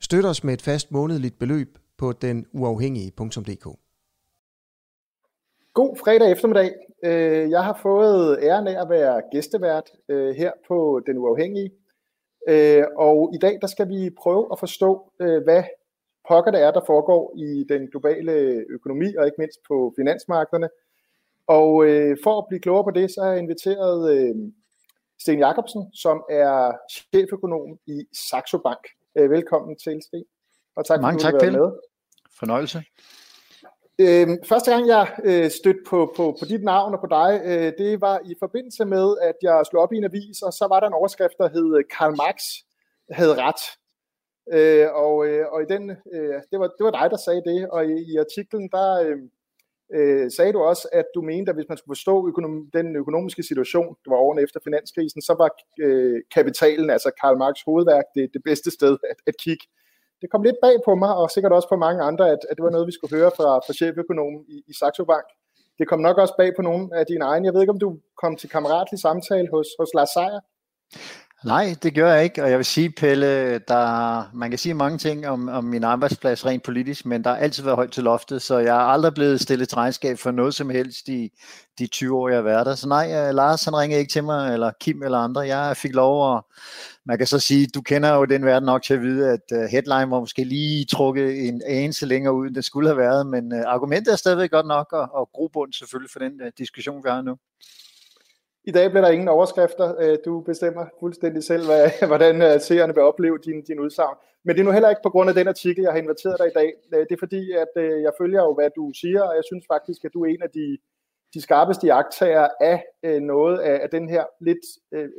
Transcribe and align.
Støt 0.00 0.24
os 0.24 0.44
med 0.44 0.54
et 0.54 0.62
fast 0.62 0.92
månedligt 0.92 1.38
beløb 1.38 1.78
på 1.96 2.12
den 2.12 2.46
uafhængige.dk. 2.52 3.66
God 5.74 5.96
fredag 5.96 6.32
eftermiddag. 6.32 6.74
Øh, 7.04 7.50
jeg 7.50 7.64
har 7.64 7.78
fået 7.82 8.38
æren 8.42 8.66
af 8.66 8.82
at 8.82 8.90
være 8.90 9.22
gæstevært 9.32 9.90
øh, 10.08 10.34
her 10.34 10.52
på 10.68 11.00
Den 11.06 11.18
Uafhængige. 11.18 11.70
Øh, 12.48 12.84
og 12.96 13.30
i 13.34 13.38
dag 13.38 13.58
der 13.60 13.66
skal 13.66 13.88
vi 13.88 14.10
prøve 14.22 14.48
at 14.52 14.58
forstå, 14.58 15.12
hvad 15.16 15.62
pokker 16.28 16.50
det 16.50 16.62
er, 16.62 16.70
der 16.70 16.80
foregår 16.86 17.34
i 17.36 17.64
den 17.68 17.90
globale 17.90 18.32
økonomi, 18.68 19.14
og 19.14 19.26
ikke 19.26 19.38
mindst 19.38 19.60
på 19.68 19.92
finansmarkederne. 19.96 20.68
Og 21.46 21.70
for 22.24 22.38
at 22.38 22.44
blive 22.48 22.60
klogere 22.60 22.84
på 22.84 22.90
det, 22.90 23.10
så 23.10 23.22
har 23.22 23.30
jeg 23.30 23.38
inviteret 23.38 24.00
Sten 25.20 25.38
Jacobsen, 25.38 25.94
som 25.94 26.24
er 26.30 26.72
cheføkonom 26.90 27.78
i 27.86 28.04
Saxo 28.30 28.58
Bank. 28.58 28.84
Velkommen 29.26 29.76
til, 29.76 30.02
Sten. 30.02 30.24
Og 30.76 30.86
tak, 30.86 31.00
Mange 31.00 31.20
tak, 31.20 31.34
Pelle. 31.40 31.58
Med. 31.58 31.70
Fornøjelse. 32.38 32.82
Øh, 34.00 34.28
første 34.44 34.70
gang 34.70 34.88
jeg 34.88 35.04
øh, 35.24 35.50
stødte 35.50 35.80
på, 35.86 36.12
på, 36.16 36.36
på 36.40 36.44
dit 36.44 36.62
navn 36.62 36.94
og 36.94 37.00
på 37.00 37.06
dig, 37.06 37.40
øh, 37.44 37.72
det 37.78 38.00
var 38.00 38.20
i 38.24 38.34
forbindelse 38.38 38.84
med, 38.84 39.16
at 39.22 39.34
jeg 39.42 39.66
slog 39.70 39.82
op 39.82 39.92
i 39.92 39.96
en 39.96 40.04
avis, 40.04 40.42
og 40.42 40.52
så 40.52 40.66
var 40.70 40.80
der 40.80 40.86
en 40.86 40.92
overskrift, 41.00 41.38
der 41.38 41.48
hed 41.48 41.84
Karl 41.98 42.16
Marx 42.16 42.38
havde 43.10 43.34
ret. 43.44 43.62
Øh, 44.56 44.88
og, 45.04 45.26
øh, 45.26 45.46
og 45.52 45.62
i 45.62 45.66
den, 45.74 45.90
øh, 45.90 46.36
det, 46.50 46.60
var, 46.60 46.68
det 46.76 46.84
var 46.84 46.90
dig, 46.90 47.10
der 47.10 47.16
sagde 47.16 47.42
det, 47.50 47.70
og 47.70 47.86
i, 47.86 47.94
i 48.12 48.16
artiklen, 48.16 48.68
der 48.72 48.88
øh, 49.06 49.18
øh, 49.94 50.30
sagde 50.30 50.52
du 50.52 50.60
også, 50.60 50.88
at 50.92 51.04
du 51.14 51.20
mente, 51.22 51.50
at 51.50 51.56
hvis 51.56 51.68
man 51.68 51.78
skulle 51.78 51.96
forstå 51.96 52.28
økonom, 52.28 52.70
den 52.72 52.96
økonomiske 52.96 53.42
situation, 53.42 53.96
det 54.04 54.10
var 54.10 54.16
årene 54.16 54.42
efter 54.42 54.60
finanskrisen, 54.64 55.22
så 55.22 55.34
var 55.38 55.50
øh, 55.80 56.20
kapitalen, 56.34 56.90
altså 56.90 57.10
Karl 57.20 57.36
Marx 57.36 57.56
hovedværk, 57.66 58.04
det, 58.14 58.30
det 58.34 58.42
bedste 58.44 58.70
sted 58.70 58.96
at, 59.10 59.16
at 59.26 59.34
kigge 59.44 59.64
det 60.20 60.30
kom 60.30 60.42
lidt 60.42 60.56
bag 60.62 60.76
på 60.84 60.94
mig, 60.94 61.14
og 61.16 61.30
sikkert 61.30 61.52
også 61.52 61.68
på 61.68 61.76
mange 61.76 62.02
andre, 62.02 62.24
at, 62.34 62.38
at 62.50 62.56
det 62.56 62.64
var 62.64 62.70
noget, 62.70 62.86
vi 62.86 62.92
skulle 62.92 63.16
høre 63.16 63.30
fra, 63.36 63.48
fra 63.66 63.72
cheføkonomen 63.72 64.44
i, 64.48 64.62
i 64.66 64.72
Saxo 64.80 65.04
Bank. 65.04 65.28
Det 65.78 65.88
kom 65.88 66.00
nok 66.00 66.18
også 66.18 66.34
bag 66.38 66.50
på 66.56 66.62
nogle 66.62 66.98
af 66.98 67.06
dine 67.06 67.24
egne. 67.24 67.46
Jeg 67.46 67.54
ved 67.54 67.60
ikke, 67.60 67.76
om 67.76 67.78
du 67.78 67.98
kom 68.22 68.36
til 68.36 68.48
kammeratlig 68.48 69.00
samtale 69.00 69.48
hos, 69.54 69.68
hos 69.78 69.90
Lars 69.94 70.08
Seier? 70.08 70.40
Nej, 71.44 71.74
det 71.82 71.94
gør 71.94 72.12
jeg 72.14 72.24
ikke, 72.24 72.42
og 72.42 72.50
jeg 72.50 72.58
vil 72.58 72.64
sige, 72.64 72.90
Pelle, 72.90 73.58
der, 73.58 74.30
man 74.34 74.50
kan 74.50 74.58
sige 74.58 74.74
mange 74.74 74.98
ting 74.98 75.28
om, 75.28 75.48
om 75.48 75.64
min 75.64 75.84
arbejdsplads 75.84 76.46
rent 76.46 76.62
politisk, 76.62 77.06
men 77.06 77.24
der 77.24 77.30
har 77.30 77.36
altid 77.36 77.62
været 77.62 77.76
højt 77.76 77.92
til 77.92 78.04
loftet, 78.04 78.42
så 78.42 78.58
jeg 78.58 78.76
er 78.76 78.80
aldrig 78.80 79.14
blevet 79.14 79.40
stillet 79.40 79.76
regnskab 79.76 80.18
for 80.18 80.30
noget 80.30 80.54
som 80.54 80.70
helst 80.70 81.08
i 81.08 81.32
de 81.78 81.86
20 81.86 82.16
år, 82.16 82.28
jeg 82.28 82.36
har 82.36 82.42
været 82.42 82.66
der. 82.66 82.74
Så 82.74 82.88
nej, 82.88 83.12
øh, 83.14 83.34
Lars 83.34 83.64
han 83.64 83.76
ringede 83.76 84.00
ikke 84.00 84.12
til 84.12 84.24
mig, 84.24 84.52
eller 84.52 84.72
Kim 84.80 85.02
eller 85.02 85.18
andre. 85.18 85.40
Jeg 85.40 85.76
fik 85.76 85.94
lov 85.94 86.34
og 86.34 86.46
man 87.06 87.18
kan 87.18 87.26
så 87.26 87.38
sige, 87.38 87.66
du 87.74 87.80
kender 87.82 88.14
jo 88.14 88.24
den 88.24 88.44
verden 88.44 88.66
nok 88.66 88.82
til 88.82 88.94
at 88.94 89.02
vide, 89.02 89.30
at 89.30 89.52
øh, 89.52 89.60
headline 89.60 90.10
var 90.10 90.20
måske 90.20 90.44
lige 90.44 90.84
trukket 90.84 91.48
en 91.48 91.62
anelse 91.66 92.06
længere 92.06 92.34
ud, 92.34 92.46
end 92.46 92.54
det 92.54 92.64
skulle 92.64 92.88
have 92.88 92.98
været, 92.98 93.26
men 93.26 93.54
øh, 93.54 93.62
argumentet 93.66 94.12
er 94.12 94.16
stadigvæk 94.16 94.50
godt 94.50 94.66
nok, 94.66 94.92
og, 94.92 95.08
og 95.12 95.30
grobund 95.34 95.72
selvfølgelig 95.72 96.10
for 96.10 96.18
den 96.18 96.32
diskussion, 96.58 97.04
vi 97.04 97.08
har 97.10 97.22
nu. 97.22 97.36
I 98.68 98.70
dag 98.70 98.90
bliver 98.90 99.04
der 99.04 99.10
ingen 99.10 99.28
overskrifter. 99.28 99.94
Øh, 100.02 100.18
du 100.24 100.40
bestemmer 100.40 100.84
fuldstændig 101.00 101.44
selv, 101.44 101.64
hvad, 101.66 101.82
hvordan 102.10 102.42
øh, 102.42 102.60
seerne 102.60 102.94
vil 102.94 103.02
opleve 103.02 103.38
din, 103.38 103.62
din 103.62 103.80
udsagn. 103.80 104.16
Men 104.44 104.54
det 104.54 104.60
er 104.60 104.64
nu 104.64 104.70
heller 104.70 104.90
ikke 104.90 105.06
på 105.06 105.10
grund 105.10 105.30
af 105.30 105.34
den 105.34 105.48
artikel, 105.48 105.82
jeg 105.82 105.92
har 105.92 105.98
inviteret 105.98 106.36
dig 106.38 106.46
i 106.46 106.56
dag. 106.60 106.70
Øh, 106.94 107.00
det 107.00 107.12
er 107.12 107.24
fordi, 107.26 107.52
at 107.52 107.72
jeg 108.06 108.12
følger 108.20 108.42
jo, 108.42 108.54
hvad 108.54 108.70
du 108.76 108.92
siger, 109.00 109.22
og 109.22 109.34
jeg 109.36 109.44
synes 109.50 109.64
faktisk, 109.72 110.04
at 110.04 110.10
du 110.14 110.24
er 110.24 110.28
en 110.28 110.42
af 110.42 110.50
de, 110.50 110.78
de 111.34 111.40
skarpeste 111.40 111.86
jagttager 111.86 112.48
af 112.60 112.82
noget 113.22 113.58
af, 113.58 113.80
af 113.82 113.90
den 113.90 114.08
her 114.08 114.24
lidt, 114.40 114.64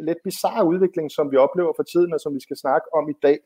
lidt 0.08 0.18
bizarre 0.24 0.66
udvikling, 0.66 1.12
som 1.12 1.32
vi 1.32 1.38
oplever 1.38 1.74
for 1.76 1.84
tiden, 1.84 2.14
og 2.14 2.20
som 2.20 2.36
vi 2.36 2.42
skal 2.42 2.58
snakke 2.58 2.88
om 2.94 3.10
i 3.10 3.18
dag. 3.24 3.40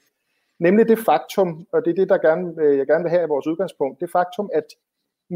Nemlig 0.59 0.88
det 0.88 1.00
faktum, 1.00 1.68
og 1.74 1.86
det 1.86 1.92
er 1.92 1.96
det, 1.96 2.09
der 2.09 2.18
gerne, 2.18 2.46
jeg 2.80 2.88
gerne 2.88 3.03
vil 3.03 3.16
have 3.16 3.24
i 3.24 3.34
vores 3.34 3.47
udgangspunkt, 3.47 4.02
det 4.02 4.12
faktum, 4.12 4.50
at 4.53 4.68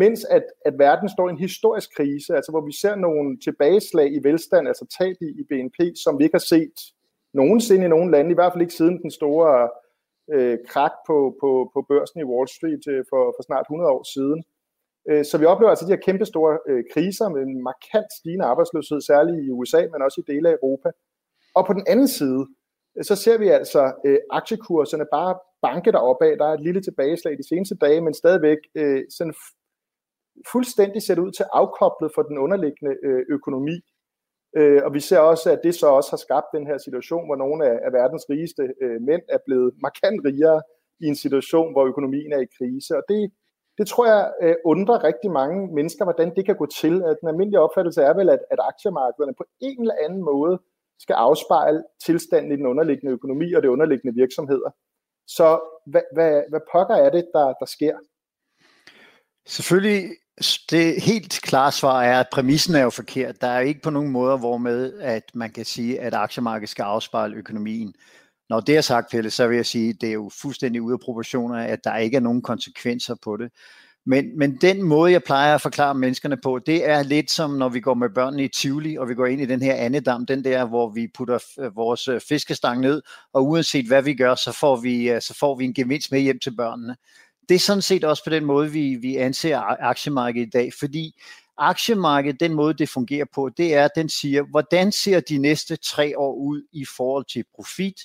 mens 0.03 0.25
at, 0.25 0.45
at 0.65 0.73
verden 0.79 1.09
står 1.09 1.27
i 1.27 1.31
en 1.31 1.45
historisk 1.47 1.89
krise, 1.97 2.35
altså 2.35 2.51
hvor 2.51 2.65
vi 2.65 2.73
ser 2.81 2.95
nogle 2.95 3.39
tilbageslag 3.39 4.07
i 4.17 4.19
velstand, 4.23 4.67
altså 4.67 4.85
tab 4.97 5.15
i, 5.21 5.29
i 5.41 5.43
BNP, 5.49 5.77
som 6.03 6.19
vi 6.19 6.23
ikke 6.23 6.39
har 6.41 6.49
set 6.55 6.77
nogensinde 7.33 7.85
i 7.85 7.93
nogen 7.95 8.11
lande, 8.11 8.31
i 8.31 8.33
hvert 8.33 8.53
fald 8.53 8.61
ikke 8.61 8.79
siden 8.79 9.01
den 9.01 9.11
store 9.11 9.69
øh, 10.33 10.57
krak 10.71 10.93
på, 11.07 11.17
på, 11.41 11.49
på 11.73 11.79
børsen 11.89 12.19
i 12.19 12.29
Wall 12.31 12.47
Street 12.47 12.83
øh, 12.93 13.03
for, 13.09 13.23
for 13.35 13.43
snart 13.47 13.65
100 13.65 13.91
år 13.95 14.03
siden. 14.15 14.39
Øh, 15.09 15.25
så 15.29 15.35
vi 15.37 15.45
oplever 15.45 15.69
altså 15.69 15.85
de 15.85 15.93
her 15.95 16.05
kæmpe 16.07 16.25
store 16.25 16.53
øh, 16.69 16.83
kriser 16.93 17.27
med 17.29 17.41
en 17.41 17.63
markant 17.69 18.09
stigende 18.19 18.45
arbejdsløshed, 18.51 19.01
særligt 19.01 19.45
i 19.45 19.51
USA, 19.51 19.81
men 19.91 20.01
også 20.05 20.17
i 20.21 20.29
dele 20.31 20.49
af 20.49 20.53
Europa. 20.53 20.89
Og 21.57 21.63
på 21.67 21.73
den 21.73 21.85
anden 21.87 22.07
side, 22.19 22.41
øh, 22.97 23.03
så 23.09 23.15
ser 23.15 23.37
vi 23.37 23.47
altså 23.59 23.83
øh, 24.05 24.19
aktiekurserne 24.39 25.05
bare 25.17 25.33
banke 25.61 25.91
deroppe 25.91 26.25
af. 26.25 26.37
Der 26.37 26.47
er 26.47 26.53
et 26.53 26.65
lille 26.67 26.81
tilbageslag 26.81 27.33
de 27.37 27.47
seneste 27.51 27.75
dage, 27.75 28.01
men 28.01 28.13
stadigvæk 28.13 28.57
øh, 28.75 29.03
sådan 29.17 29.33
fuldstændig 30.51 31.01
ser 31.01 31.19
ud 31.19 31.31
til 31.31 31.45
afkoblet 31.53 32.11
fra 32.15 32.23
den 32.29 32.37
underliggende 32.37 32.95
øh, 33.03 33.25
økonomi. 33.29 33.77
Øh, 34.57 34.81
og 34.85 34.93
vi 34.93 34.99
ser 34.99 35.19
også, 35.19 35.51
at 35.51 35.59
det 35.63 35.75
så 35.75 35.87
også 35.87 36.11
har 36.11 36.17
skabt 36.17 36.45
den 36.55 36.67
her 36.67 36.77
situation, 36.77 37.25
hvor 37.27 37.35
nogle 37.35 37.65
af, 37.65 37.79
af 37.85 37.93
verdens 37.93 38.25
rigeste 38.29 38.63
øh, 38.81 39.01
mænd 39.01 39.21
er 39.29 39.37
blevet 39.45 39.73
markant 39.81 40.19
rigere 40.25 40.61
i 40.99 41.05
en 41.05 41.15
situation, 41.15 41.71
hvor 41.73 41.85
økonomien 41.85 42.33
er 42.33 42.41
i 42.41 42.53
krise. 42.57 42.97
Og 42.97 43.03
det, 43.09 43.31
det 43.77 43.87
tror 43.87 44.05
jeg 44.13 44.33
øh, 44.43 44.55
undrer 44.65 45.03
rigtig 45.03 45.31
mange 45.31 45.75
mennesker, 45.75 46.03
hvordan 46.05 46.35
det 46.35 46.45
kan 46.45 46.55
gå 46.55 46.65
til. 46.81 47.03
At 47.03 47.17
den 47.21 47.27
almindelige 47.27 47.59
opfattelse 47.59 48.01
er 48.01 48.13
vel, 48.13 48.29
at, 48.29 48.39
at 48.51 48.59
aktiemarkederne 48.71 49.33
på 49.37 49.45
en 49.59 49.81
eller 49.81 49.95
anden 50.05 50.23
måde 50.23 50.59
skal 50.99 51.13
afspejle 51.13 51.83
tilstanden 52.05 52.51
i 52.51 52.55
den 52.55 52.65
underliggende 52.65 53.13
økonomi 53.13 53.53
og 53.53 53.61
det 53.63 53.69
underliggende 53.69 54.15
virksomheder. 54.15 54.69
Så 55.27 55.59
hvad, 55.85 56.01
hvad, 56.13 56.43
hvad 56.49 56.59
pokker 56.71 56.95
er 56.95 57.09
det, 57.09 57.25
der, 57.33 57.53
der 57.61 57.65
sker? 57.65 57.97
Selvfølgelig 59.45 60.03
det 60.71 61.01
helt 61.01 61.39
klare 61.41 61.71
svar 61.71 62.03
er, 62.03 62.19
at 62.19 62.27
præmissen 62.31 62.75
er 62.75 62.81
jo 62.81 62.89
forkert. 62.89 63.41
Der 63.41 63.47
er 63.47 63.59
ikke 63.59 63.81
på 63.81 63.89
nogen 63.89 64.11
måde, 64.11 64.37
hvor 64.37 64.57
med, 64.57 64.93
at 64.99 65.23
man 65.33 65.51
kan 65.51 65.65
sige, 65.65 65.99
at 65.99 66.13
aktiemarkedet 66.13 66.69
skal 66.69 66.83
afspejle 66.83 67.35
økonomien. 67.35 67.93
Når 68.49 68.59
det 68.59 68.77
er 68.77 68.81
sagt, 68.81 69.11
Pelle, 69.11 69.29
så 69.29 69.47
vil 69.47 69.55
jeg 69.55 69.65
sige, 69.65 69.89
at 69.89 70.01
det 70.01 70.09
er 70.09 70.13
jo 70.13 70.31
fuldstændig 70.41 70.81
ude 70.81 70.93
af 70.93 70.99
proportioner, 70.99 71.55
at 71.55 71.83
der 71.83 71.97
ikke 71.97 72.17
er 72.17 72.21
nogen 72.21 72.41
konsekvenser 72.41 73.15
på 73.23 73.37
det. 73.37 73.51
Men, 74.05 74.37
men 74.37 74.57
den 74.61 74.83
måde, 74.83 75.11
jeg 75.11 75.23
plejer 75.23 75.55
at 75.55 75.61
forklare 75.61 75.95
menneskerne 75.95 76.37
på, 76.37 76.59
det 76.65 76.89
er 76.89 77.03
lidt 77.03 77.31
som, 77.31 77.51
når 77.51 77.69
vi 77.69 77.79
går 77.79 77.93
med 77.93 78.09
børnene 78.09 78.43
i 78.43 78.47
Tivoli, 78.47 78.97
og 78.97 79.09
vi 79.09 79.15
går 79.15 79.25
ind 79.25 79.41
i 79.41 79.45
den 79.45 79.61
her 79.61 79.73
andedam, 79.75 80.25
den 80.25 80.43
der, 80.43 80.65
hvor 80.65 80.89
vi 80.89 81.07
putter 81.13 81.39
øh, 81.59 81.75
vores 81.75 82.07
øh, 82.07 82.21
fiskestang 82.29 82.81
ned, 82.81 83.01
og 83.33 83.47
uanset 83.47 83.87
hvad 83.87 84.01
vi 84.01 84.13
gør, 84.13 84.35
så 84.35 84.51
får 84.51 84.75
vi, 84.75 85.09
øh, 85.09 85.21
så 85.21 85.33
får 85.33 85.55
vi 85.55 85.65
en 85.65 85.73
gevinst 85.73 86.11
med 86.11 86.19
hjem 86.19 86.39
til 86.39 86.55
børnene 86.55 86.95
det 87.49 87.55
er 87.55 87.59
sådan 87.59 87.81
set 87.81 88.03
også 88.03 88.23
på 88.23 88.29
den 88.29 88.45
måde, 88.45 88.71
vi, 88.71 88.95
vi 88.95 89.15
anser 89.15 89.59
aktiemarkedet 89.83 90.47
i 90.47 90.49
dag, 90.49 90.71
fordi 90.79 91.21
aktiemarkedet, 91.57 92.39
den 92.39 92.53
måde 92.53 92.73
det 92.73 92.89
fungerer 92.89 93.25
på, 93.35 93.49
det 93.57 93.73
er, 93.73 93.85
at 93.85 93.91
den 93.95 94.09
siger, 94.09 94.43
hvordan 94.43 94.91
ser 94.91 95.19
de 95.19 95.37
næste 95.37 95.75
tre 95.75 96.17
år 96.17 96.33
ud 96.33 96.63
i 96.71 96.85
forhold 96.97 97.25
til 97.25 97.43
profit, 97.55 97.95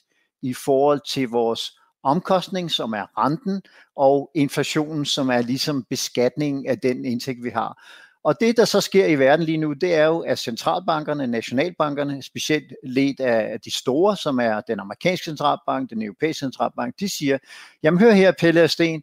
i 0.43 0.55
forhold 0.55 1.01
til 1.09 1.29
vores 1.29 1.79
omkostning, 2.03 2.71
som 2.71 2.93
er 2.93 3.25
renten, 3.25 3.63
og 3.97 4.31
inflationen, 4.35 5.05
som 5.05 5.31
er 5.31 5.43
ligesom 5.43 5.85
beskatningen 5.91 6.67
af 6.67 6.79
den 6.79 7.05
indtægt, 7.05 7.45
vi 7.45 7.51
har. 7.51 7.83
Og 8.25 8.41
det, 8.41 8.57
der 8.57 8.65
så 8.65 8.81
sker 8.81 9.07
i 9.07 9.15
verden 9.15 9.47
lige 9.47 9.59
nu, 9.59 9.73
det 9.73 9.95
er 9.95 10.07
jo, 10.07 10.21
at 10.21 10.39
centralbankerne, 10.39 11.27
nationalbankerne, 11.27 12.23
specielt 12.23 12.73
ledt 12.85 13.21
af 13.21 13.61
de 13.61 13.71
store, 13.71 14.17
som 14.17 14.39
er 14.39 14.61
den 14.61 14.81
amerikanske 14.81 15.25
centralbank, 15.25 15.91
den 15.91 16.03
europæiske 16.03 16.39
centralbank, 16.39 16.95
de 17.01 17.09
siger, 17.09 17.39
jamen 17.83 18.01
hør 18.01 18.11
her, 18.11 18.33
Pelle 18.41 18.65
og 18.65 18.71
Sten, 18.71 19.03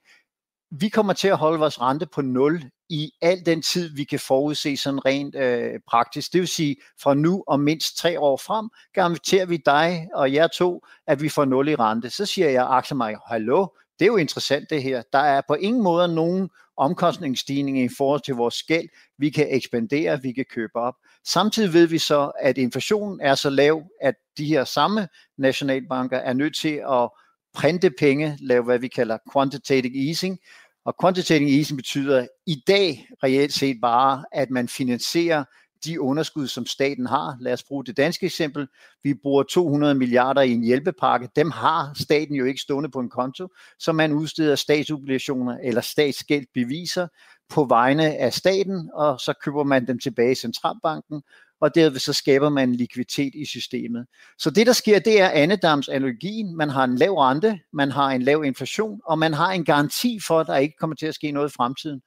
vi 0.72 0.90
kommer 0.90 1.14
til 1.14 1.28
at 1.28 1.38
holde 1.38 1.60
vores 1.60 1.82
rente 1.82 2.06
på 2.06 2.22
0 2.22 2.64
i 2.90 3.12
al 3.22 3.46
den 3.46 3.62
tid, 3.62 3.96
vi 3.96 4.04
kan 4.04 4.20
forudse 4.20 4.78
sådan 4.78 5.06
rent 5.06 5.36
øh, 5.36 5.80
praktisk. 5.88 6.34
Det 6.34 6.40
vil 6.40 6.48
sige, 6.48 6.76
fra 7.02 7.14
nu 7.14 7.44
og 7.48 7.60
mindst 7.60 7.98
tre 7.98 8.20
år 8.20 8.38
frem, 8.38 8.70
garanterer 8.94 9.46
vi 9.46 9.58
dig 9.58 10.08
og 10.14 10.34
jer 10.34 10.48
to, 10.48 10.86
at 11.08 11.22
vi 11.22 11.30
får 11.30 11.46
0 11.46 11.68
i 11.68 11.76
rente. 11.76 12.10
Så 12.10 12.26
siger 12.26 12.50
jeg 12.50 12.68
aktiemarkedet, 12.70 13.22
hallo, 13.28 13.68
det 14.00 14.06
er 14.06 14.08
jo 14.10 14.18
interessant 14.18 14.70
det 14.70 14.84
her. 14.84 15.04
Der 15.14 15.20
er 15.20 15.42
på 15.48 15.54
ingen 15.54 15.84
måde 15.84 16.16
nogen 16.16 16.50
omkostningsstigning 16.78 17.80
i 17.80 17.90
forhold 17.98 18.22
til 18.22 18.36
vores 18.36 18.64
gæld. 18.64 18.88
Vi 19.18 19.30
kan 19.30 19.48
ekspandere, 19.50 20.22
vi 20.22 20.32
kan 20.32 20.46
købe 20.50 20.76
op. 20.76 20.94
Samtidig 21.26 21.74
ved 21.74 21.88
vi 21.88 21.98
så, 21.98 22.32
at 22.40 22.58
inflationen 22.58 23.22
er 23.22 23.36
så 23.36 23.50
lav, 23.50 23.84
at 24.02 24.16
de 24.38 24.46
her 24.46 24.64
samme 24.64 25.08
nationalbanker 25.38 26.18
er 26.18 26.34
nødt 26.34 26.56
til 26.56 26.82
at 26.92 27.10
printe 27.60 27.92
penge, 28.00 28.38
lave 28.42 28.64
hvad 28.64 28.80
vi 28.80 28.88
kalder 28.88 29.18
quantitative 29.34 30.08
easing. 30.08 30.40
Og 30.86 30.96
quantitative 31.02 31.58
easing 31.58 31.78
betyder 31.78 32.28
i 32.48 32.64
dag 32.68 33.08
reelt 33.24 33.54
set 33.54 33.78
bare, 33.82 34.26
at 34.32 34.50
man 34.50 34.68
finansierer 34.68 35.44
de 35.86 36.02
underskud, 36.02 36.48
som 36.48 36.66
staten 36.66 37.06
har. 37.06 37.38
Lad 37.40 37.54
os 37.54 37.64
bruge 37.64 37.86
det 37.86 37.98
danske 37.98 38.26
eksempel. 38.26 38.68
Vi 39.04 39.14
bruger 39.14 39.44
200 39.44 39.96
milliarder 39.96 40.42
i 40.42 40.52
en 40.52 40.64
hjælpepakke. 40.64 41.30
Dem 41.36 41.52
har 41.52 41.92
staten 41.96 42.36
jo 42.36 42.46
ikke 42.46 42.62
stående 42.62 42.90
på 42.90 43.00
en 43.00 43.10
konto, 43.10 43.48
så 43.80 43.92
man 43.92 44.12
udsteder 44.12 44.56
statsobligationer 44.56 45.58
eller 45.64 45.82
statsgældbeviser 45.82 47.08
på 47.50 47.66
vegne 47.66 48.18
af 48.18 48.34
staten, 48.34 48.90
og 48.94 49.20
så 49.20 49.34
køber 49.44 49.64
man 49.64 49.88
dem 49.88 50.00
tilbage 50.00 50.32
i 50.32 50.36
centralbanken, 50.36 51.22
og 51.62 51.76
derved 51.76 52.00
så 52.00 52.14
skaber 52.14 52.50
man 52.50 52.76
likviditet 52.76 53.36
i 53.36 53.46
systemet. 53.46 54.06
Så 54.38 54.50
det, 54.50 54.68
der 54.68 54.74
sker, 54.74 55.00
det 55.00 55.22
er 55.22 55.30
andedamsanalogien. 55.30 56.58
Man 56.58 56.70
har 56.70 56.84
en 56.84 56.96
lav 56.96 57.14
rente, 57.14 57.60
man 57.74 57.92
har 57.92 58.10
en 58.10 58.22
lav 58.22 58.44
inflation, 58.46 59.02
og 59.06 59.20
man 59.20 59.34
har 59.34 59.52
en 59.52 59.66
garanti 59.66 60.20
for, 60.28 60.40
at 60.40 60.48
der 60.48 60.56
ikke 60.56 60.76
kommer 60.80 60.96
til 60.96 61.06
at 61.06 61.16
ske 61.16 61.32
noget 61.32 61.50
i 61.50 61.54
fremtiden. 61.58 62.02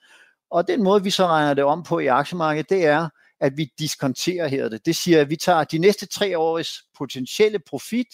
Og 0.50 0.69
den 0.69 0.82
måde, 0.82 1.02
vi 1.02 1.10
så 1.10 1.26
regner 1.26 1.54
det 1.54 1.64
om 1.64 1.82
på 1.82 1.99
i 1.99 2.06
aktiemarkedet, 2.06 2.70
det 2.70 2.84
er, 2.84 3.08
at 3.40 3.56
vi 3.56 3.72
diskonterer 3.78 4.49
her 4.49 4.69
det. 4.69 4.87
Det 4.87 4.96
siger, 4.96 5.20
at 5.20 5.31
vi 5.31 5.37
tager 5.37 5.64
de 5.64 5.78
næste 5.78 6.06
tre 6.06 6.38
års 6.38 6.82
potentielle 6.99 7.58
profit, 7.58 8.06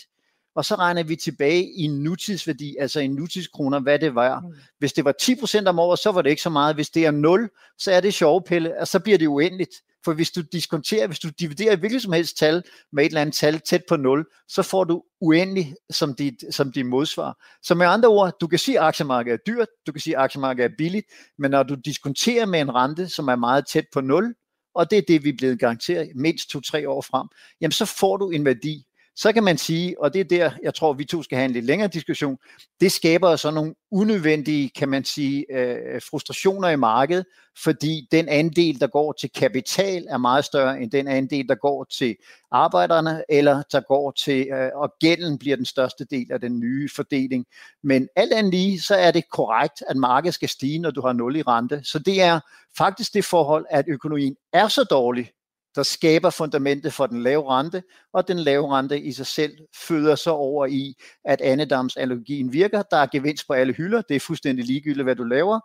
og 0.58 0.64
så 0.64 0.74
regner 0.74 1.02
vi 1.02 1.16
tilbage 1.16 1.72
i 1.72 1.86
nutidsværdi, 1.86 2.76
altså 2.80 3.00
i 3.00 3.06
nutidskroner, 3.06 3.80
hvad 3.80 3.98
det 3.98 4.14
var. 4.14 4.40
Mm. 4.40 4.54
Hvis 4.78 4.92
det 4.92 5.04
var 5.04 5.14
10% 5.22 5.66
om 5.66 5.78
året, 5.78 5.98
så 5.98 6.12
var 6.12 6.22
det 6.22 6.30
ikke 6.30 6.42
så 6.42 6.50
meget. 6.50 6.74
Hvis 6.74 6.90
det 6.90 7.06
er 7.06 7.10
0, 7.10 7.50
så 7.78 7.92
er 7.92 8.00
det 8.00 8.14
sjove 8.14 8.42
pille, 8.42 8.80
og 8.80 8.88
så 8.88 9.00
bliver 9.00 9.18
det 9.18 9.26
uendeligt. 9.26 9.70
For 10.04 10.12
hvis 10.12 10.30
du 10.30 10.40
diskonterer, 10.52 11.06
hvis 11.06 11.18
du 11.18 11.28
dividerer 11.28 11.72
et 11.72 11.78
hvilket 11.78 12.02
som 12.02 12.12
helst 12.12 12.36
tal 12.36 12.62
med 12.92 13.04
et 13.04 13.08
eller 13.08 13.20
andet 13.20 13.34
tal 13.34 13.60
tæt 13.60 13.82
på 13.88 13.96
0, 13.96 14.24
så 14.48 14.62
får 14.62 14.84
du 14.84 15.02
uendelig 15.20 15.74
som 15.90 16.14
dit, 16.14 16.34
som 16.50 16.72
dit 16.72 16.86
modsvar. 16.86 17.36
Så 17.62 17.74
med 17.74 17.86
andre 17.86 18.08
ord, 18.08 18.32
du 18.40 18.46
kan 18.46 18.58
sige, 18.58 18.80
at 18.80 18.84
aktiemarkedet 18.84 19.40
er 19.40 19.52
dyrt, 19.52 19.68
du 19.86 19.92
kan 19.92 20.00
sige, 20.00 20.16
at 20.16 20.22
aktiemarkedet 20.22 20.70
er 20.70 20.74
billigt, 20.78 21.06
men 21.38 21.50
når 21.50 21.62
du 21.62 21.74
diskonterer 21.74 22.46
med 22.46 22.60
en 22.60 22.74
rente, 22.74 23.08
som 23.08 23.28
er 23.28 23.36
meget 23.36 23.66
tæt 23.66 23.84
på 23.92 24.00
0, 24.00 24.34
og 24.74 24.90
det 24.90 24.98
er 24.98 25.02
det, 25.08 25.24
vi 25.24 25.28
er 25.28 25.36
blevet 25.38 25.60
garanteret 25.60 26.08
mindst 26.14 26.50
to-tre 26.50 26.88
år 26.88 27.02
frem, 27.02 27.28
jamen 27.60 27.72
så 27.72 27.84
får 27.84 28.16
du 28.16 28.30
en 28.30 28.44
værdi. 28.44 28.84
Så 29.20 29.32
kan 29.32 29.44
man 29.44 29.58
sige, 29.58 30.00
og 30.00 30.14
det 30.14 30.20
er 30.20 30.24
der, 30.24 30.50
jeg 30.62 30.74
tror, 30.74 30.92
vi 30.92 31.04
to 31.04 31.22
skal 31.22 31.38
have 31.38 31.44
en 31.44 31.52
lidt 31.52 31.64
længere 31.64 31.88
diskussion, 31.88 32.38
det 32.80 32.92
skaber 32.92 33.36
så 33.36 33.50
nogle 33.50 33.74
unødvendige, 33.90 34.70
kan 34.70 34.88
man 34.88 35.04
sige, 35.04 35.46
øh, 35.50 36.02
frustrationer 36.10 36.68
i 36.68 36.76
markedet, 36.76 37.24
fordi 37.62 38.08
den 38.12 38.28
andel, 38.28 38.80
der 38.80 38.86
går 38.86 39.12
til 39.12 39.30
kapital, 39.30 40.06
er 40.08 40.18
meget 40.18 40.44
større 40.44 40.80
end 40.80 40.90
den 40.90 41.08
andel, 41.08 41.48
der 41.48 41.54
går 41.54 41.84
til 41.84 42.16
arbejderne, 42.50 43.24
eller 43.28 43.62
der 43.72 43.80
går 43.80 44.10
til, 44.10 44.48
øh, 44.48 44.70
og 44.74 44.92
gælden 45.00 45.38
bliver 45.38 45.56
den 45.56 45.66
største 45.66 46.04
del 46.04 46.32
af 46.32 46.40
den 46.40 46.60
nye 46.60 46.88
fordeling. 46.96 47.46
Men 47.82 48.08
alt 48.16 48.32
andet 48.32 48.54
lige, 48.54 48.80
så 48.80 48.94
er 48.94 49.10
det 49.10 49.30
korrekt, 49.30 49.82
at 49.88 49.96
markedet 49.96 50.34
skal 50.34 50.48
stige, 50.48 50.78
når 50.78 50.90
du 50.90 51.00
har 51.00 51.12
nul 51.12 51.36
i 51.36 51.42
rente. 51.42 51.80
Så 51.84 51.98
det 51.98 52.22
er 52.22 52.40
faktisk 52.78 53.14
det 53.14 53.24
forhold, 53.24 53.66
at 53.70 53.84
økonomien 53.88 54.36
er 54.52 54.68
så 54.68 54.84
dårlig, 54.84 55.30
der 55.78 55.84
skaber 55.84 56.30
fundamentet 56.30 56.92
for 56.92 57.06
den 57.06 57.22
lave 57.22 57.50
rente, 57.50 57.82
og 58.12 58.28
den 58.28 58.38
lave 58.38 58.76
rente 58.76 59.00
i 59.00 59.12
sig 59.12 59.26
selv 59.26 59.52
føder 59.76 60.14
sig 60.14 60.32
over 60.32 60.66
i, 60.66 60.94
at 61.24 61.40
andedamsallergien 61.40 62.52
virker. 62.52 62.82
Der 62.82 62.96
er 62.96 63.06
gevinst 63.12 63.46
på 63.46 63.52
alle 63.52 63.72
hylder, 63.72 64.02
det 64.02 64.16
er 64.16 64.20
fuldstændig 64.20 64.64
ligegyldigt, 64.64 65.04
hvad 65.04 65.16
du 65.16 65.24
laver. 65.24 65.60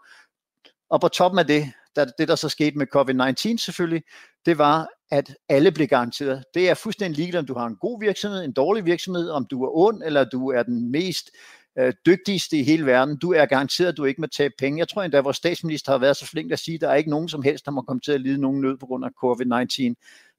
Og 0.89 1.01
på 1.01 1.07
toppen 1.07 1.39
af 1.39 1.47
det, 1.47 1.71
der, 1.95 2.05
det 2.17 2.27
der 2.27 2.35
så 2.35 2.49
skete 2.49 2.77
med 2.77 2.87
COVID-19 2.95 3.57
selvfølgelig, 3.57 4.03
det 4.45 4.57
var, 4.57 4.89
at 5.11 5.35
alle 5.49 5.71
blev 5.71 5.87
garanteret. 5.87 6.43
Det 6.53 6.69
er 6.69 6.73
fuldstændig 6.73 7.17
ligegyldigt, 7.17 7.39
om 7.39 7.45
du 7.45 7.53
har 7.53 7.65
en 7.65 7.75
god 7.75 7.99
virksomhed, 7.99 8.43
en 8.43 8.53
dårlig 8.53 8.85
virksomhed, 8.85 9.29
om 9.29 9.45
du 9.45 9.63
er 9.63 9.77
ond, 9.77 10.03
eller 10.05 10.23
du 10.23 10.51
er 10.51 10.63
den 10.63 10.91
mest 10.91 11.29
øh, 11.79 11.93
dygtigste 12.05 12.57
i 12.57 12.63
hele 12.63 12.85
verden. 12.85 13.17
Du 13.17 13.33
er 13.33 13.45
garanteret, 13.45 13.87
at 13.87 13.97
du 13.97 14.05
ikke 14.05 14.21
må 14.21 14.27
tabe 14.27 14.53
penge. 14.57 14.79
Jeg 14.79 14.89
tror 14.89 15.03
endda, 15.03 15.17
at 15.17 15.23
vores 15.23 15.37
statsminister 15.37 15.91
har 15.91 15.99
været 15.99 16.17
så 16.17 16.25
flink 16.25 16.51
at 16.51 16.59
sige, 16.59 16.75
at 16.75 16.81
der 16.81 16.89
er 16.89 16.95
ikke 16.95 17.09
nogen 17.09 17.29
som 17.29 17.41
helst, 17.41 17.65
der 17.65 17.71
må 17.71 17.81
komme 17.81 17.99
til 17.99 18.11
at 18.11 18.21
lide 18.21 18.41
nogen 18.41 18.61
nød 18.61 18.77
på 18.77 18.85
grund 18.85 19.05
af 19.05 19.09
COVID-19. 19.23 19.93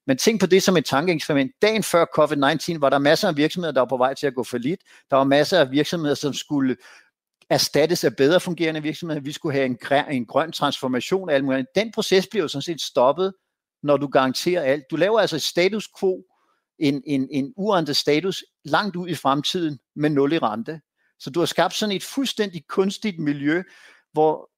Men 0.06 0.16
tænk 0.16 0.40
på 0.40 0.46
det 0.46 0.62
som 0.62 0.76
et 0.76 0.84
tankeeksperiment. 0.84 1.52
Dagen 1.62 1.82
før 1.82 2.04
COVID-19 2.19 2.78
var 2.78 2.90
der 2.90 2.98
masser 2.98 3.28
af 3.28 3.36
virksomheder, 3.36 3.72
der 3.72 3.81
var 3.81 3.88
på 3.88 3.96
vej 3.96 4.14
til 4.14 4.26
at 4.26 4.34
gå 4.34 4.44
for 4.44 4.58
lidt. 4.58 4.81
Der 5.10 5.16
var 5.16 5.25
masser 5.25 5.60
af 5.60 5.70
virksomheder, 5.70 6.14
som 6.14 6.32
skulle 6.32 6.76
erstattes 7.50 8.04
af 8.04 8.16
bedre 8.16 8.40
fungerende 8.40 8.82
virksomheder. 8.82 9.20
Vi 9.20 9.32
skulle 9.32 9.52
have 9.52 9.66
en, 9.66 9.78
en 10.10 10.26
grøn 10.26 10.52
transformation 10.52 11.31
af 11.31 11.34
alt 11.34 11.44
muligt. 11.44 11.66
Den 11.75 11.92
proces 11.92 12.26
bliver 12.26 12.44
jo 12.44 12.48
sådan 12.48 12.62
set 12.62 12.81
stoppet, 12.81 13.32
når 13.82 13.96
du 13.96 14.06
garanterer 14.06 14.62
alt. 14.62 14.84
Du 14.90 14.96
laver 14.96 15.20
altså 15.20 15.36
et 15.36 15.42
status 15.42 15.88
quo, 16.00 16.25
en, 16.78 17.02
en, 17.06 17.28
en 17.31 17.52
urentet 17.56 17.96
status, 17.96 18.44
langt 18.64 18.96
ud 18.96 19.08
i 19.08 19.14
fremtiden 19.14 19.78
med 19.96 20.10
nul 20.10 20.32
i 20.32 20.38
rente. 20.38 20.81
Så 21.19 21.31
du 21.31 21.40
har 21.40 21.46
skabt 21.46 21.75
sådan 21.75 21.96
et 21.96 22.05
fuldstændig 22.05 22.66
kunstigt 22.69 23.19
miljø, 23.19 23.62
hvor 24.12 24.50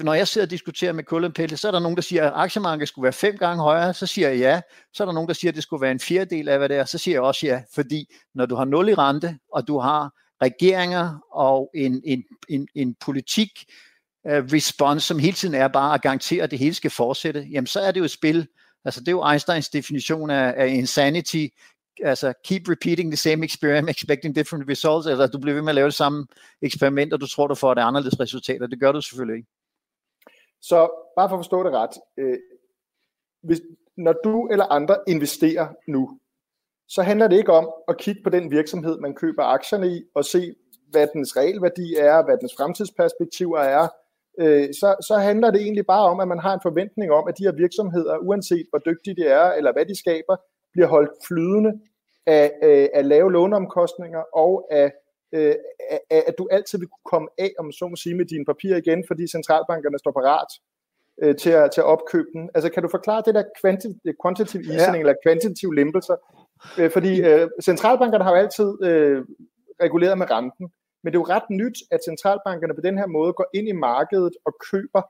når 0.00 0.14
jeg 0.14 0.28
sidder 0.28 0.46
og 0.46 0.50
diskuterer 0.50 0.92
med 0.92 1.04
Kullen 1.04 1.48
så 1.56 1.68
er 1.68 1.72
der 1.72 1.78
nogen, 1.78 1.96
der 1.96 2.02
siger, 2.02 2.26
at 2.26 2.32
aktiemarkedet 2.34 2.88
skulle 2.88 3.02
være 3.02 3.12
fem 3.12 3.36
gange 3.36 3.62
højere, 3.62 3.94
så 3.94 4.06
siger 4.06 4.28
jeg 4.28 4.38
ja. 4.38 4.60
Så 4.92 5.02
er 5.02 5.04
der 5.04 5.12
nogen, 5.12 5.28
der 5.28 5.34
siger, 5.34 5.50
at 5.50 5.54
det 5.54 5.62
skulle 5.62 5.80
være 5.80 5.90
en 5.90 6.00
fjerdedel 6.00 6.48
af, 6.48 6.58
hvad 6.58 6.68
det 6.68 6.76
er, 6.76 6.84
så 6.84 6.98
siger 6.98 7.14
jeg 7.14 7.22
også 7.22 7.46
ja, 7.46 7.62
fordi 7.74 8.14
når 8.34 8.46
du 8.46 8.54
har 8.54 8.64
nul 8.64 8.88
i 8.88 8.94
rente, 8.94 9.38
og 9.52 9.68
du 9.68 9.78
har 9.78 10.10
regeringer 10.42 11.18
og 11.32 11.70
en, 11.74 12.02
en, 12.04 12.24
en, 12.48 12.68
en 12.74 12.94
politik, 13.00 13.50
uh, 14.24 14.32
response, 14.32 15.06
som 15.06 15.18
hele 15.18 15.36
tiden 15.36 15.54
er 15.54 15.68
bare 15.68 15.94
at 15.94 16.02
garantere, 16.02 16.42
at 16.42 16.50
det 16.50 16.58
hele 16.58 16.74
skal 16.74 16.90
fortsætte, 16.90 17.46
jamen 17.50 17.66
så 17.66 17.80
er 17.80 17.90
det 17.90 18.00
jo 18.00 18.04
et 18.04 18.10
spil, 18.10 18.46
altså 18.84 19.00
det 19.00 19.08
er 19.08 19.12
jo 19.12 19.30
Einsteins 19.30 19.68
definition 19.68 20.30
af, 20.30 20.54
af 20.56 20.68
insanity, 20.68 21.46
altså 22.02 22.32
keep 22.44 22.68
repeating 22.68 23.10
the 23.10 23.16
same 23.16 23.44
experiment, 23.44 23.90
expecting 23.96 24.36
different 24.36 24.68
results, 24.68 25.06
eller 25.06 25.26
du 25.26 25.38
bliver 25.38 25.54
ved 25.54 25.62
med 25.62 25.70
at 25.70 25.74
lave 25.74 25.86
det 25.86 25.94
samme 25.94 26.26
eksperiment, 26.62 27.12
og 27.12 27.20
du 27.20 27.26
tror, 27.26 27.46
du 27.46 27.54
får 27.54 27.74
det 27.74 27.82
anderledes 27.82 28.20
resultater. 28.20 28.66
Det 28.66 28.80
gør 28.80 28.92
du 28.92 29.00
selvfølgelig 29.00 29.36
ikke. 29.36 29.48
Så 30.60 30.90
bare 31.16 31.28
for 31.28 31.36
at 31.36 31.38
forstå 31.38 31.62
det 31.62 31.72
ret, 31.72 31.90
øh, 32.18 32.38
hvis, 33.42 33.60
når 33.96 34.14
du 34.24 34.48
eller 34.48 34.64
andre 34.64 34.96
investerer 35.08 35.68
nu, 35.88 36.18
så 36.88 37.02
handler 37.02 37.28
det 37.28 37.36
ikke 37.36 37.52
om 37.52 37.70
at 37.88 37.98
kigge 37.98 38.22
på 38.24 38.30
den 38.30 38.50
virksomhed, 38.50 38.98
man 38.98 39.14
køber 39.14 39.42
aktierne 39.42 39.88
i, 39.96 40.02
og 40.14 40.24
se, 40.24 40.54
hvad 40.90 41.06
dens 41.12 41.36
realværdi 41.36 41.94
er, 41.94 42.24
hvad 42.24 42.36
dens 42.40 42.54
fremtidsperspektiver 42.58 43.58
er. 43.58 43.88
Øh, 44.40 44.68
så, 44.80 44.96
så 45.08 45.16
handler 45.18 45.50
det 45.50 45.60
egentlig 45.62 45.86
bare 45.86 46.06
om, 46.12 46.20
at 46.20 46.28
man 46.28 46.38
har 46.38 46.54
en 46.54 46.60
forventning 46.62 47.12
om, 47.12 47.28
at 47.28 47.38
de 47.38 47.44
her 47.44 47.52
virksomheder, 47.52 48.18
uanset 48.18 48.66
hvor 48.70 48.78
dygtige 48.78 49.16
de 49.16 49.24
er, 49.26 49.52
eller 49.52 49.72
hvad 49.72 49.86
de 49.86 49.98
skaber, 49.98 50.36
bliver 50.72 50.88
holdt 50.88 51.10
flydende 51.26 51.72
af, 52.26 52.52
af, 52.62 52.90
af 52.94 53.08
lave 53.08 53.32
låneomkostninger 53.32 54.22
og 54.34 54.66
af, 54.70 54.92
af, 55.32 55.56
af, 56.10 56.22
at 56.26 56.34
du 56.38 56.48
altid 56.50 56.78
vil 56.78 56.88
kunne 56.88 57.10
komme 57.12 57.28
af, 57.38 57.52
om 57.58 57.72
så 57.72 57.88
må 57.88 57.96
sige, 57.96 58.14
med 58.14 58.24
dine 58.24 58.44
papirer 58.44 58.76
igen, 58.76 59.04
fordi 59.06 59.26
centralbankerne 59.26 59.98
står 59.98 60.12
parat 60.12 60.50
øh, 61.22 61.36
til, 61.36 61.50
at, 61.50 61.70
til 61.70 61.80
at 61.80 61.84
opkøbe 61.84 62.28
den. 62.32 62.50
Altså 62.54 62.70
kan 62.70 62.82
du 62.82 62.88
forklare 62.88 63.22
det 63.26 63.34
der 63.34 63.44
quantitative 63.60 64.62
easing 64.72 64.96
ja. 64.96 65.00
eller 65.00 65.14
kvantitative 65.24 65.74
lempelser? 65.74 66.16
Øh, 66.78 66.90
fordi 66.90 67.22
øh, 67.22 67.48
centralbankerne 67.62 68.24
har 68.24 68.30
jo 68.30 68.36
altid 68.36 68.68
øh, 68.82 69.24
reguleret 69.82 70.18
med 70.18 70.30
renten, 70.30 70.66
men 71.02 71.12
det 71.12 71.16
er 71.16 71.22
jo 71.24 71.34
ret 71.36 71.50
nyt, 71.50 71.78
at 71.90 72.00
centralbankerne 72.08 72.74
på 72.74 72.80
den 72.80 72.98
her 72.98 73.06
måde 73.06 73.32
går 73.32 73.48
ind 73.54 73.68
i 73.68 73.72
markedet 73.72 74.34
og 74.44 74.52
køber 74.70 75.02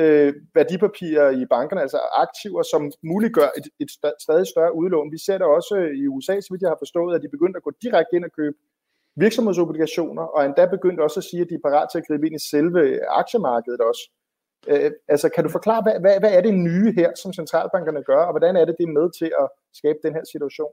øh, 0.00 0.34
værdipapirer 0.54 1.30
i 1.30 1.44
bankerne, 1.54 1.82
altså 1.82 1.98
aktiver, 2.24 2.62
som 2.62 2.82
muliggør 3.10 3.48
et, 3.58 3.66
et 3.82 3.90
stadig 4.24 4.46
større 4.46 4.76
udlån. 4.80 5.12
Vi 5.12 5.18
ser 5.26 5.38
det 5.38 5.46
også 5.46 5.76
i 6.00 6.06
USA, 6.06 6.34
så 6.40 6.48
vidt 6.50 6.62
jeg 6.62 6.70
har 6.74 6.80
forstået, 6.84 7.14
at 7.14 7.22
de 7.22 7.34
begyndte 7.34 7.56
at 7.56 7.66
gå 7.66 7.72
direkte 7.82 8.16
ind 8.16 8.24
og 8.24 8.32
købe 8.40 8.56
virksomhedsobligationer, 9.16 10.22
og 10.22 10.44
endda 10.44 10.66
begyndte 10.66 11.00
også 11.06 11.20
at 11.20 11.24
sige, 11.24 11.42
at 11.42 11.50
de 11.50 11.54
er 11.54 11.66
parat 11.68 11.88
til 11.90 11.98
at 11.98 12.06
gribe 12.06 12.26
ind 12.26 12.36
i 12.40 12.48
selve 12.52 12.82
aktiemarkedet 13.20 13.80
også. 13.80 14.04
Øh, 14.68 14.90
altså, 15.08 15.28
kan 15.34 15.44
du 15.44 15.50
forklare, 15.50 15.82
hvad, 15.82 15.96
hvad, 16.00 16.20
hvad 16.20 16.32
er 16.34 16.40
det 16.40 16.54
nye 16.54 16.92
her, 16.98 17.10
som 17.22 17.32
centralbankerne 17.32 18.02
gør, 18.02 18.22
og 18.26 18.32
hvordan 18.32 18.56
er 18.56 18.64
det, 18.64 18.74
det 18.78 18.84
er 18.86 18.98
med 19.00 19.08
til 19.18 19.30
at 19.42 19.46
skabe 19.80 19.98
den 20.02 20.12
her 20.14 20.24
situation? 20.32 20.72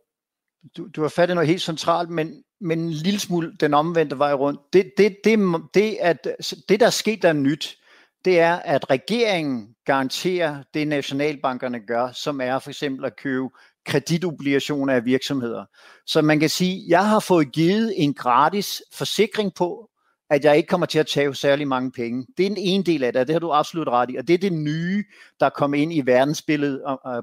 Du, 0.77 0.87
du 0.95 1.01
har 1.01 1.09
fat 1.09 1.29
i 1.29 1.33
noget 1.33 1.49
helt 1.49 1.61
centralt, 1.61 2.09
men, 2.09 2.43
men 2.61 2.79
en 2.79 2.89
lille 2.89 3.19
smule 3.19 3.53
den 3.59 3.73
omvendte 3.73 4.17
vej 4.17 4.33
rundt. 4.33 4.59
Det, 4.73 4.91
det, 4.97 5.17
det, 5.23 5.39
det, 5.73 5.97
at, 6.01 6.27
det 6.69 6.79
der 6.79 6.85
er 6.85 6.89
sket, 7.03 7.21
der 7.21 7.29
er 7.29 7.33
nyt, 7.33 7.77
det 8.25 8.39
er, 8.39 8.55
at 8.55 8.89
regeringen 8.89 9.75
garanterer 9.85 10.63
det, 10.73 10.87
nationalbankerne 10.87 11.79
gør, 11.79 12.11
som 12.11 12.41
er 12.41 12.59
for 12.59 12.69
eksempel 12.69 13.05
at 13.05 13.15
købe 13.15 13.49
kreditobligationer 13.85 14.93
af 14.93 15.05
virksomheder. 15.05 15.65
Så 16.05 16.21
man 16.21 16.39
kan 16.39 16.49
sige, 16.49 16.75
at 16.75 16.89
jeg 16.89 17.09
har 17.09 17.19
fået 17.19 17.51
givet 17.51 17.93
en 17.97 18.13
gratis 18.13 18.81
forsikring 18.93 19.53
på, 19.53 19.87
at 20.29 20.43
jeg 20.43 20.57
ikke 20.57 20.67
kommer 20.67 20.87
til 20.87 20.99
at 20.99 21.07
tage 21.07 21.35
særlig 21.35 21.67
mange 21.67 21.91
penge. 21.91 22.25
Det 22.37 22.45
er 22.45 22.49
den 22.49 22.57
ene 22.57 22.83
del 22.83 23.03
af 23.03 23.13
det, 23.13 23.19
og 23.19 23.27
det 23.27 23.33
har 23.33 23.39
du 23.39 23.51
absolut 23.51 23.87
ret 23.87 24.09
i. 24.09 24.15
Og 24.15 24.27
det 24.27 24.33
er 24.33 24.37
det 24.37 24.53
nye, 24.53 25.03
der 25.39 25.45
er 25.45 25.49
kommet 25.49 25.77
ind 25.77 25.93
i 25.93 26.01
verdensbilledet 26.05 26.81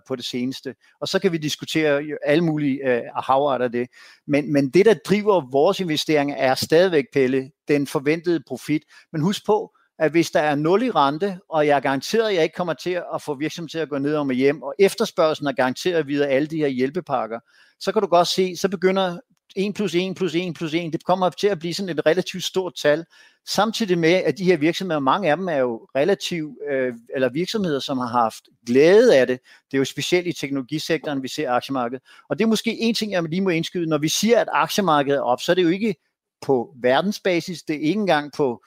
på 0.08 0.16
det 0.16 0.24
seneste. 0.24 0.74
Og 1.00 1.08
så 1.08 1.18
kan 1.18 1.32
vi 1.32 1.38
diskutere 1.38 2.02
øh, 2.02 2.16
alle 2.26 2.44
mulige 2.44 2.90
øh, 2.90 2.98
uh, 2.98 3.24
havart 3.24 3.62
af 3.62 3.72
det. 3.72 3.88
Men, 4.26 4.52
men 4.52 4.70
det, 4.70 4.86
der 4.86 4.94
driver 4.94 5.50
vores 5.50 5.80
investeringer, 5.80 6.36
er 6.36 6.54
stadigvæk, 6.54 7.04
Pelle, 7.12 7.50
den 7.68 7.86
forventede 7.86 8.42
profit. 8.48 8.82
Men 9.12 9.22
husk 9.22 9.46
på, 9.46 9.74
at 9.98 10.10
hvis 10.10 10.30
der 10.30 10.40
er 10.40 10.54
nul 10.54 10.82
i 10.82 10.90
rente, 10.90 11.38
og 11.48 11.66
jeg 11.66 11.76
er 11.76 11.80
garanteret, 11.80 12.28
at 12.28 12.34
jeg 12.34 12.42
ikke 12.42 12.54
kommer 12.54 12.74
til 12.74 13.02
at 13.14 13.22
få 13.22 13.34
virksomheden 13.34 13.68
til 13.68 13.78
at 13.78 13.88
gå 13.88 13.98
ned 13.98 14.14
og 14.14 14.26
med 14.26 14.36
hjem, 14.36 14.62
og 14.62 14.74
efterspørgselen 14.78 15.48
er 15.48 15.52
garanteret 15.52 16.06
videre 16.06 16.28
alle 16.28 16.48
de 16.48 16.56
her 16.56 16.68
hjælpepakker, 16.68 17.40
så 17.80 17.92
kan 17.92 18.02
du 18.02 18.08
godt 18.08 18.28
se, 18.28 18.56
så 18.56 18.68
begynder 18.68 19.18
1 19.56 19.74
plus 19.74 19.94
1 19.94 20.16
plus 20.16 20.34
1 20.34 20.54
plus 20.54 20.74
1, 20.74 20.92
det 20.92 21.04
kommer 21.04 21.30
til 21.30 21.46
at 21.46 21.58
blive 21.58 21.74
sådan 21.74 21.98
et 21.98 22.06
relativt 22.06 22.44
stort 22.44 22.74
tal, 22.82 23.04
samtidig 23.46 23.98
med, 23.98 24.12
at 24.12 24.38
de 24.38 24.44
her 24.44 24.56
virksomheder, 24.56 25.00
mange 25.00 25.30
af 25.30 25.36
dem 25.36 25.48
er 25.48 25.56
jo 25.56 25.88
relativt, 25.94 26.58
øh, 26.70 26.94
eller 27.14 27.28
virksomheder, 27.28 27.80
som 27.80 27.98
har 27.98 28.06
haft 28.06 28.44
glæde 28.66 29.16
af 29.16 29.26
det. 29.26 29.40
Det 29.70 29.76
er 29.76 29.78
jo 29.78 29.84
specielt 29.84 30.26
i 30.26 30.32
teknologisektoren, 30.32 31.22
vi 31.22 31.28
ser 31.28 31.50
aktiemarkedet. 31.50 32.02
Og 32.28 32.38
det 32.38 32.44
er 32.44 32.48
måske 32.48 32.78
en 32.78 32.94
ting, 32.94 33.12
jeg 33.12 33.22
lige 33.22 33.40
må 33.40 33.50
indskyde. 33.50 33.86
Når 33.86 33.98
vi 33.98 34.08
siger, 34.08 34.40
at 34.40 34.48
aktiemarkedet 34.52 35.18
er 35.18 35.22
op, 35.22 35.40
så 35.40 35.52
er 35.52 35.54
det 35.54 35.62
jo 35.62 35.68
ikke 35.68 35.94
på 36.40 36.74
verdensbasis, 36.80 37.62
det 37.62 37.76
er 37.76 37.80
ikke 37.80 38.00
engang 38.00 38.32
på 38.36 38.64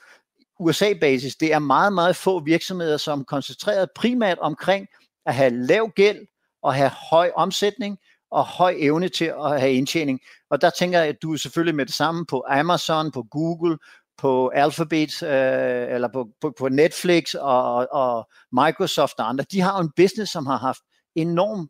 USA-basis. 0.62 1.36
Det 1.36 1.54
er 1.54 1.60
meget, 1.60 1.94
meget 1.94 2.16
få 2.16 2.40
virksomheder, 2.44 2.98
som 2.98 3.26
koncentreret 3.26 3.90
primært 3.96 4.40
omkring 4.40 4.88
at 5.26 5.36
have 5.36 5.50
lav 5.50 5.92
gæld 5.96 6.28
og 6.64 6.74
have 6.74 6.92
høj 7.10 7.32
omsætning, 7.36 7.98
og 8.32 8.46
høj 8.46 8.76
evne 8.78 9.10
til 9.10 9.26
at 9.26 9.60
have 9.60 9.74
indtjening. 9.74 10.20
Og 10.50 10.62
der 10.62 10.70
tænker 10.70 11.00
jeg, 11.00 11.08
at 11.08 11.22
du 11.22 11.34
er 11.34 11.38
selvfølgelig 11.38 11.76
med 11.76 11.86
det 11.86 11.94
samme 11.94 12.26
på 12.26 12.46
Amazon, 12.50 13.12
på 13.12 13.24
Google, 13.32 13.78
på 14.18 14.48
Alphabet, 14.48 15.24
øh, 15.24 15.96
eller 15.96 16.08
på, 16.14 16.28
på, 16.42 16.54
på 16.60 16.70
Netflix 16.70 17.34
og, 17.34 17.88
og 17.92 18.30
Microsoft 18.52 19.20
og 19.20 19.30
andre. 19.30 19.46
De 19.52 19.62
har 19.62 19.78
jo 19.78 19.82
en 19.82 19.92
business, 19.96 20.32
som 20.32 20.46
har 20.46 20.58
haft 20.58 20.82
enorm, 21.16 21.70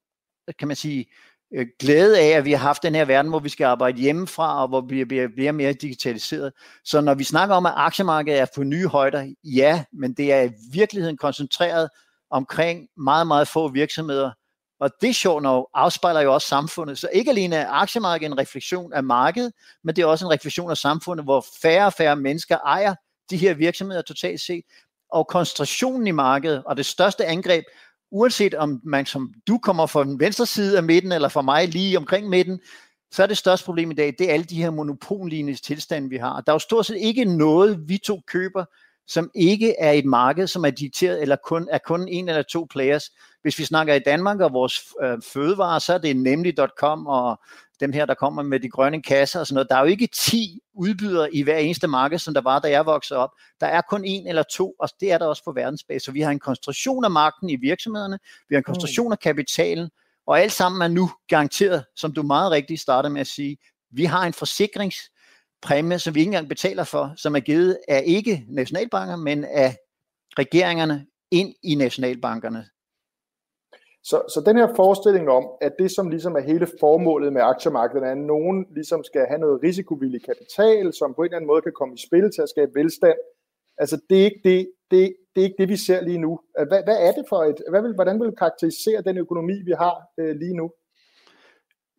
kan 0.59 0.67
man 0.67 0.77
sige, 0.77 0.99
øh, 0.99 1.05
Øh, 1.55 1.67
glæde 1.79 2.19
af, 2.19 2.27
at 2.27 2.45
vi 2.45 2.51
har 2.51 2.59
haft 2.59 2.83
den 2.83 2.95
her 2.95 3.05
verden, 3.05 3.29
hvor 3.29 3.39
vi 3.39 3.49
skal 3.49 3.65
arbejde 3.65 4.01
hjemmefra, 4.01 4.61
og 4.61 4.67
hvor 4.67 4.81
vi 4.81 5.05
bliver, 5.05 5.51
mere 5.51 5.73
digitaliseret. 5.73 6.53
Så 6.83 7.01
når 7.01 7.13
vi 7.13 7.23
snakker 7.23 7.55
om, 7.55 7.65
at 7.65 7.73
aktiemarkedet 7.75 8.39
er 8.39 8.45
på 8.55 8.63
nye 8.63 8.87
højder, 8.87 9.33
ja, 9.43 9.83
men 9.93 10.13
det 10.13 10.33
er 10.33 10.41
i 10.41 10.51
virkeligheden 10.71 11.17
koncentreret 11.17 11.89
omkring 12.29 12.87
meget, 12.97 13.27
meget 13.27 13.47
få 13.47 13.67
virksomheder, 13.67 14.31
og 14.79 14.91
det 15.01 15.15
sjovt 15.15 15.43
nok 15.43 15.69
afspejler 15.73 16.21
jo 16.21 16.33
også 16.33 16.47
samfundet. 16.47 16.97
Så 16.97 17.09
ikke 17.13 17.31
alene 17.31 17.55
er 17.55 17.69
aktiemarkedet 17.69 18.31
en 18.31 18.37
refleksion 18.37 18.93
af 18.93 19.03
markedet, 19.03 19.53
men 19.83 19.95
det 19.95 20.01
er 20.01 20.05
også 20.05 20.25
en 20.25 20.31
refleksion 20.31 20.71
af 20.71 20.77
samfundet, 20.77 21.25
hvor 21.25 21.45
færre 21.61 21.85
og 21.85 21.93
færre 21.93 22.15
mennesker 22.15 22.57
ejer 22.57 22.95
de 23.29 23.37
her 23.37 23.53
virksomheder 23.53 24.01
totalt 24.01 24.41
set. 24.41 24.63
Og 25.11 25.27
koncentrationen 25.27 26.07
i 26.07 26.11
markedet, 26.11 26.63
og 26.65 26.77
det 26.77 26.85
største 26.85 27.25
angreb, 27.25 27.65
uanset 28.11 28.53
om 28.53 28.81
man 28.83 29.05
som 29.05 29.33
du 29.47 29.57
kommer 29.57 29.85
fra 29.85 30.03
den 30.03 30.19
venstre 30.19 30.45
side 30.45 30.77
af 30.77 30.83
midten, 30.83 31.11
eller 31.11 31.29
fra 31.29 31.41
mig 31.41 31.67
lige 31.67 31.97
omkring 31.97 32.29
midten, 32.29 32.59
så 33.11 33.23
er 33.23 33.27
det 33.27 33.37
største 33.37 33.65
problem 33.65 33.91
i 33.91 33.93
dag, 33.93 34.15
det 34.19 34.29
er 34.29 34.33
alle 34.33 34.45
de 34.45 34.61
her 34.61 34.69
monopollignende 34.69 35.61
tilstande, 35.61 36.09
vi 36.09 36.17
har. 36.17 36.41
Der 36.41 36.51
er 36.51 36.55
jo 36.55 36.59
stort 36.59 36.85
set 36.85 36.97
ikke 36.97 37.25
noget, 37.25 37.79
vi 37.89 37.97
to 37.97 38.21
køber, 38.27 38.65
som 39.07 39.31
ikke 39.35 39.75
er 39.79 39.91
et 39.91 40.05
marked, 40.05 40.47
som 40.47 40.65
er 40.65 40.69
dikteret, 40.69 41.21
eller 41.21 41.35
kun, 41.45 41.67
er 41.71 41.77
kun 41.77 42.07
en 42.07 42.29
eller 42.29 42.41
to 42.41 42.67
players. 42.69 43.11
Hvis 43.41 43.59
vi 43.59 43.63
snakker 43.63 43.93
i 43.93 43.99
Danmark 43.99 44.39
og 44.39 44.53
vores 44.53 44.93
øh, 45.03 45.21
fødevarer, 45.33 45.79
så 45.79 45.93
er 45.93 45.97
det 45.97 46.17
nemlig.com 46.17 47.07
og 47.07 47.39
dem 47.79 47.91
her, 47.91 48.05
der 48.05 48.13
kommer 48.13 48.43
med 48.43 48.59
de 48.59 48.69
grønne 48.69 49.01
kasser 49.01 49.39
og 49.39 49.47
sådan 49.47 49.53
noget. 49.55 49.69
Der 49.69 49.75
er 49.75 49.79
jo 49.79 49.85
ikke 49.85 50.07
10 50.07 50.59
udbydere 50.73 51.35
i 51.35 51.43
hver 51.43 51.57
eneste 51.57 51.87
marked, 51.87 52.19
som 52.19 52.33
der 52.33 52.41
var, 52.41 52.59
da 52.59 52.69
jeg 52.69 52.85
voksede 52.85 53.19
op. 53.19 53.29
Der 53.59 53.67
er 53.67 53.81
kun 53.81 54.05
en 54.05 54.27
eller 54.27 54.43
to, 54.43 54.75
og 54.79 54.89
det 54.99 55.11
er 55.11 55.17
der 55.17 55.25
også 55.25 55.43
på 55.43 55.51
verdensbasis. 55.51 56.03
Så 56.03 56.11
vi 56.11 56.21
har 56.21 56.31
en 56.31 56.39
koncentration 56.39 57.05
af 57.05 57.11
magten 57.11 57.49
i 57.49 57.55
virksomhederne, 57.55 58.19
vi 58.49 58.55
har 58.55 58.57
en 58.57 58.63
koncentration 58.63 59.11
af 59.11 59.19
kapitalen, 59.19 59.89
og 60.27 60.41
alt 60.41 60.51
sammen 60.51 60.81
er 60.81 60.87
nu 60.87 61.11
garanteret, 61.27 61.85
som 61.95 62.13
du 62.13 62.23
meget 62.23 62.51
rigtigt 62.51 62.81
startede 62.81 63.13
med 63.13 63.21
at 63.21 63.27
sige, 63.27 63.57
vi 63.91 64.05
har 64.05 64.25
en 64.25 64.33
forsikrings 64.33 64.97
præmie, 65.61 65.99
som 65.99 66.15
vi 66.15 66.19
ikke 66.19 66.29
engang 66.29 66.49
betaler 66.49 66.83
for, 66.83 67.13
som 67.17 67.35
er 67.35 67.39
givet 67.39 67.77
af 67.87 68.03
ikke 68.07 68.45
nationalbanker, 68.47 69.15
men 69.15 69.45
af 69.45 69.77
regeringerne 70.39 71.05
ind 71.31 71.53
i 71.63 71.75
nationalbankerne. 71.75 72.65
Så, 74.03 74.21
så 74.33 74.43
den 74.45 74.57
her 74.57 74.75
forestilling 74.75 75.29
om, 75.29 75.45
at 75.61 75.73
det 75.79 75.91
som 75.91 76.09
ligesom 76.09 76.35
er 76.35 76.39
hele 76.39 76.67
formålet 76.79 77.33
med 77.33 77.41
aktiemarkedet, 77.41 78.07
er, 78.07 78.11
at 78.11 78.17
nogen 78.17 78.65
ligesom 78.73 79.03
skal 79.03 79.25
have 79.29 79.39
noget 79.39 79.63
risikovillig 79.63 80.21
kapital, 80.25 80.93
som 80.93 81.13
på 81.13 81.21
en 81.21 81.25
eller 81.25 81.37
anden 81.37 81.47
måde 81.47 81.61
kan 81.61 81.71
komme 81.79 81.93
i 81.95 82.05
spil 82.07 82.31
til 82.31 82.41
at 82.41 82.49
skabe 82.49 82.71
velstand, 82.75 83.17
altså 83.77 83.99
det 84.09 84.19
er 84.19 84.25
ikke 84.25 84.41
det, 84.43 84.71
det, 84.91 85.15
det, 85.35 85.41
er 85.41 85.45
ikke 85.45 85.61
det 85.61 85.69
vi 85.69 85.77
ser 85.77 86.01
lige 86.01 86.17
nu. 86.17 86.39
Hvad, 86.67 86.83
hvad 86.83 86.97
er 87.07 87.11
det 87.11 87.25
for 87.29 87.43
et, 87.43 87.61
hvad 87.69 87.81
vil, 87.81 87.93
hvordan 87.93 88.19
vil 88.19 88.27
du 88.27 88.35
karakterisere 88.35 89.01
den 89.01 89.17
økonomi, 89.17 89.61
vi 89.65 89.71
har 89.71 89.95
øh, 90.19 90.35
lige 90.35 90.53
nu? 90.53 90.71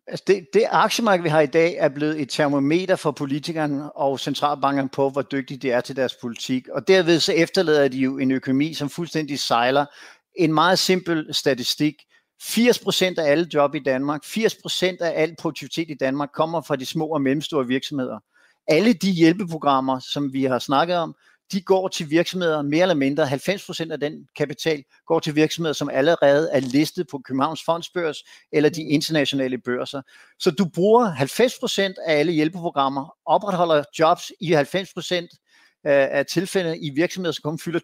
Altså 0.07 0.23
det, 0.27 0.47
det 0.53 0.63
aktiemarked, 0.71 1.23
vi 1.23 1.29
har 1.29 1.41
i 1.41 1.45
dag, 1.45 1.75
er 1.77 1.89
blevet 1.89 2.21
et 2.21 2.29
termometer 2.29 2.95
for 2.95 3.11
politikerne 3.11 3.91
og 3.91 4.19
centralbankerne 4.19 4.89
på, 4.89 5.09
hvor 5.09 5.21
dygtige 5.21 5.57
de 5.57 5.71
er 5.71 5.81
til 5.81 5.95
deres 5.95 6.15
politik. 6.15 6.67
Og 6.67 6.87
derved 6.87 7.19
så 7.19 7.33
efterlader 7.33 7.87
de 7.87 7.97
jo 7.97 8.17
en 8.17 8.31
økonomi, 8.31 8.73
som 8.73 8.89
fuldstændig 8.89 9.39
sejler. 9.39 9.85
En 10.35 10.53
meget 10.53 10.79
simpel 10.79 11.33
statistik. 11.33 11.95
80% 12.43 13.03
af 13.17 13.31
alle 13.31 13.47
job 13.53 13.75
i 13.75 13.79
Danmark, 13.79 14.25
80% 14.25 14.97
af 15.01 15.21
al 15.21 15.35
produktivitet 15.39 15.89
i 15.89 15.93
Danmark 15.93 16.29
kommer 16.33 16.61
fra 16.61 16.75
de 16.75 16.85
små 16.85 17.05
og 17.05 17.21
mellemstore 17.21 17.67
virksomheder. 17.67 18.19
Alle 18.67 18.93
de 18.93 19.11
hjælpeprogrammer, 19.11 19.99
som 19.99 20.33
vi 20.33 20.43
har 20.43 20.59
snakket 20.59 20.97
om, 20.97 21.15
de 21.51 21.61
går 21.61 21.87
til 21.87 22.09
virksomheder 22.09 22.61
mere 22.61 22.81
eller 22.81 22.95
mindre, 22.95 23.23
90% 23.23 23.91
af 23.91 23.99
den 23.99 24.27
kapital 24.35 24.83
går 25.07 25.19
til 25.19 25.35
virksomheder, 25.35 25.73
som 25.73 25.89
allerede 25.89 26.49
er 26.51 26.59
listet 26.59 27.07
på 27.07 27.21
Københavns 27.25 27.63
Fondsbørs 27.65 28.17
eller 28.51 28.69
de 28.69 28.83
internationale 28.83 29.57
børser. 29.57 30.01
Så 30.39 30.51
du 30.51 30.65
bruger 30.65 31.15
90% 31.15 31.81
af 32.07 32.19
alle 32.19 32.31
hjælpeprogrammer, 32.31 33.15
opretholder 33.25 33.83
jobs 33.99 34.31
i 34.41 34.53
90% 34.53 35.15
øh, 35.15 35.27
af 35.83 36.25
tilfældene 36.25 36.79
i 36.79 36.89
virksomheder, 36.89 37.31
som 37.31 37.41
kun 37.41 37.59
fylder 37.59 37.79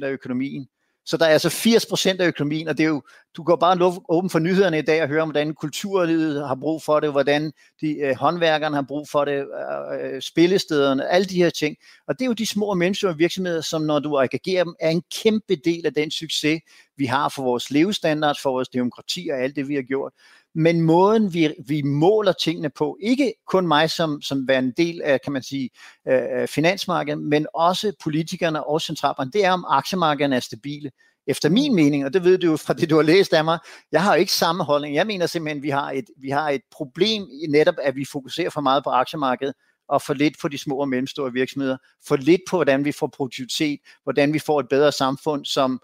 20% 0.00 0.04
af 0.04 0.10
økonomien. 0.10 0.68
Så 1.10 1.16
der 1.16 1.26
er 1.26 1.30
altså 1.30 1.48
80% 1.48 2.22
af 2.22 2.26
økonomien, 2.26 2.68
og 2.68 2.78
det 2.78 2.84
er 2.84 2.88
jo, 2.88 3.02
du 3.36 3.42
går 3.42 3.56
bare 3.56 4.00
åben 4.08 4.30
for 4.30 4.38
nyhederne 4.38 4.78
i 4.78 4.82
dag 4.82 5.02
og 5.02 5.08
hører 5.08 5.22
om, 5.22 5.30
hvordan 5.30 5.54
kulturlivet 5.54 6.48
har 6.48 6.54
brug 6.54 6.82
for 6.82 7.00
det, 7.00 7.10
hvordan 7.10 7.52
de 7.80 7.98
øh, 7.98 8.16
håndværkerne 8.16 8.74
har 8.76 8.84
brug 8.88 9.08
for 9.08 9.24
det, 9.24 9.32
øh, 9.32 10.14
øh, 10.14 10.22
spillestederne, 10.22 11.08
alle 11.08 11.24
de 11.24 11.36
her 11.36 11.50
ting. 11.50 11.76
Og 12.08 12.18
det 12.18 12.24
er 12.24 12.26
jo 12.26 12.32
de 12.32 12.46
små 12.46 12.66
og 12.66 12.78
mellemstore 12.78 13.16
virksomheder, 13.16 13.60
som 13.60 13.82
når 13.82 13.98
du 13.98 14.18
aggregerer 14.18 14.64
dem, 14.64 14.74
er 14.80 14.90
en 14.90 15.02
kæmpe 15.22 15.56
del 15.64 15.86
af 15.86 15.94
den 15.94 16.10
succes, 16.10 16.60
vi 16.96 17.04
har 17.04 17.28
for 17.28 17.42
vores 17.42 17.70
levestandard, 17.70 18.36
for 18.42 18.50
vores 18.50 18.68
demokrati 18.68 19.28
og 19.32 19.38
alt 19.38 19.56
det, 19.56 19.68
vi 19.68 19.74
har 19.74 19.82
gjort 19.82 20.12
men 20.54 20.80
måden 20.80 21.34
vi, 21.34 21.54
vi 21.66 21.82
måler 21.82 22.32
tingene 22.32 22.70
på, 22.70 22.98
ikke 23.00 23.34
kun 23.46 23.66
mig 23.66 23.90
som, 23.90 24.22
som 24.22 24.48
være 24.48 24.58
en 24.58 24.72
del 24.76 25.02
af, 25.02 25.20
kan 25.20 25.32
man 25.32 25.42
sige, 25.42 25.70
øh, 26.08 26.48
finansmarkedet, 26.48 27.22
men 27.22 27.46
også 27.54 27.92
politikerne 28.02 28.66
og 28.66 28.80
centralbanken, 28.80 29.32
det 29.32 29.44
er, 29.44 29.52
om 29.52 29.64
aktiemarkederne 29.68 30.36
er 30.36 30.40
stabile. 30.40 30.90
Efter 31.26 31.48
min 31.48 31.74
mening, 31.74 32.04
og 32.04 32.14
det 32.14 32.24
ved 32.24 32.38
du 32.38 32.46
jo 32.46 32.56
fra 32.56 32.74
det, 32.74 32.90
du 32.90 32.96
har 32.96 33.02
læst 33.02 33.32
af 33.32 33.44
mig, 33.44 33.58
jeg 33.92 34.02
har 34.02 34.14
jo 34.14 34.20
ikke 34.20 34.32
samme 34.32 34.64
holdning. 34.64 34.94
Jeg 34.94 35.06
mener 35.06 35.26
simpelthen, 35.26 35.58
at 35.58 35.62
vi 35.62 35.70
har 35.70 35.90
et, 35.90 36.04
vi 36.16 36.30
har 36.30 36.50
et 36.50 36.60
problem 36.72 37.22
i 37.22 37.46
netop, 37.46 37.74
at 37.82 37.96
vi 37.96 38.04
fokuserer 38.04 38.50
for 38.50 38.60
meget 38.60 38.84
på 38.84 38.90
aktiemarkedet, 38.90 39.54
og 39.88 40.02
for 40.02 40.14
lidt 40.14 40.34
på 40.42 40.48
de 40.48 40.58
små 40.58 40.76
og 40.76 40.88
mellemstore 40.88 41.32
virksomheder, 41.32 41.76
for 42.06 42.16
lidt 42.16 42.40
på, 42.50 42.56
hvordan 42.56 42.84
vi 42.84 42.92
får 42.92 43.06
produktivitet, 43.06 43.80
hvordan 44.02 44.32
vi 44.32 44.38
får 44.38 44.60
et 44.60 44.68
bedre 44.68 44.92
samfund, 44.92 45.44
som 45.44 45.80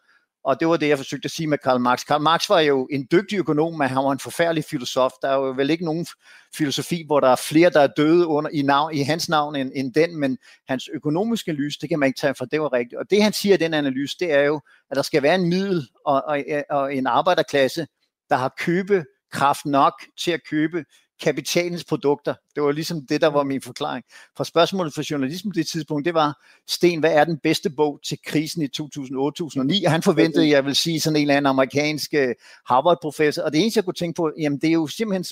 og 0.46 0.60
det 0.60 0.68
var 0.68 0.76
det, 0.76 0.88
jeg 0.88 0.98
forsøgte 0.98 1.26
at 1.26 1.30
sige 1.30 1.46
med 1.46 1.58
Karl 1.58 1.80
Marx. 1.80 2.04
Karl 2.06 2.22
Marx 2.22 2.48
var 2.48 2.60
jo 2.60 2.88
en 2.92 3.08
dygtig 3.12 3.38
økonom, 3.38 3.78
men 3.78 3.88
han 3.88 3.96
var 3.96 4.12
en 4.12 4.18
forfærdelig 4.18 4.64
filosof. 4.64 5.10
Der 5.22 5.28
er 5.28 5.34
jo 5.34 5.54
vel 5.56 5.70
ikke 5.70 5.84
nogen 5.84 6.06
filosofi, 6.56 7.04
hvor 7.06 7.20
der 7.20 7.28
er 7.28 7.36
flere, 7.36 7.70
der 7.70 7.80
er 7.80 7.86
døde 7.86 8.26
under, 8.26 8.50
i, 8.50 8.62
navn, 8.62 8.94
i 8.94 9.02
hans 9.02 9.28
navn 9.28 9.56
end, 9.56 9.72
end 9.74 9.94
den, 9.94 10.16
men 10.16 10.38
hans 10.68 10.88
økonomiske 10.92 11.50
analyse, 11.50 11.78
det 11.80 11.88
kan 11.88 11.98
man 11.98 12.06
ikke 12.06 12.20
tage 12.20 12.34
for, 12.34 12.44
det 12.44 12.60
var 12.60 12.72
rigtigt. 12.72 12.98
Og 12.98 13.10
det 13.10 13.22
han 13.22 13.32
siger 13.32 13.54
i 13.54 13.58
den 13.58 13.74
analyse, 13.74 14.16
det 14.20 14.32
er 14.32 14.42
jo, 14.42 14.60
at 14.90 14.96
der 14.96 15.02
skal 15.02 15.22
være 15.22 15.34
en 15.34 15.48
middel 15.48 15.88
og, 16.04 16.24
og, 16.26 16.44
og 16.70 16.94
en 16.94 17.06
arbejderklasse, 17.06 17.86
der 18.30 18.36
har 18.36 18.54
købekraft 18.58 19.66
nok 19.66 19.92
til 20.18 20.30
at 20.30 20.40
købe 20.50 20.84
kapitalens 21.22 21.84
produkter. 21.84 22.34
Det 22.54 22.62
var 22.62 22.72
ligesom 22.72 23.06
det, 23.06 23.20
der 23.20 23.26
var 23.26 23.42
min 23.42 23.62
forklaring. 23.62 24.04
For 24.36 24.44
spørgsmålet 24.44 24.94
for 24.94 25.02
journalismen 25.10 25.52
på 25.52 25.54
det 25.54 25.66
tidspunkt, 25.66 26.04
det 26.04 26.14
var, 26.14 26.44
Sten, 26.68 27.00
hvad 27.00 27.12
er 27.12 27.24
den 27.24 27.38
bedste 27.38 27.70
bog 27.70 28.00
til 28.06 28.18
krisen 28.26 28.62
i 28.62 28.68
2008-2009? 28.80 29.86
Og 29.86 29.92
han 29.92 30.02
forventede, 30.02 30.48
jeg 30.48 30.64
vil 30.64 30.76
sige, 30.76 31.00
sådan 31.00 31.16
en 31.16 31.22
eller 31.22 31.36
anden 31.36 31.50
amerikansk 31.50 32.14
øh, 32.14 32.34
Harvard-professor. 32.68 33.42
Og 33.42 33.52
det 33.52 33.60
eneste, 33.60 33.78
jeg 33.78 33.84
kunne 33.84 33.94
tænke 33.94 34.16
på, 34.16 34.32
jamen 34.38 34.58
det 34.58 34.68
er 34.68 34.72
jo 34.72 34.86
simpelthen 34.86 35.24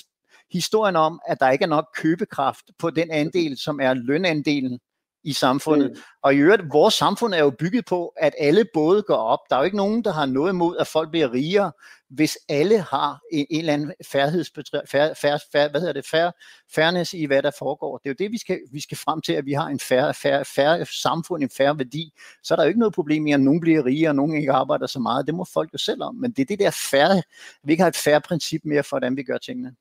historien 0.51 0.95
om, 0.95 1.19
at 1.27 1.39
der 1.39 1.49
ikke 1.49 1.63
er 1.63 1.69
nok 1.69 1.85
købekraft 1.95 2.65
på 2.79 2.89
den 2.89 3.11
andel, 3.11 3.57
som 3.57 3.79
er 3.79 3.93
lønandelen 3.93 4.79
i 5.25 5.33
samfundet. 5.33 5.91
Mm. 5.91 6.01
Og 6.21 6.33
i 6.33 6.37
øvrigt, 6.37 6.63
vores 6.73 6.93
samfund 6.93 7.33
er 7.33 7.39
jo 7.39 7.49
bygget 7.49 7.85
på, 7.85 8.13
at 8.17 8.33
alle 8.39 8.65
både 8.73 9.01
går 9.01 9.15
op. 9.15 9.39
Der 9.49 9.55
er 9.55 9.59
jo 9.59 9.65
ikke 9.65 9.77
nogen, 9.77 10.03
der 10.03 10.11
har 10.11 10.25
noget 10.25 10.53
imod, 10.53 10.77
at 10.77 10.87
folk 10.87 11.11
bliver 11.11 11.33
rigere, 11.33 11.71
hvis 12.09 12.37
alle 12.49 12.79
har 12.79 13.19
en, 13.31 13.45
en 13.49 13.59
eller 13.59 13.73
anden 13.73 13.93
færdighedsbetræ, 14.05 14.79
fær, 14.91 15.13
fær, 15.13 15.37
fær, 15.51 15.69
hvad 15.69 15.81
hedder 15.81 15.93
det, 15.93 16.05
fær, 16.05 16.31
fairness 16.75 17.13
i, 17.13 17.25
hvad 17.25 17.43
der 17.43 17.51
foregår. 17.59 17.97
Det 17.97 18.09
er 18.09 18.13
jo 18.19 18.23
det, 18.25 18.31
vi 18.31 18.37
skal, 18.37 18.59
vi 18.71 18.79
skal 18.79 18.97
frem 18.97 19.21
til, 19.21 19.33
at 19.33 19.45
vi 19.45 19.53
har 19.53 19.67
en 19.67 19.79
færre, 19.79 20.13
færre, 20.13 20.45
færre 20.45 20.85
samfund, 20.85 21.43
en 21.43 21.49
færre 21.57 21.77
værdi. 21.77 22.13
Så 22.43 22.53
er 22.53 22.55
der 22.55 22.63
jo 22.63 22.67
ikke 22.67 22.79
noget 22.79 22.93
problem 22.93 23.27
i, 23.27 23.31
at 23.31 23.39
nogen 23.39 23.61
bliver 23.61 23.85
rigere, 23.85 24.09
og 24.09 24.15
nogen 24.15 24.37
ikke 24.37 24.51
arbejder 24.51 24.87
så 24.87 24.99
meget. 24.99 25.27
Det 25.27 25.35
må 25.35 25.45
folk 25.53 25.73
jo 25.73 25.77
selv 25.77 26.03
om. 26.03 26.15
Men 26.15 26.31
det 26.31 26.41
er 26.41 26.45
det 26.45 26.59
der 26.59 26.71
færre, 26.91 27.21
vi 27.63 27.71
ikke 27.71 27.83
har 27.83 27.89
et 27.89 27.95
færre 27.95 28.21
princip 28.21 28.61
mere 28.65 28.83
for, 28.83 28.97
hvordan 28.99 29.17
vi 29.17 29.23
gør 29.23 29.37
tingene. 29.37 29.75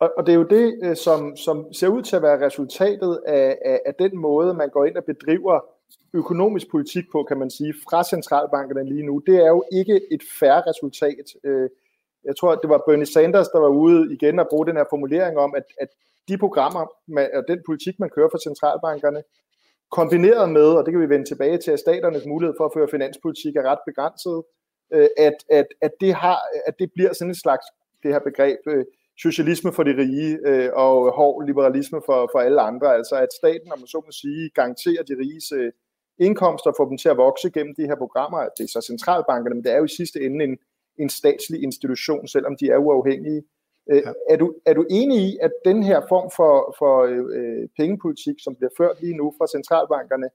Og, 0.00 0.12
og 0.16 0.26
det 0.26 0.32
er 0.32 0.36
jo 0.36 0.48
det, 0.58 0.78
øh, 0.82 0.96
som, 0.96 1.36
som 1.36 1.72
ser 1.72 1.88
ud 1.88 2.02
til 2.02 2.16
at 2.16 2.22
være 2.22 2.46
resultatet 2.46 3.20
af, 3.26 3.58
af, 3.64 3.80
af 3.86 3.94
den 3.94 4.18
måde, 4.18 4.54
man 4.54 4.70
går 4.70 4.84
ind 4.84 4.96
og 4.96 5.04
bedriver 5.04 5.60
økonomisk 6.14 6.70
politik 6.70 7.04
på, 7.12 7.22
kan 7.22 7.38
man 7.38 7.50
sige, 7.50 7.74
fra 7.90 8.04
centralbankerne 8.04 8.88
lige 8.88 9.06
nu. 9.06 9.22
Det 9.26 9.36
er 9.36 9.48
jo 9.48 9.64
ikke 9.72 10.00
et 10.12 10.22
færre 10.40 10.62
resultat. 10.70 11.26
Øh, 11.44 11.70
jeg 12.24 12.36
tror, 12.36 12.54
det 12.54 12.70
var 12.70 12.82
Bernie 12.86 13.06
Sanders, 13.06 13.48
der 13.48 13.58
var 13.58 13.68
ude 13.68 14.14
igen 14.14 14.38
og 14.38 14.46
bruge 14.50 14.66
den 14.66 14.76
her 14.76 14.84
formulering 14.90 15.38
om, 15.38 15.54
at, 15.54 15.64
at 15.80 15.88
de 16.28 16.38
programmer 16.38 16.84
og 17.38 17.44
den 17.48 17.60
politik, 17.66 17.94
man 17.98 18.10
kører 18.10 18.28
for 18.30 18.38
centralbankerne, 18.38 19.22
kombineret 19.90 20.50
med, 20.50 20.68
og 20.76 20.84
det 20.84 20.92
kan 20.92 21.00
vi 21.00 21.08
vende 21.08 21.28
tilbage 21.28 21.58
til, 21.58 21.70
at 21.70 21.78
staternes 21.78 22.26
mulighed 22.26 22.54
for 22.58 22.64
at 22.64 22.74
føre 22.74 22.88
finanspolitik 22.90 23.56
er 23.56 23.62
ret 23.70 23.78
begrænset, 23.86 24.42
øh, 24.94 25.08
at, 25.18 25.38
at, 25.50 25.66
at, 25.82 25.92
det 26.00 26.14
har, 26.14 26.38
at 26.66 26.74
det 26.78 26.90
bliver 26.94 27.12
sådan 27.12 27.30
et 27.30 27.40
slags, 27.44 27.66
det 28.02 28.12
her 28.12 28.20
begreb, 28.30 28.58
øh, 28.68 28.84
socialisme 29.18 29.72
for 29.72 29.82
de 29.82 29.96
rige 29.96 30.38
øh, 30.46 30.70
og 30.72 31.12
hård 31.16 31.46
liberalisme 31.46 32.00
for, 32.06 32.28
for 32.32 32.38
alle 32.38 32.60
andre. 32.60 32.94
Altså 32.94 33.14
at 33.16 33.28
staten, 33.40 33.72
om 33.72 33.78
man 33.78 33.86
så 33.86 34.02
må 34.06 34.12
sige, 34.12 34.50
garanterer 34.54 35.02
de 35.02 35.14
riges 35.18 35.52
indkomster 36.18 36.70
og 36.70 36.76
får 36.78 36.88
dem 36.88 36.98
til 36.98 37.08
at 37.08 37.16
vokse 37.16 37.50
gennem 37.50 37.74
de 37.74 37.86
her 37.86 37.96
programmer. 37.96 38.38
Det 38.58 38.64
er 38.64 38.68
så 38.68 38.80
centralbankerne, 38.86 39.54
men 39.54 39.64
det 39.64 39.72
er 39.72 39.78
jo 39.78 39.84
i 39.84 39.98
sidste 40.00 40.20
ende 40.20 40.44
en, 40.44 40.58
en 40.98 41.08
statslig 41.08 41.62
institution, 41.62 42.28
selvom 42.28 42.56
de 42.60 42.70
er 42.70 42.78
uafhængige. 42.78 43.42
Ja. 43.88 44.00
Er, 44.30 44.36
du, 44.36 44.54
er 44.66 44.74
du 44.74 44.86
enig 44.90 45.18
i, 45.18 45.38
at 45.42 45.52
den 45.64 45.82
her 45.82 46.00
form 46.08 46.30
for, 46.36 46.74
for 46.78 46.94
øh, 47.38 47.68
pengepolitik, 47.76 48.36
som 48.38 48.56
bliver 48.56 48.70
ført 48.76 49.00
lige 49.00 49.16
nu 49.16 49.34
fra 49.38 49.46
centralbankerne, 49.46 50.28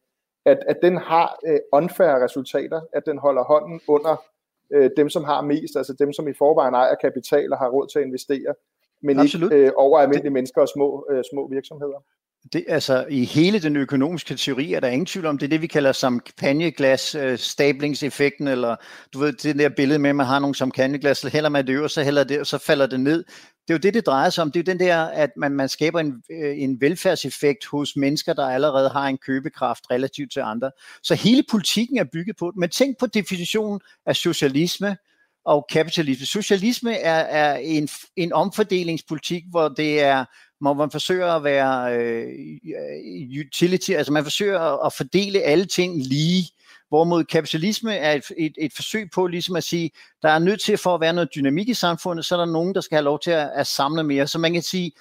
at, 0.46 0.60
at 0.68 0.78
den 0.82 0.98
har 0.98 1.40
øh, 1.48 1.60
unfair 1.74 2.24
resultater, 2.24 2.82
at 2.94 3.04
den 3.06 3.18
holder 3.18 3.44
hånden 3.44 3.82
under 3.88 4.24
øh, 4.74 4.90
dem, 4.98 5.10
som 5.10 5.24
har 5.24 5.42
mest, 5.42 5.76
altså 5.76 5.94
dem, 6.00 6.14
som 6.14 6.28
i 6.28 6.34
forvejen 6.34 6.74
ejer 6.74 6.96
kapital 6.96 7.54
og 7.54 7.60
har 7.60 7.70
råd 7.70 7.88
til 7.88 8.00
at 8.00 8.06
investere, 8.06 8.54
men 9.02 9.20
Absolut. 9.20 9.52
ikke 9.52 9.66
øh, 9.66 9.72
over 9.76 10.00
almindelige 10.00 10.24
det, 10.24 10.32
mennesker 10.32 10.62
og 10.62 10.70
små, 10.76 11.06
øh, 11.12 11.24
små 11.32 11.48
virksomheder. 11.50 12.00
Det, 12.54 12.66
altså, 12.68 13.06
I 13.10 13.26
hele 13.26 13.60
den 13.60 13.76
økonomiske 13.76 14.36
teori 14.36 14.74
er 14.74 14.80
der 14.80 14.88
ingen 14.88 15.06
tvivl 15.06 15.26
om, 15.26 15.38
det 15.38 15.46
er 15.46 15.50
det, 15.50 15.62
vi 15.62 15.68
kalder 15.68 15.94
champagneglas 15.94 17.16
øh, 17.16 17.38
stablingseffekten, 17.38 18.48
eller 18.48 18.76
du 19.14 19.20
ved, 19.20 19.34
det 19.34 19.60
der 19.60 19.70
billede 19.70 20.00
med, 20.00 20.10
at 20.10 20.16
man 20.16 20.26
har 20.26 20.40
nogle 20.40 20.56
champagneglas, 20.56 21.18
så 21.18 21.30
hælder 21.30 21.50
man 21.50 21.68
det 21.68 21.74
øver, 21.74 21.88
så 21.88 22.04
hælder 22.04 22.24
det, 22.24 22.40
og 22.40 22.48
så 22.48 22.58
falder 22.58 22.88
det 22.88 23.00
ned. 23.00 23.24
Det 23.68 23.74
er 23.74 23.74
jo 23.74 23.78
det, 23.78 23.94
det 23.94 24.06
drejer 24.06 24.30
sig 24.30 24.42
om. 24.42 24.52
Det 24.52 24.60
er 24.60 24.64
jo 24.72 24.78
den 24.78 24.80
der, 24.88 25.04
at 25.04 25.30
man, 25.38 25.52
man 25.52 25.70
skaber 25.70 26.00
en, 26.00 26.24
øh, 26.32 26.62
en 26.62 26.82
velfærdseffekt 26.82 27.66
hos 27.66 27.96
mennesker, 27.96 28.34
der 28.34 28.46
allerede 28.46 28.90
har 28.90 29.08
en 29.08 29.18
købekraft 29.18 29.84
relativt 29.92 30.32
til 30.32 30.40
andre. 30.40 30.72
Så 31.04 31.16
hele 31.16 31.44
politikken 31.52 31.98
er 31.98 32.04
bygget 32.04 32.36
på 32.38 32.52
det. 32.52 32.60
Men 32.60 32.70
tænk 32.70 33.00
på 33.00 33.08
definitionen 33.08 33.80
af 34.06 34.16
socialisme 34.16 34.98
og 35.46 35.66
kapitalisme. 35.72 36.26
Socialisme 36.26 36.94
er, 36.94 37.20
er 37.20 37.56
en, 37.56 37.90
en 38.16 38.34
omfordelingspolitik, 38.34 39.44
hvor 39.50 39.70
det 39.70 40.02
er 40.02 40.26
hvor 40.62 40.74
man 40.74 40.92
forsøger 40.92 41.28
at 41.28 41.44
være 41.44 41.98
øh, 41.98 42.30
utility, 43.46 43.92
altså 43.92 44.14
man 44.14 44.24
forsøger 44.24 44.86
at 44.86 44.94
fordele 44.94 45.42
alle 45.42 45.66
ting 45.66 45.98
lige, 45.98 46.52
hvorimod 46.90 47.24
kapitalisme 47.24 47.96
er 47.96 48.14
et, 48.14 48.24
et, 48.38 48.54
et 48.58 48.74
forsøg 48.76 49.10
på 49.14 49.28
ligesom 49.28 49.56
at 49.56 49.64
sige, 49.64 49.92
der 50.22 50.30
er 50.30 50.40
nødt 50.40 50.62
til 50.62 50.78
for 50.78 50.96
at 50.96 51.02
være 51.02 51.14
noget 51.14 51.30
dynamik 51.36 51.70
i 51.70 51.74
samfundet, 51.74 52.26
så 52.26 52.36
er 52.36 52.40
der 52.40 52.52
nogen, 52.52 52.76
der 52.76 52.82
skal 52.82 52.96
have 52.96 53.04
lov 53.04 53.20
til 53.20 53.32
at, 53.32 53.50
at 53.56 53.68
samle 53.68 54.04
mere. 54.04 54.28
Så 54.28 54.40
man 54.40 54.54
kan 54.54 54.62
sige, 54.62 54.92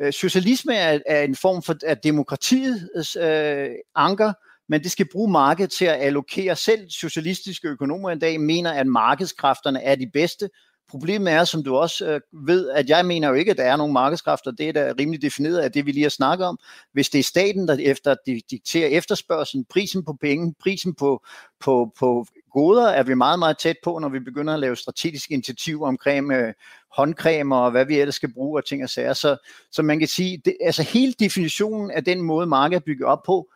øh, 0.00 0.12
socialisme 0.12 0.74
er, 0.74 0.98
er 1.06 1.22
en 1.22 1.36
form 1.36 1.62
for 1.62 1.76
at 1.86 2.04
demokratiets 2.04 3.16
øh, 3.16 3.70
anker, 3.94 4.32
men 4.68 4.82
det 4.82 4.90
skal 4.90 5.08
bruge 5.12 5.32
markedet 5.32 5.70
til 5.70 5.84
at 5.84 6.00
allokere. 6.00 6.56
Selv 6.56 6.90
socialistiske 6.90 7.68
økonomer 7.68 8.10
i 8.10 8.18
dag 8.18 8.40
mener, 8.40 8.72
at 8.72 8.86
markedskræfterne 8.86 9.82
er 9.82 9.94
de 9.94 10.10
bedste, 10.12 10.48
Problemet 10.88 11.32
er, 11.32 11.44
som 11.44 11.64
du 11.64 11.76
også 11.76 12.06
øh, 12.06 12.20
ved, 12.46 12.70
at 12.70 12.88
jeg 12.88 13.06
mener 13.06 13.28
jo 13.28 13.34
ikke, 13.34 13.50
at 13.50 13.56
der 13.56 13.64
er 13.64 13.76
nogen 13.76 13.92
markedskræfter. 13.92 14.50
Det 14.50 14.68
er 14.68 14.72
da 14.72 14.92
rimelig 15.00 15.22
defineret 15.22 15.58
af 15.58 15.72
det, 15.72 15.86
vi 15.86 15.92
lige 15.92 16.02
har 16.02 16.10
snakket 16.10 16.46
om. 16.46 16.58
Hvis 16.92 17.10
det 17.10 17.18
er 17.18 17.22
staten, 17.22 17.68
der 17.68 17.76
efter 17.80 18.14
dikterer 18.50 18.88
efterspørgselen, 18.88 19.64
prisen 19.70 20.04
på 20.04 20.16
penge, 20.20 20.54
prisen 20.62 20.94
på, 20.94 21.24
på, 21.60 21.92
på 21.98 22.26
goder, 22.52 22.88
er 22.88 23.02
vi 23.02 23.14
meget, 23.14 23.38
meget 23.38 23.58
tæt 23.58 23.76
på, 23.84 23.98
når 23.98 24.08
vi 24.08 24.20
begynder 24.20 24.54
at 24.54 24.60
lave 24.60 24.76
strategiske 24.76 25.34
initiativer 25.34 25.88
omkring 25.88 26.32
øh, 26.32 26.52
håndcremer 26.96 27.56
og 27.56 27.70
hvad 27.70 27.86
vi 27.86 28.00
ellers 28.00 28.14
skal 28.14 28.32
bruge 28.32 28.60
og 28.60 28.66
ting 28.66 28.82
og 28.82 28.90
sager. 28.90 29.12
Så, 29.12 29.36
så 29.72 29.82
man 29.82 29.98
kan 29.98 30.08
sige, 30.08 30.42
det, 30.44 30.56
altså 30.60 30.82
hele 30.82 31.12
definitionen 31.12 31.90
af 31.90 32.04
den 32.04 32.22
måde, 32.22 32.46
markedet 32.46 32.84
bygger 32.84 33.06
op 33.06 33.22
på, 33.26 33.50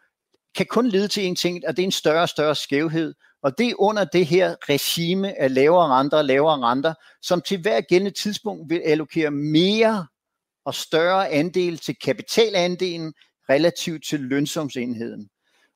kan 0.56 0.66
kun 0.66 0.88
lede 0.88 1.08
til 1.08 1.26
en 1.26 1.37
ting, 1.37 1.62
og 1.66 1.76
det 1.76 1.82
er 1.82 1.87
en 1.87 1.92
større 1.92 2.23
og 2.23 2.28
større 2.28 2.54
skævhed. 2.54 3.14
Og 3.42 3.59
det 3.59 3.68
er 3.68 3.75
under 3.80 4.04
det 4.04 4.26
her 4.26 4.54
regime 4.68 5.40
af 5.40 5.54
lavere 5.54 5.88
renter 5.88 6.18
og 6.18 6.25
lavere 6.25 6.60
renter, 6.60 6.95
som 7.23 7.41
til 7.41 7.60
hver 7.60 7.80
gældende 7.80 8.21
tidspunkt 8.21 8.71
vil 8.71 8.80
allokere 8.84 9.30
mere 9.30 10.06
og 10.65 10.75
større 10.75 11.30
andel 11.30 11.78
til 11.78 11.97
kapitalandelen 12.04 13.15
relativt 13.50 14.04
til 14.04 14.21
lønsomsenheden. 14.21 15.28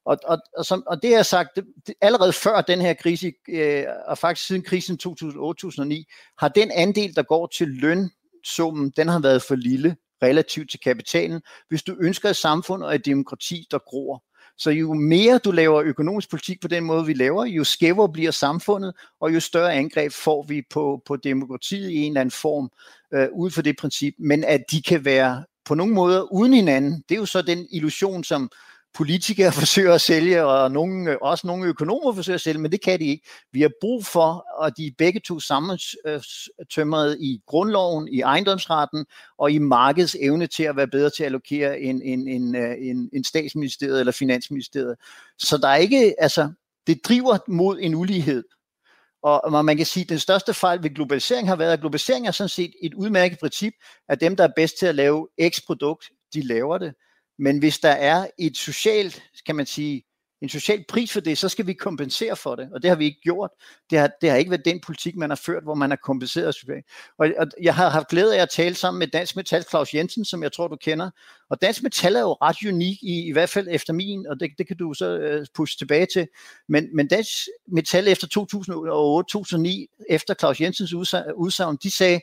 Og, 0.04 0.18
og, 0.24 0.38
og, 0.58 0.64
som, 0.64 0.82
og 0.86 1.02
det 1.02 1.16
har 1.16 1.22
sagt, 1.22 1.56
det, 1.56 1.64
det, 1.86 1.94
allerede 2.00 2.32
før 2.32 2.60
den 2.60 2.80
her 2.80 2.94
krise, 2.94 3.32
øh, 3.48 3.84
og 4.06 4.18
faktisk 4.18 4.46
siden 4.46 4.62
krisen 4.62 4.98
2008-2009, 5.06 6.34
har 6.38 6.48
den 6.48 6.70
andel, 6.70 7.16
der 7.16 7.22
går 7.22 7.46
til 7.46 7.68
lønsummen, 7.68 8.92
den 8.96 9.08
har 9.08 9.18
været 9.18 9.42
for 9.42 9.54
lille 9.54 9.96
relativt 10.22 10.70
til 10.70 10.80
kapitalen, 10.80 11.42
hvis 11.68 11.82
du 11.82 11.96
ønsker 12.00 12.30
et 12.30 12.36
samfund 12.36 12.82
og 12.82 12.94
et 12.94 13.06
demokrati, 13.06 13.66
der 13.70 13.78
gror. 13.78 14.24
Så 14.58 14.70
jo 14.70 14.92
mere 14.92 15.38
du 15.38 15.50
laver 15.50 15.82
økonomisk 15.82 16.30
politik 16.30 16.60
på 16.60 16.68
den 16.68 16.84
måde, 16.84 17.06
vi 17.06 17.14
laver, 17.14 17.44
jo 17.44 17.64
skævere 17.64 18.12
bliver 18.12 18.30
samfundet, 18.30 18.92
og 19.20 19.34
jo 19.34 19.40
større 19.40 19.74
angreb 19.74 20.12
får 20.12 20.44
vi 20.48 20.62
på, 20.70 21.02
på 21.06 21.16
demokratiet 21.16 21.90
i 21.90 21.96
en 21.96 22.12
eller 22.12 22.20
anden 22.20 22.30
form, 22.30 22.70
øh, 23.14 23.28
ud 23.32 23.50
for 23.50 23.62
det 23.62 23.76
princip. 23.76 24.14
Men 24.18 24.44
at 24.44 24.64
de 24.70 24.82
kan 24.82 25.04
være 25.04 25.44
på 25.64 25.74
nogle 25.74 25.94
måder 25.94 26.32
uden 26.32 26.54
hinanden, 26.54 27.04
det 27.08 27.14
er 27.14 27.18
jo 27.18 27.26
så 27.26 27.42
den 27.42 27.66
illusion, 27.70 28.24
som 28.24 28.50
politikere 28.94 29.52
forsøger 29.62 29.94
at 29.94 30.00
sælge, 30.00 30.44
og 30.44 30.70
nogle, 30.70 31.10
øh, 31.10 31.16
også 31.22 31.46
nogle 31.46 31.66
økonomer 31.66 32.12
forsøger 32.12 32.34
at 32.34 32.40
sælge, 32.40 32.60
men 32.60 32.72
det 32.72 32.82
kan 32.82 33.00
de 33.00 33.04
ikke. 33.04 33.28
Vi 33.52 33.60
har 33.60 33.70
brug 33.80 34.06
for, 34.06 34.64
at 34.64 34.76
de 34.76 34.94
begge 34.98 35.20
to 35.20 35.40
sammentømret 35.40 37.16
i 37.20 37.40
grundloven, 37.46 38.08
i 38.08 38.20
ejendomsretten 38.20 39.06
og 39.38 39.50
i 39.50 39.58
markedets 39.58 40.16
evne 40.20 40.46
til 40.46 40.62
at 40.62 40.76
være 40.76 40.88
bedre 40.88 41.10
til 41.10 41.22
at 41.22 41.26
allokere 41.26 41.80
en, 41.80 42.02
en, 42.02 42.28
en, 42.28 42.56
øh, 42.56 42.76
en, 42.80 43.10
en 43.12 43.24
statsministeriet 43.24 44.00
eller 44.00 44.12
finansministeriet. 44.12 44.96
Så 45.38 45.58
der 45.58 45.68
er 45.68 45.76
ikke, 45.76 46.14
altså, 46.18 46.52
det 46.86 47.00
driver 47.04 47.38
mod 47.48 47.78
en 47.80 47.94
ulighed. 47.94 48.44
Og 49.22 49.64
man 49.64 49.76
kan 49.76 49.86
sige, 49.86 50.02
at 50.04 50.08
den 50.08 50.18
største 50.18 50.54
fejl 50.54 50.82
ved 50.82 50.90
globalisering 50.94 51.48
har 51.48 51.56
været, 51.56 51.72
at 51.72 51.80
globalisering 51.80 52.26
er 52.26 52.30
sådan 52.30 52.48
set 52.48 52.72
et 52.82 52.94
udmærket 52.94 53.38
princip, 53.38 53.74
at 54.08 54.20
dem, 54.20 54.36
der 54.36 54.44
er 54.44 54.52
bedst 54.56 54.78
til 54.78 54.86
at 54.86 54.94
lave 54.94 55.28
X 55.48 55.60
produkt, 55.66 56.10
de 56.34 56.46
laver 56.46 56.78
det. 56.78 56.94
Men 57.42 57.58
hvis 57.58 57.78
der 57.78 57.90
er 57.90 58.26
et 58.38 58.56
socialt, 58.56 59.22
kan 59.46 59.56
man 59.56 59.66
sige, 59.66 60.02
en 60.42 60.48
social 60.48 60.84
pris 60.88 61.12
for 61.12 61.20
det, 61.20 61.38
så 61.38 61.48
skal 61.48 61.66
vi 61.66 61.72
kompensere 61.72 62.36
for 62.36 62.54
det, 62.54 62.68
og 62.72 62.82
det 62.82 62.88
har 62.88 62.96
vi 62.96 63.04
ikke 63.04 63.20
gjort. 63.20 63.50
Det 63.90 63.98
har, 63.98 64.10
det 64.20 64.30
har 64.30 64.36
ikke 64.36 64.50
været 64.50 64.64
den 64.64 64.80
politik, 64.80 65.16
man 65.16 65.30
har 65.30 65.36
ført, 65.36 65.62
hvor 65.62 65.74
man 65.74 65.90
har 65.90 65.96
kompenseret 65.96 66.54
socialt. 66.54 66.86
Og, 67.18 67.28
og 67.38 67.46
jeg 67.62 67.74
har 67.74 67.88
haft 67.88 68.08
glæde 68.08 68.36
af 68.36 68.42
at 68.42 68.50
tale 68.50 68.74
sammen 68.74 68.98
med 68.98 69.06
Dansk 69.06 69.36
Metal 69.36 69.64
Claus 69.70 69.94
Jensen, 69.94 70.24
som 70.24 70.42
jeg 70.42 70.52
tror, 70.52 70.68
du 70.68 70.76
kender. 70.76 71.10
Og 71.50 71.62
Dansk 71.62 71.82
Metal 71.82 72.16
er 72.16 72.20
jo 72.20 72.32
ret 72.32 72.68
unik, 72.68 73.02
i, 73.02 73.28
i 73.28 73.32
hvert 73.32 73.48
fald 73.48 73.68
efter 73.70 73.92
min, 73.92 74.26
og 74.26 74.40
det, 74.40 74.50
det 74.58 74.66
kan 74.66 74.76
du 74.76 74.94
så 74.94 75.18
øh, 75.18 75.46
pushe 75.54 75.78
tilbage 75.78 76.06
til. 76.12 76.28
Men, 76.68 76.96
men 76.96 77.08
Dansk 77.08 77.48
Metal 77.68 78.08
efter 78.08 78.26
2008-2009, 79.98 80.04
efter 80.10 80.34
Claus 80.34 80.60
Jensens 80.60 80.94
udsagn, 81.36 81.78
de 81.82 81.90
sagde, 81.90 82.20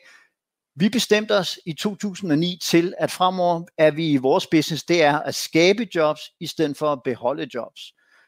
vi 0.80 0.88
bestemte 0.88 1.32
os 1.38 1.58
i 1.66 1.72
2009 1.72 2.58
til, 2.62 2.94
at 2.98 3.10
fremover 3.10 3.62
er 3.78 3.90
vi 3.90 4.10
i 4.10 4.16
vores 4.16 4.46
business, 4.46 4.84
det 4.84 5.02
er 5.02 5.18
at 5.18 5.34
skabe 5.34 5.86
jobs, 5.94 6.20
i 6.40 6.46
stedet 6.46 6.76
for 6.76 6.92
at 6.92 7.02
beholde 7.04 7.48
jobs. 7.54 7.80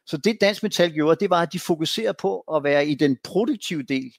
Så 0.07 0.17
det 0.17 0.39
Dansk 0.41 0.63
Metal 0.63 0.93
gjorde, 0.93 1.17
det 1.21 1.31
var, 1.31 1.43
at 1.43 1.53
de 1.53 1.61
fokuserer 1.61 2.13
på 2.13 2.41
at 2.41 2.65
være 2.65 2.87
i 2.87 2.95
den 2.95 3.17
produktive 3.25 3.83
del. 3.83 4.13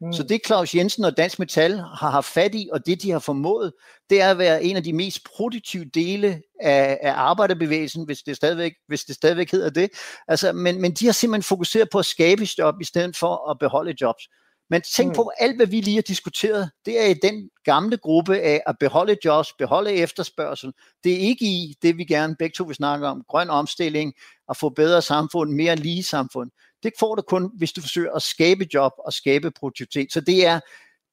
Mm. 0.00 0.12
Så 0.12 0.22
det 0.22 0.40
Claus 0.46 0.74
Jensen 0.74 1.04
og 1.04 1.16
Dansk 1.16 1.38
Metal 1.38 1.76
har 1.78 2.10
haft 2.10 2.26
fat 2.26 2.54
i, 2.54 2.68
og 2.72 2.86
det 2.86 3.02
de 3.02 3.10
har 3.10 3.18
formået, 3.18 3.72
det 4.10 4.20
er 4.20 4.30
at 4.30 4.38
være 4.38 4.64
en 4.64 4.76
af 4.76 4.84
de 4.84 4.92
mest 4.92 5.20
produktive 5.24 5.84
dele 5.84 6.42
af, 6.60 6.98
af 7.02 7.12
arbejderbevægelsen, 7.12 8.04
hvis 8.04 8.18
det, 8.18 8.36
stadigvæk, 8.36 8.72
hvis 8.88 9.04
det 9.04 9.14
stadigvæk 9.14 9.50
hedder 9.50 9.70
det. 9.70 9.90
Altså, 10.28 10.52
men, 10.52 10.80
men 10.80 10.92
de 10.92 11.04
har 11.04 11.12
simpelthen 11.12 11.42
fokuseret 11.42 11.88
på 11.92 11.98
at 11.98 12.06
skabe 12.06 12.48
job, 12.58 12.74
i 12.80 12.84
stedet 12.84 13.16
for 13.16 13.50
at 13.50 13.58
beholde 13.58 13.94
jobs. 14.00 14.22
Men 14.70 14.82
tænk 14.82 15.08
mm. 15.08 15.14
på, 15.14 15.30
alt 15.38 15.56
hvad 15.56 15.66
vi 15.66 15.80
lige 15.80 15.94
har 15.94 16.02
diskuteret, 16.02 16.70
det 16.86 17.00
er 17.00 17.06
i 17.06 17.14
den 17.14 17.50
gamle 17.64 17.96
gruppe 17.96 18.38
af 18.38 18.62
at 18.66 18.76
beholde 18.80 19.16
jobs, 19.24 19.52
beholde 19.58 19.92
efterspørgsel. 19.92 20.72
Det 21.04 21.12
er 21.12 21.18
ikke 21.18 21.44
i 21.44 21.74
det, 21.82 21.96
vi 21.96 22.04
gerne 22.04 22.36
begge 22.36 22.54
to 22.56 22.64
vil 22.64 22.76
snakke 22.76 23.06
om, 23.06 23.24
grøn 23.28 23.50
omstilling, 23.50 24.14
at 24.48 24.56
få 24.56 24.68
bedre 24.68 25.02
samfund, 25.02 25.52
mere 25.52 25.76
lige 25.76 26.02
samfund. 26.02 26.50
Det 26.82 26.92
får 26.98 27.14
du 27.14 27.22
kun, 27.22 27.50
hvis 27.58 27.72
du 27.72 27.80
forsøger 27.80 28.12
at 28.12 28.22
skabe 28.22 28.66
job 28.74 28.92
og 28.98 29.12
skabe 29.12 29.50
produktivitet. 29.50 30.12
Så 30.12 30.20
det 30.20 30.46
er, 30.46 30.60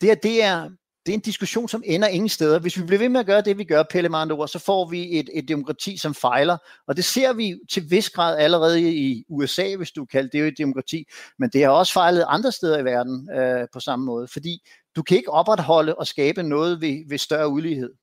det 0.02 0.12
er, 0.12 0.16
det 0.16 0.44
er, 0.44 0.70
det 1.06 1.12
er 1.12 1.14
en 1.14 1.20
diskussion, 1.20 1.70
som 1.70 1.84
ender 1.86 2.08
ingen 2.08 2.30
steder. 2.30 2.60
Hvis 2.60 2.78
vi 2.78 2.84
bliver 2.84 3.00
ved 3.00 3.10
med 3.10 3.20
at 3.20 3.26
gøre 3.26 3.42
det, 3.42 3.58
vi 3.58 3.64
gør, 3.64 3.84
Pelle 3.84 4.10
med 4.10 4.32
ord, 4.32 4.48
så 4.48 4.60
får 4.60 4.90
vi 4.90 5.20
et, 5.20 5.30
et 5.34 5.48
demokrati, 5.48 5.98
som 5.98 6.14
fejler. 6.14 6.58
Og 6.88 6.96
det 6.96 7.06
ser 7.06 7.34
vi 7.34 7.60
til 7.72 7.84
vis 7.90 8.10
grad 8.10 8.38
allerede 8.38 8.82
i 8.82 9.26
USA, 9.30 9.76
hvis 9.76 9.92
du 9.92 10.06
kalder 10.06 10.30
det 10.30 10.40
jo 10.40 10.46
et 10.46 10.58
demokrati. 10.58 11.06
Men 11.40 11.50
det 11.50 11.64
har 11.64 11.72
også 11.72 11.94
fejlet 11.94 12.26
andre 12.28 12.52
steder 12.52 12.78
i 12.78 12.86
verden 12.86 13.30
øh, 13.38 13.68
på 13.74 13.80
samme 13.80 14.06
måde. 14.06 14.28
Fordi 14.28 14.62
du 14.96 15.04
kan 15.04 15.18
ikke 15.18 15.32
opretholde 15.32 15.96
og 15.96 16.08
skabe 16.08 16.44
noget 16.44 16.82
ved, 16.82 17.10
ved 17.10 17.18
større 17.18 17.50
ulighed. 17.50 17.94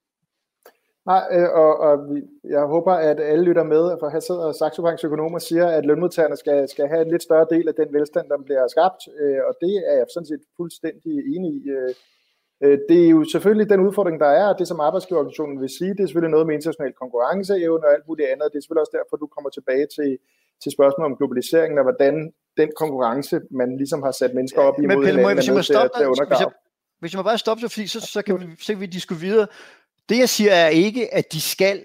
Nej, 1.06 1.24
øh, 1.32 1.48
og, 1.62 1.80
og 1.80 1.96
jeg 2.44 2.62
håber, 2.74 2.92
at 2.92 3.20
alle 3.20 3.44
lytter 3.44 3.64
med, 3.64 3.96
for 4.00 4.08
her 4.08 4.20
sidder 4.20 4.52
Saxo 4.52 4.82
Banks 4.82 5.04
økonomer 5.04 5.38
og 5.38 5.42
siger, 5.42 5.66
at 5.66 5.86
lønmodtagerne 5.86 6.36
skal, 6.36 6.68
skal 6.68 6.88
have 6.88 7.02
en 7.02 7.10
lidt 7.10 7.22
større 7.22 7.46
del 7.50 7.68
af 7.68 7.74
den 7.74 7.88
velstand, 7.92 8.28
der 8.28 8.38
bliver 8.44 8.68
skabt, 8.68 9.02
øh, 9.20 9.40
og 9.48 9.54
det 9.60 9.74
er 9.90 9.96
jeg 9.96 10.06
sådan 10.14 10.26
set 10.26 10.44
fuldstændig 10.56 11.14
enig 11.34 11.52
i. 11.52 11.68
Øh, 11.68 11.94
Øh, 12.64 12.78
det 12.88 13.04
er 13.06 13.10
jo 13.16 13.24
selvfølgelig 13.24 13.70
den 13.70 13.80
udfordring, 13.80 14.20
der 14.20 14.26
er, 14.40 14.46
og 14.52 14.58
det 14.58 14.68
som 14.68 14.80
arbejdsgiverorganisationen 14.80 15.60
vil 15.60 15.68
sige, 15.78 15.90
det 15.90 16.00
er 16.00 16.06
selvfølgelig 16.06 16.30
noget 16.30 16.46
med 16.46 16.54
international 16.54 16.92
konkurrenceevne 16.92 17.86
og 17.86 17.92
alt 17.94 18.08
muligt 18.08 18.28
andet. 18.28 18.46
Det 18.52 18.56
er 18.56 18.62
selvfølgelig 18.62 18.84
også 18.86 18.96
derfor, 18.98 19.16
du 19.16 19.26
kommer 19.26 19.50
tilbage 19.50 19.86
til, 19.96 20.18
til 20.62 20.72
spørgsmålet 20.72 21.10
om 21.10 21.16
globaliseringen 21.16 21.78
og 21.78 21.84
hvordan 21.84 22.32
den 22.56 22.70
konkurrence, 22.76 23.40
man 23.50 23.76
ligesom 23.76 24.02
har 24.02 24.12
sat 24.20 24.34
mennesker 24.34 24.60
op 24.60 24.74
imod 24.78 24.96
Men 24.96 25.04
Pelle, 25.04 25.22
må 25.22 25.28
jeg, 25.28 25.36
hvis 25.36 25.46
jeg 25.46 25.54
må 25.54 25.62
stoppe 25.62 25.90
til 25.98 26.04
at, 26.04 26.08
hvis 26.28 26.40
jeg, 26.40 26.50
hvis 27.00 27.12
jeg 27.12 27.18
må 27.18 27.22
bare 27.22 27.38
stoppe, 27.38 27.60
så, 27.60 27.68
fordi 27.68 27.86
så, 27.86 28.00
så, 28.00 28.22
kan 28.22 28.40
vi, 28.40 28.46
så 28.60 28.72
kan 28.72 28.80
vi 28.80 28.86
diskutere 28.86 29.20
videre. 29.20 29.46
Det 30.08 30.18
jeg 30.18 30.28
siger 30.28 30.52
er 30.52 30.68
ikke, 30.68 31.14
at 31.14 31.32
de 31.32 31.40
skal 31.40 31.82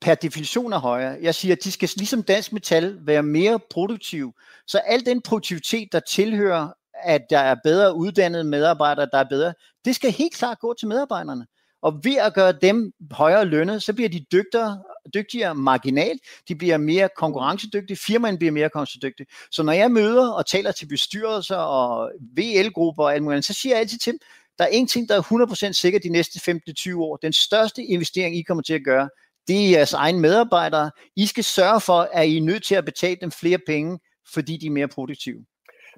per 0.00 0.14
definition 0.14 0.72
er 0.72 0.78
højere. 0.78 1.18
Jeg 1.22 1.34
siger, 1.34 1.54
at 1.54 1.64
de 1.64 1.72
skal 1.72 1.90
ligesom 1.96 2.22
dansk 2.22 2.52
metal 2.52 2.98
være 3.00 3.22
mere 3.22 3.58
produktive. 3.70 4.32
Så 4.66 4.78
al 4.78 5.06
den 5.06 5.22
produktivitet, 5.22 5.92
der 5.92 6.00
tilhører, 6.00 6.68
at 7.02 7.22
der 7.30 7.38
er 7.38 7.56
bedre 7.64 7.94
uddannede 7.94 8.44
medarbejdere, 8.44 9.08
der 9.12 9.18
er 9.18 9.28
bedre, 9.30 9.54
det 9.84 9.94
skal 9.94 10.12
helt 10.12 10.34
klart 10.34 10.58
gå 10.58 10.74
til 10.78 10.88
medarbejderne. 10.88 11.46
Og 11.82 12.00
ved 12.04 12.16
at 12.16 12.34
gøre 12.34 12.52
dem 12.52 12.92
højere 13.10 13.44
lønnet, 13.44 13.82
så 13.82 13.92
bliver 13.92 14.08
de 14.08 14.24
dygtigere, 14.32 14.82
dygtigere 15.14 15.54
marginalt, 15.54 16.20
de 16.48 16.54
bliver 16.54 16.76
mere 16.76 17.08
konkurrencedygtige, 17.16 17.96
firmaen 17.96 18.38
bliver 18.38 18.52
mere 18.52 18.70
konkurrencedygtige. 18.70 19.26
Så 19.50 19.62
når 19.62 19.72
jeg 19.72 19.90
møder 19.90 20.30
og 20.30 20.46
taler 20.46 20.72
til 20.72 20.86
bestyrelser 20.86 21.56
og 21.56 22.12
VL-grupper 22.36 23.04
og 23.04 23.14
alt 23.14 23.22
muligt, 23.22 23.44
så 23.44 23.52
siger 23.52 23.74
jeg 23.74 23.80
altid 23.80 23.98
til 23.98 24.12
dem, 24.12 24.20
der 24.58 24.64
er 24.64 24.68
ingenting, 24.68 25.08
der 25.08 25.16
er 25.16 25.68
100% 25.68 25.72
sikker 25.72 25.98
de 25.98 26.08
næste 26.08 26.60
15-20 26.70 26.96
år. 26.96 27.16
Den 27.16 27.32
største 27.32 27.82
investering, 27.84 28.36
I 28.36 28.42
kommer 28.42 28.62
til 28.62 28.74
at 28.74 28.84
gøre, 28.84 29.08
det 29.48 29.64
er 29.66 29.70
jeres 29.70 29.92
egne 29.92 30.20
medarbejdere. 30.20 30.90
I 31.16 31.26
skal 31.26 31.44
sørge 31.44 31.80
for, 31.80 32.08
at 32.12 32.28
I 32.28 32.36
er 32.36 32.42
nødt 32.42 32.64
til 32.64 32.74
at 32.74 32.84
betale 32.84 33.16
dem 33.20 33.30
flere 33.30 33.58
penge, 33.66 33.98
fordi 34.32 34.56
de 34.56 34.66
er 34.66 34.70
mere 34.70 34.88
produktive. 34.88 35.44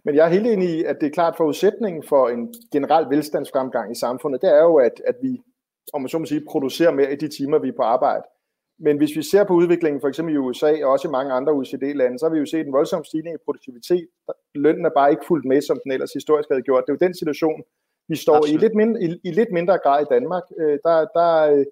Men 0.04 0.14
jeg 0.14 0.26
er 0.26 0.30
helt 0.30 0.46
enig 0.46 0.68
i, 0.70 0.84
at 0.84 0.96
det 1.00 1.06
er 1.06 1.10
klart 1.10 1.36
forudsætningen 1.36 2.02
for 2.02 2.28
en 2.28 2.54
generel 2.72 3.10
velstandsfremgang 3.10 3.92
i 3.92 3.98
samfundet, 3.98 4.42
det 4.42 4.50
er 4.50 4.62
jo, 4.62 4.76
at, 4.76 5.02
at 5.06 5.14
vi, 5.22 5.42
om 5.92 6.00
man 6.00 6.08
så 6.08 6.18
må 6.18 6.26
sige, 6.26 6.44
producerer 6.48 6.90
mere 6.90 7.12
i 7.12 7.16
de 7.16 7.28
timer, 7.28 7.58
vi 7.58 7.68
er 7.68 7.76
på 7.76 7.82
arbejde. 7.82 8.22
Men 8.78 8.96
hvis 8.96 9.16
vi 9.16 9.22
ser 9.22 9.44
på 9.44 9.54
udviklingen 9.54 10.00
for 10.00 10.08
eksempel 10.08 10.34
i 10.34 10.38
USA 10.38 10.84
og 10.84 10.92
også 10.92 11.08
i 11.08 11.10
mange 11.10 11.32
andre 11.32 11.52
OECD-lande, 11.52 12.18
så 12.18 12.26
har 12.26 12.32
vi 12.32 12.38
jo 12.38 12.46
set 12.46 12.66
en 12.66 12.72
voldsom 12.72 13.04
stigning 13.04 13.34
i 13.34 13.44
produktivitet. 13.44 14.08
Lønnen 14.54 14.84
er 14.84 14.90
bare 14.96 15.10
ikke 15.10 15.22
fuldt 15.28 15.44
med, 15.44 15.62
som 15.62 15.80
den 15.84 15.92
ellers 15.92 16.12
historisk 16.12 16.48
havde 16.48 16.62
gjort. 16.62 16.84
Det 16.86 16.92
er 16.92 16.96
jo 17.00 17.06
den 17.06 17.14
situation, 17.14 17.62
vi 18.08 18.16
står 18.16 18.46
i 18.46 18.56
lidt, 18.56 18.74
mindre, 18.74 19.02
i, 19.02 19.20
i 19.24 19.30
lidt 19.30 19.52
mindre 19.52 19.78
grad 19.78 20.02
i 20.02 20.10
Danmark. 20.10 20.42
Øh, 20.58 20.78
der, 20.84 21.06
der 21.14 21.30
øh, 21.52 21.64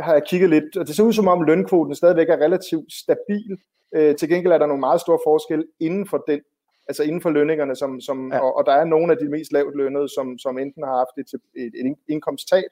har 0.00 0.12
jeg 0.12 0.22
kigget 0.26 0.50
lidt, 0.50 0.76
og 0.76 0.86
det 0.86 0.96
ser 0.96 1.04
ud 1.04 1.12
som 1.12 1.28
om 1.28 1.42
lønkvoten 1.42 1.94
stadigvæk 1.94 2.28
er 2.28 2.36
relativt 2.36 2.92
stabil. 2.92 3.58
Øh, 3.94 4.16
til 4.16 4.28
gengæld 4.28 4.52
er 4.52 4.58
der 4.58 4.66
nogle 4.66 4.80
meget 4.80 5.00
store 5.00 5.18
forskelle 5.26 5.64
inden 5.80 6.06
for 6.08 6.24
den 6.28 6.40
altså 6.88 7.02
inden 7.02 7.22
for 7.22 7.30
lønningerne, 7.30 7.76
som, 7.76 8.00
som, 8.00 8.32
ja. 8.32 8.38
og, 8.38 8.56
og 8.56 8.66
der 8.66 8.72
er 8.72 8.84
nogle 8.84 9.12
af 9.12 9.18
de 9.18 9.28
mest 9.28 9.52
lavt 9.52 9.76
lønnede, 9.76 10.08
som, 10.08 10.38
som 10.38 10.58
enten 10.58 10.82
har 10.82 10.96
haft 10.96 11.16
et, 11.18 11.40
et, 11.56 11.72
et 11.74 11.96
indkomsttab, 12.08 12.70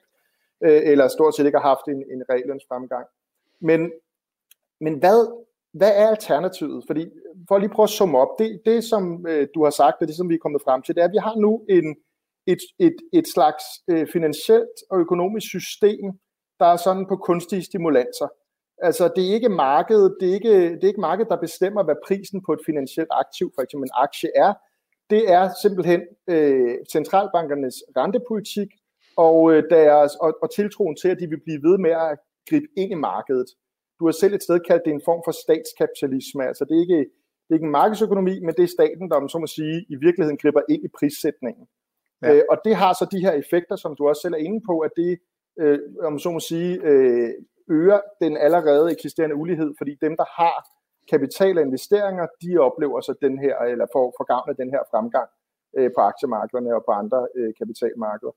øh, 0.63 0.81
eller 0.83 1.07
stort 1.07 1.35
set 1.35 1.45
ikke 1.45 1.57
har 1.57 1.67
haft 1.67 1.87
en, 1.87 2.03
en 2.13 2.23
reallønsfremgang. 2.29 3.05
Men, 3.61 3.91
men 4.81 4.99
hvad, 4.99 5.43
hvad 5.73 5.91
er 5.95 6.07
alternativet? 6.07 6.83
Fordi, 6.87 7.09
for 7.47 7.55
at 7.55 7.61
lige 7.61 7.73
prøve 7.75 7.83
at 7.83 7.89
summe 7.89 8.17
op, 8.17 8.39
det, 8.39 8.61
det 8.65 8.83
som 8.83 9.25
øh, 9.27 9.47
du 9.55 9.63
har 9.63 9.71
sagt, 9.71 10.01
og 10.01 10.07
det 10.07 10.15
som 10.15 10.29
vi 10.29 10.35
er 10.35 10.45
kommet 10.45 10.61
frem 10.61 10.81
til, 10.81 10.95
det 10.95 11.01
er, 11.01 11.05
at 11.05 11.13
vi 11.17 11.23
har 11.27 11.35
nu 11.35 11.65
en, 11.69 11.95
et, 12.47 12.61
et, 12.79 12.95
et 13.13 13.27
slags 13.33 13.63
øh, 13.87 14.07
finansielt 14.13 14.77
og 14.89 14.99
økonomisk 14.99 15.47
system, 15.47 16.05
der 16.59 16.65
er 16.65 16.77
sådan 16.77 17.05
på 17.07 17.15
kunstige 17.15 17.63
stimulanser. 17.63 18.27
Altså, 18.81 19.11
det 19.15 19.29
er 19.29 19.33
ikke 19.33 19.49
markedet, 19.49 20.15
det 20.19 20.29
er 20.29 20.33
ikke, 20.33 20.55
det 20.75 20.83
er 20.83 20.87
ikke 20.87 21.01
markedet, 21.01 21.29
der 21.29 21.45
bestemmer, 21.47 21.83
hvad 21.83 21.95
prisen 22.07 22.41
på 22.45 22.53
et 22.53 22.59
finansielt 22.65 23.09
aktiv, 23.11 23.51
for 23.55 23.61
eksempel 23.61 23.87
en 23.87 24.03
aktie 24.05 24.29
er. 24.35 24.53
Det 25.09 25.31
er 25.31 25.49
simpelthen 25.61 26.01
øh, 26.27 26.75
centralbankernes 26.91 27.75
rentepolitik 27.97 28.69
og, 29.17 29.53
øh, 29.53 29.63
deres, 29.69 30.15
og, 30.15 30.37
og 30.41 30.55
tiltroen 30.55 30.95
til, 30.95 31.09
at 31.09 31.19
de 31.19 31.27
vil 31.27 31.41
blive 31.45 31.63
ved 31.63 31.77
med 31.77 31.91
at 31.91 32.17
gribe 32.49 32.67
ind 32.77 32.91
i 32.91 32.95
markedet. 32.95 33.49
Du 33.99 34.05
har 34.05 34.11
selv 34.11 34.33
et 34.33 34.43
sted 34.43 34.59
kaldt 34.59 34.85
det 34.85 34.93
en 34.93 35.01
form 35.05 35.21
for 35.25 35.31
statskapitalisme. 35.43 36.47
Altså, 36.47 36.65
det 36.65 36.75
er 36.75 36.81
ikke, 36.81 37.01
det 37.43 37.49
er 37.49 37.53
ikke 37.53 37.65
en 37.65 37.79
markedsøkonomi, 37.81 38.39
men 38.39 38.53
det 38.57 38.63
er 38.63 38.77
staten, 38.77 39.09
der, 39.09 39.27
så 39.27 39.37
må 39.37 39.47
sige, 39.47 39.85
i 39.89 39.95
virkeligheden 39.95 40.37
griber 40.37 40.61
ind 40.69 40.83
i 40.83 40.87
prissætningen. 40.99 41.67
Ja. 42.21 42.33
Øh, 42.33 42.43
og 42.51 42.57
det 42.65 42.75
har 42.75 42.93
så 42.93 43.05
de 43.11 43.23
her 43.25 43.31
effekter, 43.31 43.75
som 43.75 43.95
du 43.95 44.07
også 44.07 44.21
selv 44.21 44.33
er 44.33 44.37
inde 44.47 44.61
på, 44.69 44.79
at 44.79 44.91
det, 44.97 45.19
øh, 45.59 45.79
om 46.03 46.19
så 46.19 46.31
må 46.31 46.39
sige, 46.39 46.79
øh, 46.83 47.29
øger 47.77 47.99
den 48.21 48.37
allerede 48.37 48.91
eksisterende 48.91 49.35
ulighed, 49.35 49.73
fordi 49.77 49.93
dem, 50.01 50.13
der 50.21 50.41
har 50.41 50.55
kapital 51.09 51.57
og 51.57 51.63
investeringer, 51.63 52.25
de 52.41 52.57
oplever 52.57 53.01
så 53.01 53.13
den 53.21 53.39
her, 53.39 53.55
eller 53.57 53.85
får, 53.93 54.13
får 54.17 54.25
gavn 54.33 54.49
af 54.49 54.55
den 54.55 54.69
her 54.69 54.81
fremgang 54.91 55.29
øh, 55.77 55.89
på 55.95 56.01
aktiemarkederne 56.01 56.75
og 56.75 56.83
på 56.87 56.91
andre 56.91 57.27
øh, 57.35 57.53
kapitalmarkeder. 57.59 58.35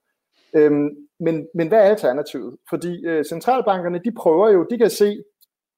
Øhm, 0.56 0.88
men, 1.20 1.48
men 1.54 1.68
hvad 1.68 1.78
er 1.78 1.90
alternativet? 1.94 2.56
Fordi 2.70 3.06
øh, 3.06 3.24
centralbankerne, 3.24 3.98
de 3.98 4.12
prøver 4.12 4.48
jo, 4.50 4.66
de 4.70 4.78
kan 4.78 4.90
se 4.90 5.24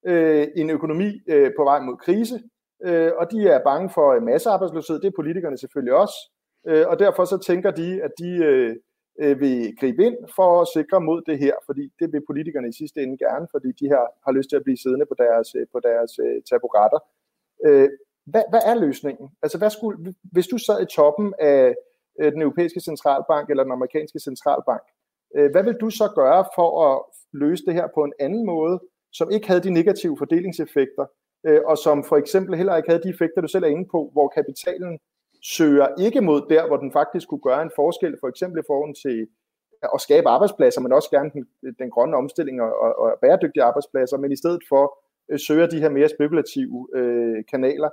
øh, 0.07 0.49
en 0.57 0.71
økonomi 0.71 1.11
øh, 1.29 1.51
på 1.59 1.65
vej 1.65 1.81
mod 1.81 1.97
krise, 1.97 2.43
øh, 2.85 3.13
og 3.17 3.31
de 3.31 3.49
er 3.49 3.65
bange 3.65 3.91
for 3.91 4.15
øh, 4.15 4.23
massearbejdsløshed, 4.23 5.01
det 5.01 5.07
er 5.07 5.17
politikerne 5.17 5.59
selvfølgelig 5.59 5.95
også, 5.95 6.19
øh, 6.67 6.85
og 6.89 6.99
derfor 6.99 7.25
så 7.25 7.39
tænker 7.39 7.71
de, 7.71 8.03
at 8.03 8.11
de 8.19 8.31
øh, 8.45 8.77
øh, 9.19 9.41
vil 9.41 9.77
gribe 9.81 10.05
ind 10.07 10.17
for 10.37 10.61
at 10.61 10.69
sikre 10.77 11.01
mod 11.01 11.23
det 11.23 11.39
her, 11.39 11.55
fordi 11.67 11.93
det 12.01 12.13
vil 12.13 12.27
politikerne 12.27 12.69
i 12.69 12.79
sidste 12.81 13.03
ende 13.03 13.19
gerne, 13.19 13.47
fordi 13.51 13.69
de 13.81 13.89
her 13.89 14.03
har 14.25 14.33
lyst 14.33 14.49
til 14.49 14.57
at 14.57 14.65
blive 14.65 14.77
siddende 14.77 15.07
på 15.07 15.15
deres, 15.19 15.55
øh, 15.55 15.67
på 15.73 15.81
deres 15.81 16.13
øh, 16.19 16.43
taburetter. 16.51 16.99
Øh, 17.67 17.89
hvad, 18.27 18.43
hvad 18.51 18.61
er 18.65 18.75
løsningen? 18.75 19.29
Altså, 19.43 19.59
hvad 19.59 19.71
skulle, 19.71 20.15
hvis 20.23 20.47
du 20.47 20.59
sad 20.59 20.83
i 20.83 20.93
toppen 20.99 21.35
af 21.39 21.75
øh, 22.21 22.33
den 22.33 22.43
europæiske 22.43 22.81
centralbank 22.81 23.51
eller 23.51 23.63
den 23.63 23.73
amerikanske 23.73 24.21
centralbank, 24.21 24.83
øh, 25.37 25.51
hvad 25.51 25.65
vil 25.65 25.77
du 25.81 25.91
så 25.91 26.13
gøre 26.15 26.45
for 26.55 26.69
at 26.89 27.03
løse 27.33 27.65
det 27.67 27.75
her 27.75 27.87
på 27.95 28.05
en 28.05 28.13
anden 28.21 28.47
måde, 28.47 28.81
som 29.13 29.31
ikke 29.31 29.47
havde 29.49 29.63
de 29.63 29.71
negative 29.71 30.19
fordelingseffekter, 30.19 31.07
øh, 31.47 31.61
og 31.65 31.79
som 31.79 32.05
for 32.05 32.17
eksempel 32.17 32.57
heller 32.57 32.77
ikke 32.77 32.91
havde 32.91 33.03
de 33.03 33.09
effekter, 33.09 33.41
du 33.41 33.49
selv 33.49 33.65
er 33.65 33.69
inde 33.69 33.89
på, 33.91 34.11
hvor 34.13 34.29
kapitalen 34.29 34.99
søger 35.55 35.89
ikke 35.99 36.21
mod 36.21 36.41
der, 36.51 36.67
hvor 36.67 36.77
den 36.77 36.93
faktisk 36.93 37.29
kunne 37.29 37.47
gøre 37.49 37.63
en 37.63 37.71
forskel, 37.77 38.17
for 38.21 38.29
eksempel 38.29 38.59
i 38.61 38.67
forhold 38.67 38.95
til 39.05 39.27
at 39.95 40.01
skabe 40.01 40.29
arbejdspladser, 40.29 40.81
men 40.81 40.93
også 40.93 41.11
gerne 41.11 41.31
den, 41.31 41.45
den 41.79 41.91
grønne 41.91 42.17
omstilling 42.17 42.63
og, 42.63 42.73
og, 42.85 42.99
og 42.99 43.19
bæredygtige 43.23 43.63
arbejdspladser, 43.63 44.17
men 44.17 44.33
i 44.33 44.37
stedet 44.37 44.63
for 44.69 44.99
øh, 45.31 45.39
søger 45.39 45.67
de 45.67 45.81
her 45.81 45.89
mere 45.89 46.09
spekulative 46.09 46.89
øh, 46.95 47.45
kanaler. 47.51 47.91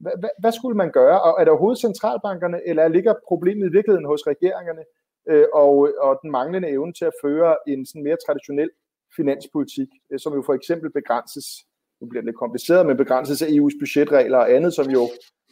Hvad, 0.00 0.12
hvad 0.38 0.52
skulle 0.52 0.76
man 0.76 0.90
gøre? 0.90 1.22
Og 1.22 1.32
er 1.38 1.44
det 1.44 1.48
overhovedet 1.48 1.80
centralbankerne, 1.80 2.58
eller 2.68 2.88
ligger 2.88 3.14
problemet 3.28 3.66
i 3.66 3.72
virkeligheden 3.76 4.06
hos 4.12 4.26
regeringerne 4.26 4.84
øh, 5.30 5.46
og, 5.54 5.74
og 6.00 6.18
den 6.22 6.30
manglende 6.30 6.68
evne 6.68 6.92
til 6.92 7.04
at 7.04 7.18
føre 7.22 7.56
en 7.66 7.86
sådan 7.86 8.02
mere 8.02 8.16
traditionel 8.26 8.70
finanspolitik, 9.16 9.88
øh, 10.12 10.18
som 10.18 10.32
jo 10.34 10.42
for 10.46 10.54
eksempel 10.54 10.90
begrænses, 10.90 11.46
nu 12.00 12.06
bliver 12.08 12.22
det 12.22 12.28
lidt 12.28 12.42
kompliceret, 12.44 12.86
men 12.86 12.96
begrænses 12.96 13.42
af 13.42 13.46
EU's 13.46 13.78
budgetregler 13.80 14.38
og 14.38 14.52
andet, 14.52 14.74
som 14.74 14.86
jo 14.90 15.02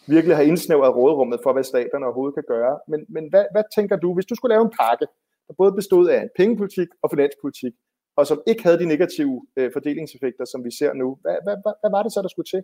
virkelig 0.07 0.37
har 0.37 0.43
indsnævret 0.43 0.97
rådrummet 0.97 1.41
for, 1.43 1.53
hvad 1.53 1.65
staterne 1.65 2.07
overhovedet 2.07 2.35
kan 2.35 2.45
gøre. 2.49 2.79
Men, 2.89 3.01
men 3.09 3.25
hvad, 3.31 3.45
hvad 3.53 3.65
tænker 3.77 3.97
du, 3.97 4.15
hvis 4.15 4.27
du 4.27 4.35
skulle 4.35 4.55
lave 4.55 4.65
en 4.65 4.77
pakke, 4.81 5.07
der 5.49 5.55
både 5.59 5.73
bestod 5.73 6.09
af 6.09 6.23
en 6.23 6.31
pengepolitik 6.37 6.89
og 7.03 7.11
finanspolitik, 7.11 7.73
og 8.17 8.27
som 8.27 8.43
ikke 8.47 8.63
havde 8.63 8.79
de 8.79 8.87
negative 8.87 9.47
øh, 9.57 9.71
fordelingseffekter, 9.73 10.45
som 10.45 10.65
vi 10.65 10.71
ser 10.79 10.93
nu, 10.93 11.19
hvad, 11.23 11.37
hvad, 11.45 11.57
hvad, 11.63 11.75
hvad 11.81 11.91
var 11.91 12.03
det 12.03 12.13
så, 12.13 12.23
der 12.23 12.29
skulle 12.29 12.51
til? 12.55 12.63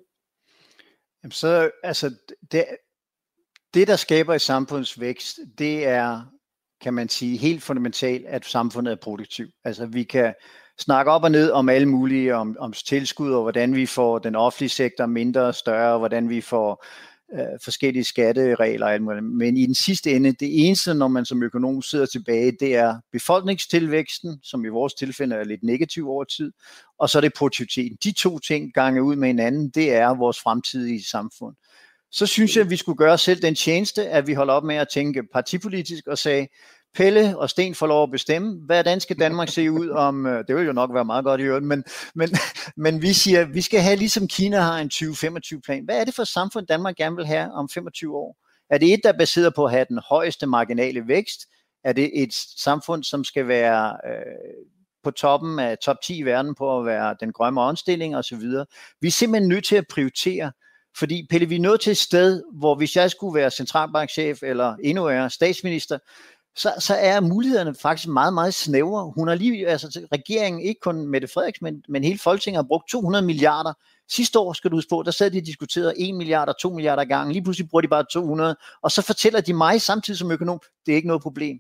Jamen 1.23 1.33
så, 1.33 1.71
altså, 1.83 2.07
det, 2.53 2.65
det, 3.75 3.89
der 3.89 3.97
skaber 3.97 4.35
et 4.35 4.41
samfundsvækst, 4.41 5.39
det 5.59 5.87
er, 5.87 6.21
kan 6.81 6.95
man 6.95 7.09
sige, 7.09 7.37
helt 7.37 7.63
fundamentalt, 7.63 8.27
at 8.27 8.45
samfundet 8.45 8.93
er 8.93 8.97
produktivt. 9.03 9.55
Altså, 9.65 9.87
vi 9.87 10.03
kan 10.03 10.35
snakke 10.79 11.11
op 11.11 11.25
og 11.25 11.31
ned 11.31 11.51
om 11.51 11.69
alle 11.69 11.89
mulige, 11.89 12.35
om, 12.35 12.57
om 12.59 12.73
tilskud, 12.73 13.33
og 13.33 13.43
hvordan 13.43 13.75
vi 13.75 13.87
får 13.87 14.19
den 14.19 14.37
offentlige 14.37 14.71
sektor 14.71 15.07
mindre 15.07 15.43
og 15.43 15.55
større, 15.55 15.93
og 15.93 15.99
hvordan 15.99 16.29
vi 16.29 16.41
får 16.41 16.85
øh, 17.35 17.59
forskellige 17.65 18.05
skatteregler 18.05 18.87
og 18.87 18.93
alt 18.93 19.03
muligt. 19.03 19.25
Men 19.25 19.57
i 19.57 19.67
den 19.67 19.75
sidste 19.75 20.13
ende, 20.13 20.33
det 20.33 20.67
eneste, 20.67 20.95
når 20.95 21.09
man 21.09 21.25
som 21.25 21.43
økonom 21.43 21.83
sidder 21.83 22.07
tilbage, 22.07 22.53
det 22.61 22.75
er 22.75 22.97
befolkningstilvæksten, 23.13 24.41
som 24.43 24.65
i 24.65 24.69
vores 24.69 24.95
tilfælde 24.95 25.35
er 25.35 25.45
lidt 25.45 25.63
negativ 25.63 26.09
over 26.09 26.25
tid, 26.25 26.53
og 26.99 27.11
så 27.11 27.19
er 27.19 27.21
det 27.21 27.33
produktiviteten. 27.37 27.99
De 28.05 28.13
to 28.13 28.39
ting 28.39 28.75
gange 28.75 29.03
ud 29.03 29.17
med 29.17 29.29
hinanden, 29.29 29.69
det 29.69 29.93
er 29.93 30.15
vores 30.15 30.41
fremtidige 30.41 31.05
samfund. 31.05 31.57
Så 32.13 32.27
synes 32.27 32.57
jeg, 32.57 32.65
at 32.65 32.71
vi 32.71 32.77
skulle 32.77 32.97
gøre 32.97 33.19
selv 33.19 33.43
den 33.43 33.55
tjeneste, 33.55 34.09
at 34.09 34.27
vi 34.27 34.35
holder 34.35 34.55
op 34.55 34.65
med 34.65 34.77
at 34.77 34.89
tænke 34.89 35.23
partipolitisk 35.33 36.07
og 36.07 36.19
sige, 36.19 36.49
Pelle 36.95 37.39
og 37.39 37.51
Sten 37.51 37.75
får 37.75 37.87
lov 37.87 38.03
at 38.03 38.11
bestemme, 38.11 38.61
hvordan 38.65 39.01
skal 39.01 39.19
Danmark 39.19 39.49
se 39.49 39.71
ud 39.71 39.89
om, 39.89 40.27
øh, 40.27 40.45
det 40.49 40.57
vil 40.57 40.67
jo 40.67 40.73
nok 40.73 40.91
være 40.95 41.05
meget 41.05 41.25
godt 41.25 41.41
i 41.41 41.45
øvrigt, 41.45 41.67
men, 41.67 41.85
men, 42.15 42.29
men 42.85 43.03
vi 43.03 43.13
siger, 43.13 43.45
vi 43.45 43.61
skal 43.61 43.81
have 43.81 43.97
ligesom 43.97 44.29
Kina 44.29 44.61
har 44.61 44.79
en 44.79 44.89
2025 44.89 45.61
plan. 45.61 45.85
Hvad 45.85 46.01
er 46.01 46.05
det 46.05 46.15
for 46.15 46.23
et 46.23 46.29
samfund, 46.29 46.67
Danmark 46.67 46.97
gerne 46.97 47.17
vil 47.17 47.27
have 47.27 47.53
om 47.53 47.69
25 47.69 48.17
år? 48.17 48.37
Er 48.71 48.79
det 48.79 48.93
et, 48.93 49.01
der 49.03 49.13
er 49.13 49.19
baseret 49.19 49.55
på 49.55 49.65
at 49.65 49.71
have 49.71 49.87
den 49.89 50.01
højeste 50.09 50.47
marginale 50.47 51.09
vækst? 51.09 51.41
Er 51.85 51.93
det 51.93 52.23
et 52.23 52.35
samfund, 52.57 53.05
som 53.05 53.25
skal 53.25 53.49
være 53.49 53.97
øh, 54.07 54.23
på 55.05 55.11
toppen 55.11 55.59
af 55.59 55.79
top 55.79 55.97
10 56.05 56.19
i 56.19 56.23
verden 56.23 56.55
på 56.55 56.79
at 56.79 56.87
være 56.87 57.17
den 57.21 57.33
grønne 57.33 57.61
omstilling 57.61 58.17
osv.? 58.17 58.43
Vi 59.01 59.07
er 59.07 59.11
simpelthen 59.11 59.49
nødt 59.49 59.65
til 59.65 59.77
at 59.77 59.85
prioritere, 59.91 60.53
fordi 60.97 61.27
Pelle, 61.31 61.49
vi 61.49 61.57
er 61.57 61.61
nået 61.61 61.81
til 61.81 61.91
et 61.91 61.97
sted, 61.97 62.43
hvor 62.53 62.75
hvis 62.75 62.97
jeg 62.97 63.11
skulle 63.11 63.41
være 63.41 63.51
centralbankchef 63.51 64.43
eller 64.43 64.77
endnu 64.85 65.05
er 65.05 65.29
statsminister, 65.29 65.99
så, 66.61 66.75
så 66.79 66.95
er 66.95 67.21
mulighederne 67.21 67.75
faktisk 67.75 68.09
meget, 68.09 68.35
meget 68.35 68.55
snævre. 68.55 69.13
Hun 69.17 69.29
har 69.29 69.35
lige, 69.35 69.69
altså 69.69 70.09
regeringen, 70.13 70.63
ikke 70.63 70.81
kun 70.81 71.07
Mette 71.07 71.29
Frederiksen, 71.29 71.65
men, 71.65 71.85
men 71.89 72.05
hele 72.05 72.19
Folketinget 72.19 72.59
har 72.59 72.69
brugt 72.69 72.89
200 72.91 73.25
milliarder. 73.25 73.73
Sidste 74.09 74.39
år, 74.39 74.53
skal 74.53 74.71
du 74.71 74.77
huske 74.77 74.89
på, 74.89 75.03
der 75.07 75.11
sad 75.11 75.31
de 75.31 75.39
og 75.39 75.47
diskuterede 75.47 75.95
1 75.99 76.15
milliard 76.15 76.49
og 76.49 76.61
2 76.61 76.71
milliarder 76.71 77.05
gange. 77.05 77.33
Lige 77.33 77.43
pludselig 77.43 77.69
bruger 77.71 77.81
de 77.81 77.89
bare 77.89 78.05
200, 78.13 78.57
og 78.83 78.91
så 78.91 79.03
fortæller 79.03 79.41
de 79.41 79.55
mig 79.55 79.81
samtidig 79.81 80.19
som 80.19 80.31
økonom, 80.31 80.61
det 80.87 80.93
er 80.93 80.97
ikke 80.97 81.09
noget 81.09 81.23
problem. 81.23 81.59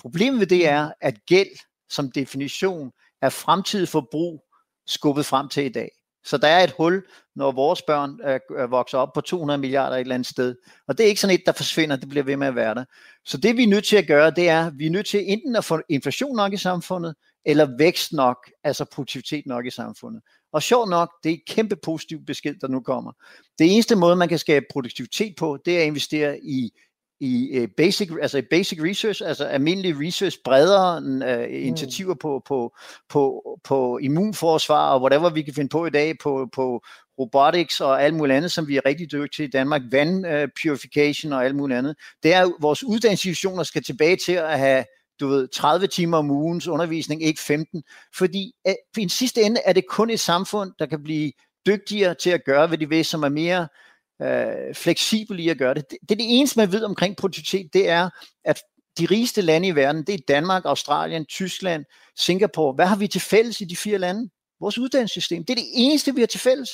Problemet 0.00 0.40
ved 0.40 0.46
det 0.46 0.68
er, 0.68 0.92
at 1.00 1.14
gæld 1.26 1.58
som 1.90 2.10
definition 2.10 2.90
er 3.22 3.28
fremtidig 3.28 3.88
forbrug 3.88 4.44
skubbet 4.86 5.26
frem 5.26 5.48
til 5.48 5.64
i 5.64 5.68
dag. 5.68 5.90
Så 6.24 6.38
der 6.38 6.48
er 6.48 6.64
et 6.64 6.74
hul, 6.78 7.02
når 7.36 7.52
vores 7.52 7.82
børn 7.82 8.20
øh, 8.24 8.40
øh 8.62 8.70
vokser 8.70 8.98
op 8.98 9.12
på 9.12 9.20
200 9.20 9.58
milliarder 9.58 9.96
et 9.96 10.00
eller 10.00 10.14
andet 10.14 10.28
sted. 10.28 10.56
Og 10.88 10.98
det 10.98 11.04
er 11.04 11.08
ikke 11.08 11.20
sådan 11.20 11.34
et, 11.34 11.42
der 11.46 11.52
forsvinder, 11.52 11.96
det 11.96 12.08
bliver 12.08 12.24
ved 12.24 12.36
med 12.36 12.46
at 12.46 12.54
være 12.54 12.74
der. 12.74 12.84
Så 13.24 13.36
det 13.36 13.56
vi 13.56 13.62
er 13.62 13.68
nødt 13.68 13.84
til 13.84 13.96
at 13.96 14.06
gøre, 14.06 14.30
det 14.30 14.48
er, 14.48 14.70
vi 14.70 14.86
er 14.86 14.90
nødt 14.90 15.06
til 15.06 15.32
enten 15.32 15.56
at 15.56 15.64
få 15.64 15.80
inflation 15.88 16.36
nok 16.36 16.52
i 16.52 16.56
samfundet, 16.56 17.14
eller 17.44 17.76
vækst 17.78 18.12
nok, 18.12 18.50
altså 18.64 18.84
produktivitet 18.84 19.46
nok 19.46 19.66
i 19.66 19.70
samfundet. 19.70 20.22
Og 20.52 20.62
sjovt 20.62 20.90
nok, 20.90 21.10
det 21.22 21.30
er 21.30 21.34
et 21.34 21.44
kæmpe 21.46 21.76
positivt 21.76 22.26
besked, 22.26 22.54
der 22.60 22.68
nu 22.68 22.80
kommer. 22.80 23.12
Det 23.58 23.72
eneste 23.74 23.96
måde, 23.96 24.16
man 24.16 24.28
kan 24.28 24.38
skabe 24.38 24.66
produktivitet 24.70 25.34
på, 25.38 25.58
det 25.64 25.76
er 25.76 25.80
at 25.80 25.86
investere 25.86 26.38
i 26.44 26.72
i 27.22 27.60
uh, 27.60 27.68
basic, 27.76 28.10
altså 28.22 28.42
basic 28.50 28.78
research, 28.82 29.22
altså 29.26 29.44
almindelig 29.44 30.00
research, 30.00 30.38
bredere 30.44 31.02
uh, 31.02 31.66
initiativer 31.66 32.14
mm. 32.14 32.18
på, 32.18 32.42
på, 32.46 32.76
på, 33.08 33.42
på 33.64 33.98
immunforsvar 33.98 34.90
og 34.90 35.00
whatever 35.00 35.30
vi 35.30 35.42
kan 35.42 35.54
finde 35.54 35.68
på 35.68 35.86
i 35.86 35.90
dag, 35.90 36.18
på, 36.22 36.48
på 36.52 36.84
robotics 37.18 37.80
og 37.80 38.02
alt 38.02 38.14
muligt 38.14 38.36
andet, 38.36 38.52
som 38.52 38.68
vi 38.68 38.76
er 38.76 38.86
rigtig 38.86 39.12
dygtige 39.12 39.28
til 39.28 39.44
i 39.44 39.50
Danmark, 39.50 39.82
vand 39.90 40.26
uh, 40.26 40.48
purification 40.62 41.32
og 41.32 41.44
alt 41.44 41.56
muligt 41.56 41.78
andet. 41.78 41.96
Det 42.22 42.34
er, 42.34 42.50
vores 42.60 42.84
uddannelsesinstitutioner 42.84 43.62
skal 43.62 43.82
tilbage 43.82 44.16
til 44.16 44.32
at 44.32 44.58
have 44.58 44.84
du 45.20 45.28
ved, 45.28 45.48
30 45.48 45.86
timer 45.86 46.18
om 46.18 46.30
ugens 46.30 46.68
undervisning, 46.68 47.22
ikke 47.22 47.40
15, 47.40 47.82
fordi 48.16 48.52
uh, 48.68 49.02
i 49.02 49.08
sidste 49.08 49.42
ende 49.42 49.60
er 49.64 49.72
det 49.72 49.84
kun 49.88 50.10
et 50.10 50.20
samfund, 50.20 50.72
der 50.78 50.86
kan 50.86 51.02
blive 51.02 51.32
dygtigere 51.66 52.14
til 52.14 52.30
at 52.30 52.44
gøre, 52.44 52.66
hvad 52.66 52.78
de 52.78 52.88
vil, 52.88 53.04
som 53.04 53.22
er 53.22 53.28
mere 53.28 53.68
øh, 54.22 54.74
fleksibel 54.74 55.40
i 55.40 55.48
at 55.48 55.58
gøre 55.58 55.74
det. 55.74 55.90
det. 55.90 55.98
Det 56.00 56.10
er 56.10 56.16
det 56.16 56.38
eneste, 56.38 56.58
man 56.58 56.72
ved 56.72 56.84
omkring 56.84 57.16
produktivitet, 57.16 57.70
det 57.72 57.88
er, 57.88 58.10
at 58.44 58.60
de 58.98 59.06
rigeste 59.06 59.40
lande 59.40 59.68
i 59.68 59.74
verden, 59.74 60.04
det 60.06 60.14
er 60.14 60.18
Danmark, 60.28 60.64
Australien, 60.64 61.26
Tyskland, 61.26 61.84
Singapore. 62.18 62.74
Hvad 62.74 62.86
har 62.86 62.96
vi 62.96 63.08
til 63.08 63.20
fælles 63.20 63.60
i 63.60 63.64
de 63.64 63.76
fire 63.76 63.98
lande? 63.98 64.30
Vores 64.60 64.78
uddannelsessystem. 64.78 65.44
Det 65.44 65.50
er 65.50 65.62
det 65.62 65.70
eneste, 65.74 66.14
vi 66.14 66.20
har 66.20 66.26
til 66.26 66.40
fælles. 66.40 66.70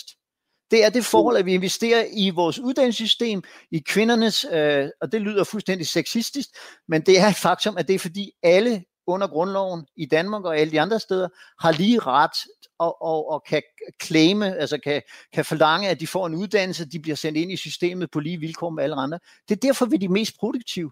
Det 0.71 0.85
er 0.85 0.91
det 0.91 1.05
forhold, 1.05 1.37
at 1.37 1.47
vi 1.47 1.55
investerer 1.55 2.05
i 2.13 2.31
vores 2.31 2.59
uddannelsessystem, 2.59 3.43
i 3.71 3.79
kvindernes, 3.79 4.47
øh, 4.53 4.89
og 5.01 5.13
det 5.13 5.21
lyder 5.21 5.45
fuldstændig 5.45 5.87
sexistisk, 5.87 6.49
men 6.89 7.03
det 7.03 7.21
er 7.21 7.27
et 7.27 7.37
faktum, 7.37 7.77
at 7.77 7.89
det 7.89 7.95
er 7.95 7.99
fordi 7.99 8.31
alle 8.43 8.85
under 9.09 9.27
grundloven 9.27 9.87
i 9.97 10.07
Danmark 10.07 10.45
og 10.45 10.59
alle 10.59 10.73
de 10.73 10.81
andre 10.81 11.01
steder 11.01 11.29
har 11.61 11.73
lige 11.73 11.99
ret 11.99 12.37
og, 12.79 13.03
og, 13.03 13.31
og 13.31 13.43
kan 13.49 13.63
claime, 14.03 14.57
altså 14.57 14.79
kan, 14.79 15.03
kan 15.33 15.45
forlange, 15.45 15.89
at 15.89 16.01
de 16.01 16.07
får 16.07 16.27
en 16.27 16.35
uddannelse, 16.35 16.85
de 16.85 17.01
bliver 17.01 17.17
sendt 17.17 17.39
ind 17.39 17.53
i 17.53 17.57
systemet 17.57 18.11
på 18.11 18.21
lige 18.21 18.41
vilkår 18.41 18.71
med 18.71 18.85
alle 18.85 18.97
andre. 18.97 19.19
Det 19.49 19.57
er 19.57 19.61
derfor, 19.69 19.87
vi 19.87 19.95
er 19.95 20.01
de 20.01 20.09
mest 20.09 20.37
produktive. 20.39 20.91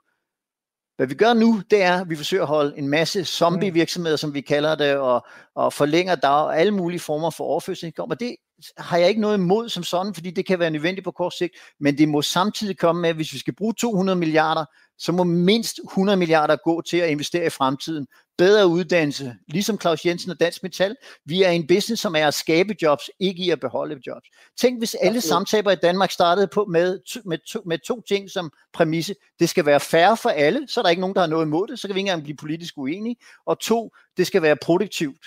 Hvad 0.97 1.07
vi 1.07 1.15
gør 1.15 1.35
nu, 1.35 1.63
det 1.71 1.83
er, 1.83 2.01
at 2.01 2.11
vi 2.11 2.17
forsøger 2.17 2.43
at 2.43 2.49
holde 2.49 2.79
en 2.79 2.89
masse 2.89 3.25
zombie-virksomheder, 3.25 4.17
som 4.17 4.35
vi 4.35 4.41
kalder 4.41 4.75
det, 4.75 4.97
og, 4.97 5.27
og 5.55 5.73
forlænger 5.73 6.15
der 6.15 6.29
alle 6.29 6.73
mulige 6.73 7.01
former 7.01 7.31
for 7.31 7.45
overførselsindkomst. 7.45 8.13
Og 8.13 8.21
det 8.21 8.37
har 8.79 8.97
jeg 8.97 9.09
ikke 9.09 9.21
noget 9.21 9.39
imod 9.39 9.69
som 9.69 9.83
sådan, 9.83 10.15
fordi 10.15 10.31
det 10.31 10.47
kan 10.47 10.59
være 10.59 10.71
nødvendigt 10.71 11.05
på 11.05 11.11
kort 11.11 11.35
sigt, 11.35 11.55
men 11.81 11.99
det 11.99 12.09
må 12.09 12.23
samtidig 12.23 12.79
komme 12.79 13.03
med, 13.03 13.11
at 13.11 13.17
hvis 13.17 13.33
vi 13.33 13.39
skal 13.39 13.55
bruge 13.55 13.75
200 13.75 14.19
milliarder, 14.19 14.65
så 14.99 15.13
må 15.13 15.25
mindst 15.25 15.81
100 15.85 16.17
milliarder 16.17 16.57
gå 16.57 16.83
til 16.83 16.97
at 16.97 17.11
investere 17.11 17.47
i 17.47 17.51
fremtiden. 17.51 18.07
Bedre 18.39 18.67
uddannelse, 18.67 19.37
ligesom 19.49 19.81
Claus 19.81 20.07
Jensen 20.07 20.31
og 20.31 20.41
Dansk 20.41 20.63
Metal. 20.63 20.97
Vi 21.25 21.43
er 21.43 21.51
en 21.51 21.67
business, 21.67 22.03
som 22.03 22.17
er 22.17 22.27
at 22.27 22.35
skabe 22.35 22.75
jobs, 22.83 23.11
ikke 23.21 23.43
i 23.43 23.51
at 23.51 23.61
beholde 23.61 24.01
jobs. 24.07 24.29
Tænk, 24.57 24.81
hvis 24.81 24.95
alle 24.95 25.21
samtaler 25.21 25.71
i 25.71 25.77
Danmark 25.77 26.11
startede 26.11 26.47
på 26.47 26.65
med, 26.65 26.99
med, 27.25 27.39
to, 27.39 27.61
med 27.67 27.79
to 27.79 28.01
ting 28.01 28.31
som 28.31 28.51
præmisse. 28.73 29.15
Det 29.41 29.49
skal 29.49 29.67
være 29.67 29.81
færre 29.81 30.17
for 30.17 30.29
alle, 30.29 30.69
så 30.69 30.81
er 30.81 30.83
der 30.83 30.91
ikke 30.91 31.01
nogen, 31.01 31.15
der 31.15 31.21
har 31.21 31.29
noget 31.29 31.47
imod 31.47 31.67
det, 31.67 31.79
så 31.79 31.89
kan 31.89 31.95
vi 31.95 32.01
ikke 32.01 32.09
engang 32.09 32.23
blive 32.23 32.37
politisk 32.37 32.79
uenige. 32.79 33.17
Og 33.47 33.61
to, 33.61 33.93
det 34.17 34.27
skal 34.27 34.43
være 34.43 34.57
produktivt. 34.57 35.27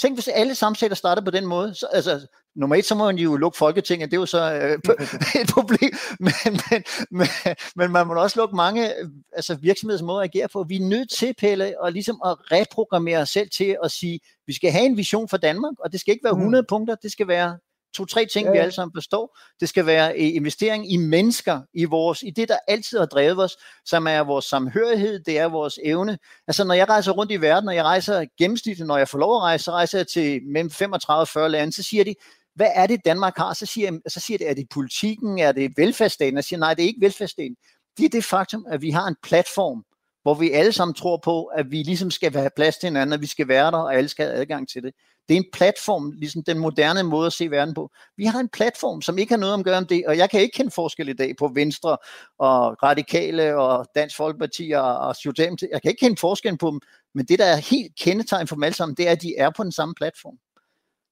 Tænk, 0.00 0.16
hvis 0.16 0.28
alle 0.28 0.54
samtaler 0.54 0.94
startede 0.94 1.24
på 1.24 1.30
den 1.30 1.46
måde. 1.46 1.74
Så, 1.74 1.86
altså, 1.86 2.26
nummer 2.56 2.76
et, 2.76 2.84
så 2.84 2.94
må 2.94 3.04
man 3.04 3.18
jo 3.18 3.36
lukke 3.36 3.58
Folketinget, 3.58 4.10
det 4.10 4.16
er 4.16 4.20
jo 4.20 4.26
så 4.26 4.54
øh, 4.54 4.78
et 5.42 5.50
problem, 5.52 5.90
men, 6.20 6.32
men, 6.70 6.82
men, 7.10 7.28
men 7.76 7.90
man 7.90 8.06
må 8.06 8.14
også 8.14 8.40
lukke 8.40 8.56
mange 8.56 8.92
altså 9.32 9.54
virksomheders 9.54 10.02
måde 10.02 10.24
at 10.24 10.30
agere 10.34 10.48
på. 10.48 10.64
Vi 10.68 10.76
er 10.76 10.80
nødt 10.88 11.10
til, 11.10 11.34
Pelle, 11.38 11.80
og 11.80 11.92
ligesom 11.92 12.20
at 12.24 12.36
reprogrammere 12.52 13.18
os 13.18 13.28
selv 13.28 13.48
til 13.50 13.76
at 13.84 13.90
sige, 13.90 14.20
vi 14.46 14.52
skal 14.52 14.72
have 14.72 14.84
en 14.84 14.96
vision 14.96 15.28
for 15.28 15.36
Danmark, 15.36 15.74
og 15.78 15.92
det 15.92 16.00
skal 16.00 16.12
ikke 16.12 16.24
være 16.24 16.32
100 16.32 16.62
mm. 16.62 16.66
punkter, 16.68 16.94
det 16.94 17.12
skal 17.12 17.28
være 17.28 17.58
to-tre 17.94 18.26
ting, 18.26 18.44
ja, 18.44 18.50
ja. 18.50 18.52
vi 18.52 18.58
alle 18.58 18.72
sammen 18.72 18.92
forstår. 18.96 19.38
Det 19.60 19.68
skal 19.68 19.86
være 19.86 20.12
øh, 20.12 20.34
investering 20.34 20.92
i 20.92 20.96
mennesker, 20.96 21.60
i 21.74 21.84
vores, 21.84 22.22
i 22.22 22.30
det, 22.30 22.48
der 22.48 22.58
altid 22.68 22.98
har 22.98 23.06
drevet 23.06 23.44
os, 23.44 23.56
som 23.84 24.06
er 24.06 24.20
vores 24.20 24.44
samhørighed, 24.44 25.20
det 25.24 25.38
er 25.38 25.48
vores 25.48 25.78
evne. 25.84 26.18
Altså, 26.46 26.64
når 26.64 26.74
jeg 26.74 26.88
rejser 26.88 27.12
rundt 27.12 27.32
i 27.32 27.40
verden, 27.40 27.68
og 27.68 27.74
jeg 27.74 27.84
rejser 27.84 28.24
gennemsnitligt, 28.38 28.86
når 28.86 28.98
jeg 28.98 29.08
får 29.08 29.18
lov 29.18 29.36
at 29.36 29.42
rejse, 29.42 29.64
så 29.64 29.70
rejser 29.70 29.98
jeg 29.98 30.06
til 30.06 30.40
mellem 30.46 30.70
35 30.70 31.20
og 31.20 31.28
40 31.28 31.48
lande, 31.48 31.72
så 31.72 31.82
siger 31.82 32.04
de, 32.04 32.14
hvad 32.60 32.70
er 32.74 32.86
det 32.86 33.04
Danmark 33.04 33.36
har? 33.36 33.54
Så 33.54 33.66
siger, 33.66 33.98
så 34.08 34.20
siger 34.20 34.38
det, 34.38 34.50
er 34.50 34.54
det 34.54 34.68
politikken, 34.70 35.38
er 35.38 35.52
det 35.52 35.72
velfærdsstaten? 35.76 36.34
Jeg 36.34 36.44
siger, 36.44 36.60
nej, 36.60 36.74
det 36.74 36.82
er 36.82 36.86
ikke 36.86 37.00
velfærdsstaten. 37.00 37.56
Det 37.96 38.04
er 38.04 38.08
det 38.08 38.24
faktum, 38.24 38.66
at 38.68 38.82
vi 38.82 38.90
har 38.90 39.06
en 39.06 39.16
platform, 39.22 39.84
hvor 40.22 40.34
vi 40.34 40.50
alle 40.50 40.72
sammen 40.72 40.94
tror 40.94 41.16
på, 41.16 41.44
at 41.44 41.70
vi 41.70 41.76
ligesom 41.76 42.10
skal 42.10 42.32
have 42.32 42.50
plads 42.56 42.76
til 42.76 42.86
hinanden, 42.86 43.12
at 43.12 43.20
vi 43.20 43.26
skal 43.26 43.48
være 43.48 43.70
der, 43.70 43.78
og 43.78 43.94
alle 43.94 44.08
skal 44.08 44.26
have 44.26 44.38
adgang 44.38 44.68
til 44.68 44.82
det. 44.82 44.94
Det 45.28 45.34
er 45.34 45.38
en 45.38 45.50
platform, 45.52 46.10
ligesom 46.10 46.42
den 46.42 46.58
moderne 46.58 47.02
måde 47.02 47.26
at 47.26 47.32
se 47.32 47.50
verden 47.50 47.74
på. 47.74 47.90
Vi 48.16 48.24
har 48.24 48.40
en 48.40 48.48
platform, 48.48 49.02
som 49.02 49.18
ikke 49.18 49.32
har 49.32 49.38
noget 49.38 49.54
om 49.54 49.60
at 49.60 49.64
gøre 49.64 49.78
om 49.78 49.86
det, 49.86 50.06
og 50.06 50.16
jeg 50.16 50.30
kan 50.30 50.40
ikke 50.40 50.56
kende 50.56 50.70
forskel 50.70 51.08
i 51.08 51.12
dag 51.12 51.34
på 51.38 51.50
Venstre 51.54 51.90
og 52.38 52.82
Radikale 52.82 53.56
og 53.56 53.86
Dansk 53.94 54.16
Folkeparti 54.16 54.70
og, 54.70 54.98
og 54.98 55.16
Socialdemokratiet. 55.16 55.70
Jeg 55.72 55.82
kan 55.82 55.90
ikke 55.90 56.00
kende 56.00 56.20
forskel 56.20 56.58
på 56.58 56.70
dem, 56.70 56.80
men 57.14 57.26
det, 57.26 57.38
der 57.38 57.44
er 57.44 57.56
helt 57.56 57.96
kendetegn 57.96 58.46
for 58.46 58.56
dem 58.56 58.62
alle 58.62 58.76
sammen, 58.76 58.96
det 58.96 59.08
er, 59.08 59.12
at 59.12 59.22
de 59.22 59.34
er 59.36 59.50
på 59.56 59.62
den 59.62 59.72
samme 59.72 59.94
platform. 59.94 60.38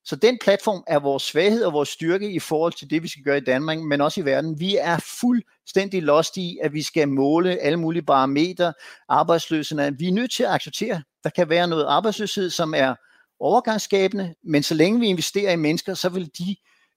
Så 0.05 0.15
den 0.15 0.37
platform 0.41 0.83
er 0.87 0.99
vores 0.99 1.23
svaghed 1.23 1.63
og 1.63 1.73
vores 1.73 1.89
styrke 1.89 2.31
i 2.31 2.39
forhold 2.39 2.73
til 2.73 2.89
det, 2.89 3.03
vi 3.03 3.07
skal 3.07 3.23
gøre 3.23 3.37
i 3.37 3.43
Danmark, 3.43 3.79
men 3.79 4.01
også 4.01 4.21
i 4.21 4.25
verden. 4.25 4.59
Vi 4.59 4.77
er 4.77 4.97
fuldstændig 5.21 6.03
lost 6.03 6.37
i, 6.37 6.59
at 6.61 6.73
vi 6.73 6.81
skal 6.81 7.07
måle 7.07 7.57
alle 7.57 7.79
mulige 7.79 8.03
parametre, 8.03 8.73
arbejdsløsheden. 9.09 9.99
Vi 9.99 10.07
er 10.07 10.13
nødt 10.13 10.31
til 10.31 10.43
at 10.43 10.49
acceptere, 10.49 10.95
at 10.95 11.03
der 11.23 11.29
kan 11.29 11.49
være 11.49 11.67
noget 11.67 11.85
arbejdsløshed, 11.85 12.49
som 12.49 12.73
er 12.73 12.95
overgangsskabende, 13.39 14.35
men 14.43 14.63
så 14.63 14.75
længe 14.75 14.99
vi 14.99 15.07
investerer 15.07 15.51
i 15.51 15.55
mennesker, 15.55 15.93
så 15.93 16.09
vil 16.09 16.25
de, 16.37 16.55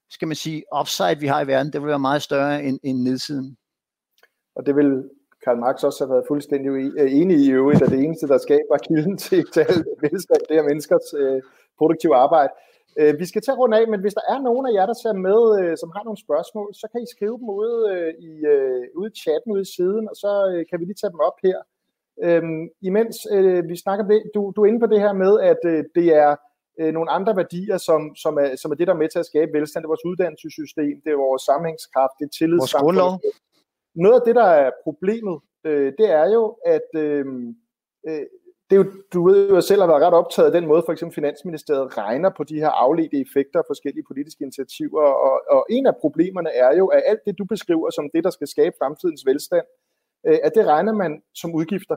skal 0.09 0.27
man 0.27 0.35
sige, 0.35 0.63
upside, 0.79 1.19
vi 1.19 1.27
har 1.27 1.41
i 1.41 1.47
verden, 1.47 1.73
det 1.73 1.81
vil 1.81 1.87
være 1.87 1.99
meget 1.99 2.21
større 2.21 2.63
end, 2.63 2.79
end 2.83 3.01
nedsiden. 3.01 3.57
Og 4.55 4.65
det 4.65 4.75
vil 4.75 5.09
Karl 5.43 5.57
Marx 5.57 5.83
også 5.83 6.03
have 6.03 6.13
været 6.13 6.25
fuldstændig 6.27 6.69
øh, 6.69 7.11
enig 7.11 7.37
i 7.37 7.51
øvrigt, 7.51 7.81
at 7.81 7.89
det 7.89 7.99
eneste, 7.99 8.27
der 8.27 8.37
skaber 8.37 8.77
kilden 8.87 9.17
til, 9.17 9.45
til 9.53 9.65
velstand, 10.01 10.41
det 10.49 10.57
er 10.57 10.63
menneskers 10.63 11.13
øh, 11.17 11.41
produktive 11.77 12.15
arbejde. 12.15 12.49
Øh, 12.99 13.19
vi 13.19 13.25
skal 13.25 13.41
til 13.41 13.51
at 13.51 13.57
runde 13.57 13.77
af, 13.79 13.87
men 13.87 14.01
hvis 14.01 14.13
der 14.13 14.25
er 14.29 14.39
nogen 14.41 14.65
af 14.67 14.73
jer, 14.73 14.85
der 14.85 14.93
ser 14.93 15.13
med, 15.13 15.41
øh, 15.59 15.77
som 15.77 15.91
har 15.95 16.03
nogle 16.03 16.23
spørgsmål, 16.25 16.69
så 16.73 16.87
kan 16.91 17.01
I 17.01 17.13
skrive 17.15 17.37
dem 17.41 17.49
ude, 17.49 17.77
øh, 17.93 18.13
i, 18.29 18.31
øh, 18.53 18.83
ude 18.95 19.11
i 19.13 19.19
chatten 19.23 19.51
ude 19.51 19.61
i 19.61 19.73
siden, 19.75 20.09
og 20.11 20.15
så 20.15 20.31
øh, 20.51 20.65
kan 20.69 20.79
vi 20.79 20.85
lige 20.85 21.01
tage 21.01 21.11
dem 21.15 21.19
op 21.19 21.37
her. 21.43 21.57
Øhm, 22.23 22.69
imens 22.81 23.17
øh, 23.31 23.69
vi 23.69 23.75
snakker 23.75 24.07
det, 24.07 24.23
du, 24.35 24.53
du 24.55 24.61
er 24.61 24.65
inde 24.65 24.79
på 24.79 24.87
det 24.93 24.99
her 24.99 25.13
med, 25.13 25.33
at 25.51 25.61
øh, 25.65 25.83
det 25.95 26.07
er 26.23 26.35
øh, 26.79 26.93
nogle 26.93 27.09
andre 27.11 27.35
værdier, 27.35 27.77
som, 27.77 28.15
som, 28.15 28.37
er, 28.37 28.55
som 28.55 28.71
er 28.71 28.75
det, 28.75 28.87
der 28.87 28.93
er 28.93 28.97
med 29.03 29.09
til 29.09 29.19
at 29.19 29.25
skabe 29.25 29.53
velstand. 29.53 29.81
Det 29.81 29.85
er 29.85 29.95
vores 29.95 30.05
uddannelsessystem, 30.05 31.01
det 31.03 31.11
er 31.11 31.25
vores 31.27 31.41
sammenhængskraft, 31.41 32.13
det 32.19 32.25
er 32.25 32.35
tillidssamfund. 32.39 32.97
Noget 33.95 34.19
af 34.19 34.25
det, 34.25 34.35
der 34.35 34.49
er 34.63 34.71
problemet, 34.83 35.39
øh, 35.63 35.93
det 35.97 36.09
er 36.21 36.27
jo, 36.35 36.57
at 36.65 36.89
øh, 36.95 37.25
øh, 38.07 38.25
det 38.73 38.79
er 38.79 38.83
jo, 38.85 38.91
du 39.13 39.19
ved 39.27 39.49
jo 39.49 39.61
selv 39.61 39.81
har 39.81 39.87
været 39.87 40.03
ret 40.05 40.19
optaget 40.21 40.47
af 40.49 40.55
den 40.57 40.67
måde, 40.67 40.83
for 40.85 40.91
eksempel 40.93 41.15
Finansministeriet 41.15 41.97
regner 41.97 42.29
på 42.37 42.43
de 42.43 42.59
her 42.63 42.69
afledte 42.83 43.17
effekter 43.25 43.59
af 43.59 43.67
forskellige 43.71 44.05
politiske 44.09 44.41
initiativer, 44.47 45.03
og, 45.27 45.35
og 45.55 45.65
en 45.69 45.85
af 45.87 45.95
problemerne 46.03 46.51
er 46.65 46.71
jo, 46.77 46.85
at 46.87 47.01
alt 47.05 47.21
det, 47.25 47.37
du 47.37 47.45
beskriver 47.45 47.89
som 47.89 48.09
det, 48.13 48.23
der 48.23 48.29
skal 48.29 48.47
skabe 48.47 48.75
fremtidens 48.81 49.23
velstand, 49.25 49.67
øh, 50.27 50.39
at 50.43 50.51
det 50.55 50.65
regner 50.65 50.93
man 50.93 51.11
som 51.41 51.55
udgifter. 51.59 51.95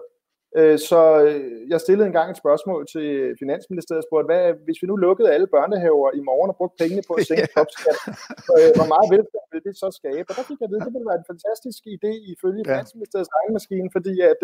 Øh, 0.58 0.78
så 0.90 1.00
øh, 1.26 1.70
jeg 1.72 1.80
stillede 1.80 2.06
engang 2.06 2.28
et 2.30 2.42
spørgsmål 2.44 2.80
til 2.94 3.08
Finansministeriet 3.42 4.02
og 4.02 4.08
spurgte, 4.08 4.28
hvad, 4.30 4.44
hvis 4.66 4.78
vi 4.82 4.86
nu 4.86 4.96
lukkede 4.96 5.32
alle 5.34 5.48
børnehaver 5.56 6.08
i 6.20 6.22
morgen 6.28 6.50
og 6.52 6.56
brugte 6.56 6.78
pengene 6.82 7.02
på 7.08 7.12
at 7.18 7.26
sænke 7.26 7.48
topskat, 7.56 7.98
hvor 8.78 8.88
meget 8.92 9.06
velstand 9.14 9.46
vil 9.52 9.62
det 9.68 9.74
så 9.82 9.88
skabe? 10.00 10.26
Og 10.30 10.34
der 10.38 10.44
fik 10.48 10.58
jeg 10.60 10.68
at 10.68 10.72
vide, 10.72 10.82
at 10.82 10.86
det 10.88 10.94
ville 10.96 11.10
være 11.12 11.22
en 11.22 11.30
fantastisk 11.32 11.80
idé 11.94 12.12
ifølge. 12.34 12.62
Finansministeriets 12.70 13.32
regnmaskine, 13.36 13.88
fordi 13.96 14.14
at 14.32 14.42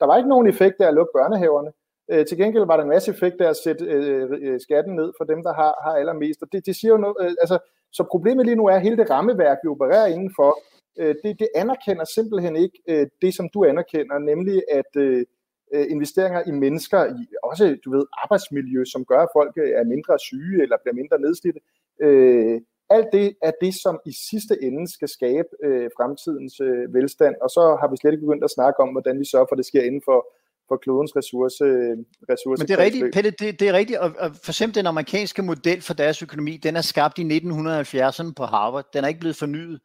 der 0.00 0.06
var 0.06 0.16
ikke 0.16 0.28
nogen 0.28 0.48
effekt 0.48 0.80
af 0.80 0.88
at 0.88 0.94
lukke 0.94 1.12
børnehaverne. 1.14 1.72
Øh, 2.10 2.26
til 2.26 2.38
gengæld 2.38 2.66
var 2.66 2.76
der 2.76 2.84
en 2.84 2.94
masse 2.96 3.10
effekt 3.10 3.40
af 3.40 3.48
at 3.48 3.56
sætte 3.56 3.84
øh, 3.84 4.30
øh, 4.40 4.60
skatten 4.60 4.94
ned 4.96 5.12
for 5.18 5.24
dem, 5.24 5.42
der 5.42 5.52
har, 5.52 5.72
har 5.84 5.94
allermest. 6.00 6.42
Og 6.42 6.48
det, 6.52 6.66
det 6.66 6.76
siger 6.76 6.92
jo 6.92 6.96
noget, 6.96 7.16
øh, 7.20 7.34
altså, 7.40 7.58
så 7.92 8.02
problemet 8.10 8.46
lige 8.46 8.56
nu 8.56 8.66
er, 8.66 8.74
at 8.74 8.82
hele 8.82 8.96
det 8.96 9.10
rammeværk, 9.10 9.58
vi 9.62 9.68
opererer 9.68 10.06
indenfor, 10.06 10.50
øh, 10.98 11.14
det, 11.22 11.38
det 11.38 11.48
anerkender 11.54 12.04
simpelthen 12.04 12.56
ikke 12.56 12.78
øh, 12.88 13.06
det, 13.22 13.34
som 13.34 13.48
du 13.54 13.64
anerkender, 13.64 14.18
nemlig 14.18 14.62
at, 14.70 14.92
øh, 14.96 15.24
øh 15.74 15.86
investeringer 15.90 16.42
i 16.46 16.50
mennesker, 16.50 17.00
i 17.06 17.22
også 17.42 17.76
du 17.84 17.90
ved, 17.90 18.04
arbejdsmiljø, 18.22 18.84
som 18.84 19.04
gør, 19.04 19.20
at 19.22 19.34
folk 19.38 19.52
øh, 19.56 19.70
er 19.80 19.84
mindre 19.84 20.18
syge 20.18 20.62
eller 20.62 20.76
bliver 20.82 20.94
mindre 20.94 21.20
nedslidte. 21.20 21.60
Øh, 22.02 22.60
alt 22.90 23.08
det 23.12 23.26
er 23.42 23.52
det, 23.60 23.74
som 23.74 24.00
i 24.06 24.12
sidste 24.30 24.54
ende 24.62 24.92
skal 24.92 25.08
skabe 25.08 25.48
øh, 25.64 25.90
fremtidens 25.96 26.60
øh, 26.60 26.94
velstand, 26.94 27.34
og 27.44 27.50
så 27.56 27.62
har 27.80 27.88
vi 27.90 27.96
slet 27.96 28.12
ikke 28.12 28.26
begyndt 28.26 28.44
at 28.44 28.54
snakke 28.56 28.80
om, 28.84 28.88
hvordan 28.88 29.20
vi 29.20 29.24
sørger 29.32 29.46
for, 29.48 29.54
at 29.54 29.58
det 29.62 29.66
sker 29.66 29.82
inden 29.82 30.02
for, 30.04 30.18
for 30.68 30.76
klodens 30.76 31.16
ressource, 31.16 31.64
ressource 32.32 32.60
Men 32.60 32.68
det 32.68 32.74
er 32.78 32.84
rigtigt, 32.84 33.14
Pelle, 33.14 33.30
det, 33.30 33.60
det 33.60 33.68
er 33.68 33.72
rigtigt, 33.72 33.98
og, 33.98 34.10
og 34.18 34.30
for 34.44 34.52
eksempel 34.52 34.74
den 34.74 34.86
amerikanske 34.86 35.42
model 35.42 35.80
for 35.82 35.94
deres 35.94 36.22
økonomi, 36.22 36.56
den 36.56 36.76
er 36.76 36.80
skabt 36.80 37.18
i 37.18 37.22
1970'erne 37.22 38.32
på 38.36 38.44
Harvard, 38.44 38.86
den 38.92 39.04
er 39.04 39.08
ikke 39.08 39.20
blevet 39.20 39.36
fornyet. 39.36 39.80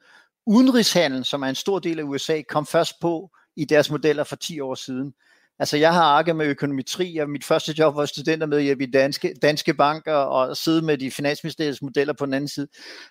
Udenrigshandel, 0.48 1.26
som 1.26 1.44
er 1.44 1.48
en 1.48 1.56
stor 1.56 1.80
del 1.80 2.00
af 2.00 2.04
USA, 2.04 2.42
kom 2.42 2.66
først 2.66 2.94
på 3.02 3.30
i 3.56 3.66
deres 3.66 3.92
modeller 3.92 4.24
for 4.24 4.36
10 4.36 4.60
år 4.60 4.76
siden. 4.76 5.14
Altså, 5.60 5.78
jeg 5.78 5.94
har 5.94 6.04
arket 6.04 6.36
med 6.36 6.46
økonometri, 6.46 7.18
og 7.18 7.30
mit 7.30 7.44
første 7.44 7.76
job 7.80 7.96
var 7.96 8.06
studenter 8.06 8.48
med 8.48 8.60
i 8.60 8.86
danske, 8.86 9.34
danske 9.42 9.74
banker 9.74 10.14
og 10.14 10.58
sidde 10.58 10.82
med 10.82 10.98
de 10.98 11.12
finansministeriets 11.12 11.82
modeller 11.82 12.14
på 12.14 12.26
den 12.26 12.34
anden 12.34 12.48
side. 12.48 12.68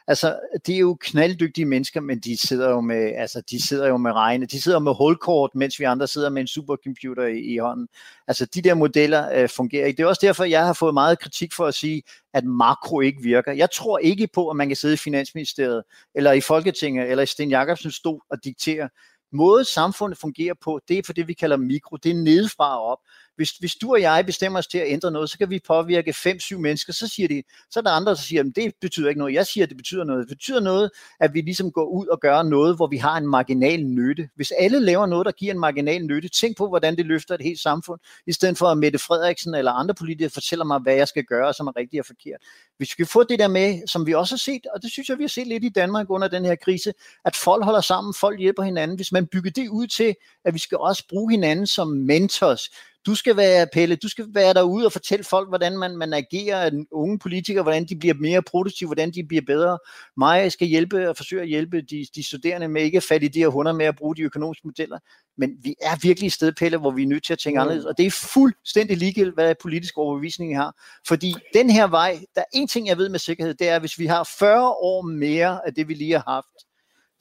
Altså, 0.06 0.38
de 0.66 0.74
er 0.74 0.78
jo 0.78 0.96
knalddygtige 1.00 1.64
mennesker, 1.64 2.00
men 2.00 2.20
de 2.20 2.36
sidder 2.36 2.70
jo 2.70 2.80
med, 2.80 3.12
altså, 3.16 3.42
de 3.50 3.66
sidder 3.66 3.88
jo 3.88 3.96
med 3.96 4.12
regne. 4.12 4.46
De 4.46 4.62
sidder 4.62 4.78
med 4.78 4.94
hulkort, 4.94 5.50
mens 5.54 5.80
vi 5.80 5.84
andre 5.84 6.08
sidder 6.08 6.30
med 6.30 6.40
en 6.40 6.46
supercomputer 6.46 7.26
i, 7.26 7.38
i 7.38 7.58
hånden. 7.58 7.88
Altså, 8.28 8.46
de 8.46 8.62
der 8.62 8.74
modeller 8.74 9.32
øh, 9.34 9.48
fungerer 9.48 9.86
ikke. 9.86 9.96
Det 9.96 10.02
er 10.02 10.08
også 10.08 10.26
derfor, 10.26 10.44
jeg 10.44 10.66
har 10.66 10.72
fået 10.72 10.94
meget 10.94 11.18
kritik 11.18 11.52
for 11.52 11.66
at 11.66 11.74
sige, 11.74 12.02
at 12.34 12.44
makro 12.44 13.00
ikke 13.00 13.22
virker. 13.22 13.52
Jeg 13.52 13.70
tror 13.70 13.98
ikke 13.98 14.28
på, 14.34 14.48
at 14.48 14.56
man 14.56 14.68
kan 14.68 14.76
sidde 14.76 14.94
i 14.94 14.96
Finansministeriet, 14.96 15.82
eller 16.14 16.32
i 16.32 16.40
Folketinget, 16.40 17.10
eller 17.10 17.22
i 17.22 17.26
Sten 17.26 17.50
Jacobsens 17.50 17.94
stol 17.94 18.20
og 18.30 18.44
diktere, 18.44 18.88
måde 19.34 19.64
samfundet 19.64 20.18
fungerer 20.18 20.54
på, 20.60 20.80
det 20.88 20.98
er 20.98 21.02
for 21.06 21.12
det, 21.12 21.28
vi 21.28 21.32
kalder 21.32 21.56
mikro. 21.56 21.96
Det 21.96 22.10
er 22.10 22.14
nedefra 22.14 22.78
og 22.78 22.84
op. 22.84 22.98
Hvis, 23.36 23.50
hvis 23.50 23.74
du 23.74 23.92
og 23.92 24.00
jeg 24.00 24.26
bestemmer 24.26 24.58
os 24.58 24.66
til 24.66 24.78
at 24.78 24.86
ændre 24.88 25.10
noget, 25.10 25.30
så 25.30 25.38
kan 25.38 25.50
vi 25.50 25.60
påvirke 25.66 26.10
5-7 26.10 26.56
mennesker, 26.56 26.92
så 26.92 27.08
siger 27.08 27.28
de, 27.28 27.42
så 27.70 27.80
er 27.80 27.82
der 27.82 27.90
andre, 27.90 28.10
der 28.10 28.18
siger, 28.18 28.42
at 28.42 28.56
det 28.56 28.72
betyder 28.80 29.08
ikke 29.08 29.18
noget. 29.18 29.34
Jeg 29.34 29.46
siger, 29.46 29.64
at 29.64 29.68
det 29.68 29.76
betyder 29.76 30.04
noget. 30.04 30.28
Det 30.28 30.36
betyder 30.36 30.60
noget, 30.60 30.90
at 31.20 31.34
vi 31.34 31.40
ligesom 31.40 31.72
går 31.72 31.86
ud 31.86 32.06
og 32.06 32.20
gør 32.20 32.42
noget, 32.42 32.76
hvor 32.76 32.86
vi 32.86 32.96
har 32.96 33.16
en 33.16 33.26
marginal 33.26 33.84
nytte. 33.84 34.28
Hvis 34.36 34.52
alle 34.58 34.80
laver 34.80 35.06
noget, 35.06 35.26
der 35.26 35.32
giver 35.32 35.52
en 35.52 35.60
marginal 35.60 36.06
nytte, 36.06 36.28
tænk 36.28 36.56
på, 36.56 36.68
hvordan 36.68 36.96
det 36.96 37.06
løfter 37.06 37.34
et 37.34 37.40
helt 37.40 37.60
samfund, 37.60 38.00
i 38.26 38.32
stedet 38.32 38.58
for 38.58 38.66
at 38.66 38.78
Mette 38.78 38.98
Frederiksen 38.98 39.54
eller 39.54 39.72
andre 39.72 39.94
politikere 39.94 40.30
fortæller 40.30 40.64
mig, 40.64 40.78
hvad 40.78 40.94
jeg 40.94 41.08
skal 41.08 41.24
gøre, 41.24 41.54
som 41.54 41.66
er 41.66 41.76
rigtigt 41.76 42.00
og 42.00 42.06
forkert. 42.06 42.40
Hvis 42.76 42.90
vi 42.90 43.04
kan 43.04 43.06
få 43.06 43.24
det 43.24 43.38
der 43.38 43.48
med, 43.48 43.86
som 43.86 44.06
vi 44.06 44.14
også 44.14 44.34
har 44.34 44.38
set, 44.38 44.66
og 44.74 44.82
det 44.82 44.92
synes 44.92 45.08
jeg, 45.08 45.18
vi 45.18 45.22
har 45.22 45.28
set 45.28 45.46
lidt 45.46 45.64
i 45.64 45.68
Danmark 45.68 46.10
under 46.10 46.28
den 46.28 46.44
her 46.44 46.54
krise, 46.54 46.92
at 47.24 47.36
folk 47.36 47.64
holder 47.64 47.80
sammen, 47.80 48.14
folk 48.14 48.40
hjælper 48.40 48.62
hinanden. 48.62 48.96
Hvis 48.96 49.12
man 49.12 49.26
bygger 49.26 49.50
det 49.50 49.68
ud 49.68 49.86
til, 49.86 50.14
at 50.44 50.54
vi 50.54 50.58
skal 50.58 50.78
også 50.78 51.04
bruge 51.08 51.30
hinanden 51.30 51.66
som 51.66 51.88
mentors, 51.88 52.70
du 53.06 53.14
skal 53.14 53.36
være, 53.36 53.66
Pelle, 53.72 53.96
du 53.96 54.08
skal 54.08 54.26
være 54.34 54.54
derude 54.54 54.86
og 54.86 54.92
fortælle 54.92 55.24
folk, 55.24 55.48
hvordan 55.48 55.78
man, 55.78 55.96
man 55.96 56.12
agerer, 56.12 56.84
unge 56.90 57.18
politikere, 57.18 57.62
hvordan 57.62 57.84
de 57.84 57.96
bliver 57.96 58.14
mere 58.14 58.42
produktive, 58.42 58.86
hvordan 58.86 59.10
de 59.10 59.24
bliver 59.24 59.42
bedre. 59.46 59.78
Mig 60.16 60.52
skal 60.52 60.68
hjælpe 60.68 61.08
og 61.08 61.16
forsøge 61.16 61.42
at 61.42 61.48
hjælpe 61.48 61.82
de, 61.82 62.06
de 62.14 62.22
studerende 62.22 62.68
med 62.68 62.82
ikke 62.82 62.96
at 62.96 63.02
falde 63.02 63.26
i 63.26 63.28
de 63.28 63.38
her 63.38 63.48
hunder 63.48 63.72
med 63.72 63.86
at 63.86 63.96
bruge 63.96 64.16
de 64.16 64.22
økonomiske 64.22 64.66
modeller. 64.66 64.98
Men 65.36 65.50
vi 65.62 65.74
er 65.82 65.96
virkelig 66.02 66.26
et 66.26 66.32
sted, 66.32 66.52
Pelle, 66.52 66.78
hvor 66.78 66.90
vi 66.90 67.02
er 67.02 67.06
nødt 67.06 67.24
til 67.24 67.32
at 67.32 67.38
tænke 67.38 67.56
mm. 67.56 67.60
anderledes, 67.60 67.86
og 67.86 67.98
det 67.98 68.06
er 68.06 68.10
fuldstændig 68.10 68.96
ligegyldigt, 68.96 69.34
hvad 69.34 69.54
politisk 69.62 69.98
overbevisning 69.98 70.50
vi 70.50 70.54
har. 70.54 70.74
Fordi 71.08 71.34
den 71.54 71.70
her 71.70 71.86
vej, 71.86 72.20
der 72.34 72.40
er 72.40 72.50
en 72.52 72.68
ting, 72.68 72.86
jeg 72.86 72.98
ved 72.98 73.08
med 73.08 73.18
sikkerhed, 73.18 73.54
det 73.54 73.68
er, 73.68 73.74
at 73.74 73.82
hvis 73.82 73.98
vi 73.98 74.06
har 74.06 74.30
40 74.38 74.68
år 74.68 75.02
mere 75.02 75.66
af 75.66 75.74
det, 75.74 75.88
vi 75.88 75.94
lige 75.94 76.12
har 76.12 76.24
haft, 76.26 76.63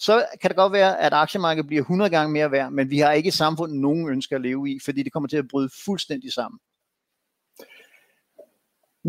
så 0.05 0.25
kan 0.41 0.49
det 0.49 0.57
godt 0.57 0.73
være, 0.73 1.01
at 1.01 1.13
aktiemarkedet 1.13 1.67
bliver 1.67 1.81
100 1.81 2.09
gange 2.09 2.33
mere 2.33 2.51
værd, 2.51 2.71
men 2.71 2.89
vi 2.89 2.97
har 2.99 3.11
ikke 3.11 3.27
i 3.27 3.39
samfundet 3.43 3.77
nogen 3.79 4.09
ønsker 4.09 4.35
at 4.35 4.41
leve 4.41 4.69
i, 4.69 4.79
fordi 4.85 5.03
det 5.03 5.13
kommer 5.13 5.29
til 5.29 5.37
at 5.37 5.47
bryde 5.51 5.69
fuldstændig 5.85 6.33
sammen. 6.33 6.59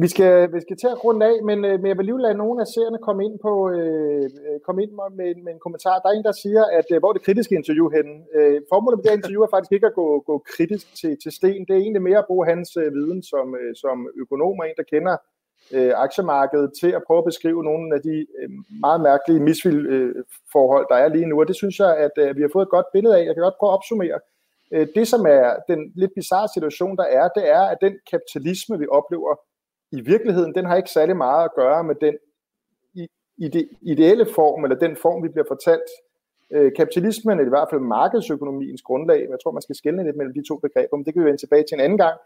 Vi 0.02 0.09
skal, 0.09 0.52
vi 0.54 0.61
skal 0.61 0.76
til 0.76 0.87
at 0.94 1.04
runde 1.04 1.26
af, 1.26 1.37
men, 1.48 1.59
øh, 1.64 1.74
men 1.80 1.87
jeg 1.90 1.98
vil 1.98 2.07
lige 2.07 2.22
lade 2.22 2.42
nogle 2.42 2.61
af 2.61 2.66
seerne 2.66 2.98
komme 3.07 3.24
ind, 3.26 3.37
på, 3.46 3.52
øh, 3.70 4.24
øh 4.46 4.59
komme 4.66 4.83
ind 4.83 4.92
med, 5.18 5.30
med 5.44 5.52
en 5.52 5.64
kommentar. 5.64 5.98
Der 5.98 6.09
er 6.09 6.16
en, 6.16 6.28
der 6.28 6.42
siger, 6.44 6.64
at 6.78 6.87
øh, 6.92 6.98
hvor 6.98 7.09
er 7.09 7.16
det 7.16 7.26
kritiske 7.26 7.54
interview 7.61 7.88
henne? 7.96 8.14
Øh, 8.37 8.59
formålet 8.72 8.98
med 8.98 9.04
det 9.04 9.16
interview 9.18 9.42
er 9.42 9.54
faktisk 9.54 9.72
ikke 9.72 9.90
at 9.90 9.98
gå, 10.00 10.09
gå 10.30 10.35
kritisk 10.54 10.87
til, 11.00 11.12
til 11.22 11.33
Sten. 11.38 11.64
Det 11.66 11.74
er 11.74 11.85
egentlig 11.85 12.02
mere 12.09 12.22
at 12.22 12.28
bruge 12.30 12.46
hans 12.52 12.68
øh, 12.83 12.94
viden 12.96 13.22
som, 13.33 13.46
øh, 13.61 13.72
som 13.83 13.96
økonom 14.22 14.59
og 14.61 14.66
en, 14.68 14.78
der 14.80 14.90
kender 14.92 15.16
øh, 15.72 15.92
aktiemarkedet 15.96 16.72
til 16.81 16.90
at 16.90 17.03
prøve 17.07 17.18
at 17.18 17.24
beskrive 17.24 17.64
nogle 17.64 17.94
af 17.94 18.03
de 18.03 18.27
øh, 18.38 18.50
meget 18.81 19.00
mærkelige 19.00 19.40
misvilforhold, 19.40 20.87
øh, 20.90 20.96
der 20.96 21.05
er 21.05 21.09
lige 21.09 21.27
nu. 21.27 21.40
Og 21.40 21.48
det 21.48 21.57
synes 21.57 21.79
jeg, 21.79 21.96
at 21.96 22.11
øh, 22.18 22.37
vi 22.37 22.42
har 22.42 22.50
fået 22.53 22.62
et 22.62 22.70
godt 22.77 22.87
billede 22.92 23.18
af. 23.18 23.24
Jeg 23.27 23.35
kan 23.35 23.42
godt 23.42 23.59
prøve 23.59 23.70
at 23.70 23.77
opsummere. 23.79 24.20
Øh, 24.72 24.87
det, 24.94 25.09
som 25.09 25.27
er 25.27 25.57
den 25.68 25.92
lidt 25.94 26.12
bizarre 26.14 26.48
situation, 26.55 26.96
der 26.96 27.05
er, 27.05 27.29
det 27.29 27.50
er, 27.50 27.62
at 27.62 27.79
den 27.81 27.94
kapitalisme, 28.11 28.79
vi 28.79 28.87
oplever 28.90 29.35
i 29.92 30.00
virkeligheden, 30.00 30.55
den 30.55 30.64
har 30.64 30.77
ikke 30.77 30.90
særlig 30.90 31.16
meget 31.16 31.44
at 31.44 31.55
gøre 31.55 31.85
med 31.85 31.94
den 31.94 32.14
ideelle 33.83 34.27
form, 34.35 34.64
eller 34.64 34.79
den 34.79 34.96
form, 34.96 35.22
vi 35.22 35.29
bliver 35.29 35.44
fortalt. 35.48 35.90
Øh, 36.50 36.72
kapitalismen, 36.77 37.38
eller 37.38 37.50
i 37.50 37.57
hvert 37.57 37.70
fald 37.70 37.81
markedsøkonomiens 37.81 38.83
grundlag, 38.83 39.20
jeg 39.31 39.38
tror, 39.42 39.50
man 39.50 39.62
skal 39.62 39.77
skelne 39.77 40.05
lidt 40.05 40.16
mellem 40.16 40.35
de 40.35 40.48
to 40.48 40.57
begreber, 40.57 40.96
men 40.96 41.05
det 41.05 41.12
kan 41.12 41.22
vi 41.22 41.27
vende 41.27 41.42
tilbage 41.42 41.64
til 41.66 41.74
en 41.74 41.81
anden 41.81 41.98
gang, 41.98 42.16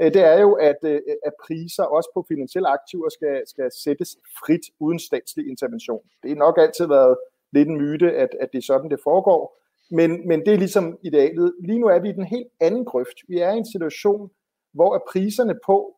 Øh, 0.00 0.14
det 0.14 0.24
er 0.24 0.40
jo, 0.40 0.52
at, 0.52 0.76
øh, 0.82 1.00
at 1.26 1.32
priser 1.46 1.82
også 1.82 2.10
på 2.14 2.24
finansielle 2.28 2.68
aktiver 2.68 3.08
skal, 3.08 3.42
skal 3.46 3.70
sættes 3.84 4.16
frit 4.44 4.66
uden 4.78 4.98
statslig 4.98 5.48
intervention. 5.48 6.02
Det 6.22 6.30
har 6.30 6.36
nok 6.36 6.58
altid 6.58 6.86
været 6.86 7.16
lidt 7.52 7.68
en 7.68 7.76
myte, 7.76 8.12
at, 8.12 8.28
at 8.40 8.48
det 8.52 8.58
er 8.58 8.62
sådan, 8.62 8.90
det 8.90 9.00
foregår. 9.04 9.58
Men, 9.90 10.28
men 10.28 10.40
det 10.40 10.54
er 10.54 10.58
ligesom 10.58 10.98
idealet. 11.02 11.54
Lige 11.60 11.78
nu 11.78 11.86
er 11.86 11.98
vi 11.98 12.08
i 12.08 12.12
den 12.12 12.24
helt 12.24 12.48
anden 12.60 12.84
grøft. 12.84 13.18
Vi 13.28 13.38
er 13.38 13.50
i 13.52 13.56
en 13.56 13.72
situation, 13.72 14.30
hvor 14.72 14.94
er 14.94 14.98
priserne 15.12 15.58
på 15.66 15.96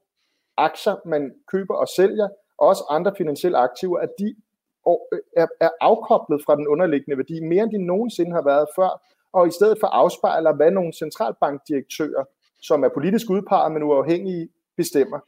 aktier, 0.57 0.97
man 1.05 1.35
køber 1.47 1.75
og 1.75 1.89
sælger, 1.89 2.29
og 2.59 2.69
også 2.69 2.85
andre 2.91 3.13
finansielle 3.19 3.59
aktiver, 3.59 3.99
at 3.99 4.11
de 4.19 4.35
øh, 4.89 5.19
er, 5.37 5.47
er 5.61 5.71
afkoblet 5.81 6.43
fra 6.45 6.57
den 6.57 6.69
underliggende 6.69 7.17
værdi 7.17 7.41
mere 7.41 7.63
end 7.63 7.73
de 7.73 7.87
nogensinde 7.87 8.33
har 8.33 8.43
været 8.43 8.67
før, 8.77 9.03
og 9.33 9.49
i 9.49 9.51
stedet 9.51 9.77
for 9.81 9.87
afspejler, 9.87 10.53
hvad 10.53 10.71
nogle 10.71 10.93
centralbankdirektører 10.93 12.25
som 12.63 12.85
er 12.85 12.89
politisk 12.95 13.31
udpeget, 13.31 13.73
men 13.73 13.83
uafhængige, 13.83 14.49
bestemmer. 14.77 15.21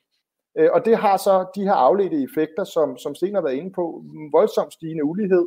Øh, 0.59 0.69
og 0.73 0.85
det 0.85 0.97
har 0.97 1.17
så 1.17 1.47
de 1.57 1.65
her 1.65 1.73
afledte 1.73 2.23
effekter, 2.23 2.65
som, 2.65 2.99
som 2.99 3.15
Sten 3.15 3.35
har 3.35 3.43
været 3.43 3.55
inde 3.55 3.73
på, 3.73 4.05
voldsomt 4.33 4.73
stigende 4.73 5.05
ulighed, 5.05 5.47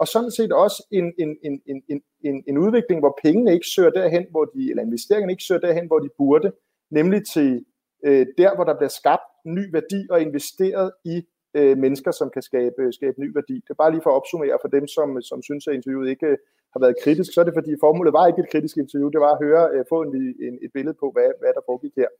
og 0.00 0.08
sådan 0.08 0.30
set 0.30 0.52
også 0.52 0.86
en, 0.92 1.12
en, 1.18 1.36
en, 1.44 1.62
en, 1.88 2.02
en, 2.24 2.44
en 2.48 2.58
udvikling, 2.58 3.00
hvor 3.00 3.18
pengene 3.24 3.52
ikke 3.54 3.66
søger 3.74 3.90
derhen, 3.90 4.26
hvor 4.30 4.44
de, 4.44 4.70
eller 4.70 4.82
investeringerne 4.82 5.32
ikke 5.32 5.44
søger 5.48 5.60
derhen, 5.60 5.86
hvor 5.86 5.98
de 5.98 6.08
burde, 6.18 6.52
nemlig 6.90 7.26
til 7.26 7.64
øh, 8.06 8.26
der, 8.38 8.54
hvor 8.54 8.64
der 8.64 8.76
bliver 8.76 8.88
skabt 8.88 9.26
ny 9.46 9.72
værdi 9.72 10.06
og 10.10 10.20
investeret 10.20 10.92
i 11.04 11.22
øh, 11.58 11.78
mennesker, 11.84 12.10
som 12.10 12.28
kan 12.30 12.42
skabe, 12.42 12.82
skabe 12.98 13.20
ny 13.20 13.28
værdi. 13.34 13.54
Det 13.54 13.70
er 13.70 13.82
bare 13.82 13.92
lige 13.92 14.04
for 14.04 14.10
at 14.10 14.20
opsummere 14.20 14.58
for 14.64 14.68
dem, 14.76 14.86
som, 14.96 15.08
som 15.22 15.42
synes, 15.42 15.66
at 15.66 15.74
interviewet 15.74 16.08
ikke 16.08 16.30
har 16.74 16.80
været 16.80 16.96
kritisk, 17.02 17.30
så 17.34 17.40
er 17.40 17.44
det 17.44 17.58
fordi 17.58 17.72
formålet 17.80 18.12
var 18.12 18.26
ikke 18.26 18.42
et 18.42 18.52
kritisk 18.52 18.76
interview, 18.76 19.08
det 19.08 19.20
var 19.20 19.32
at 19.34 19.42
høre, 19.46 19.64
øh, 19.74 19.84
få 19.92 20.02
en, 20.02 20.10
en, 20.46 20.54
et 20.64 20.70
billede 20.74 20.96
på, 21.02 21.06
hvad, 21.14 21.30
hvad 21.40 21.52
der 21.56 21.62
foregik 21.68 21.94
her. 21.96 22.10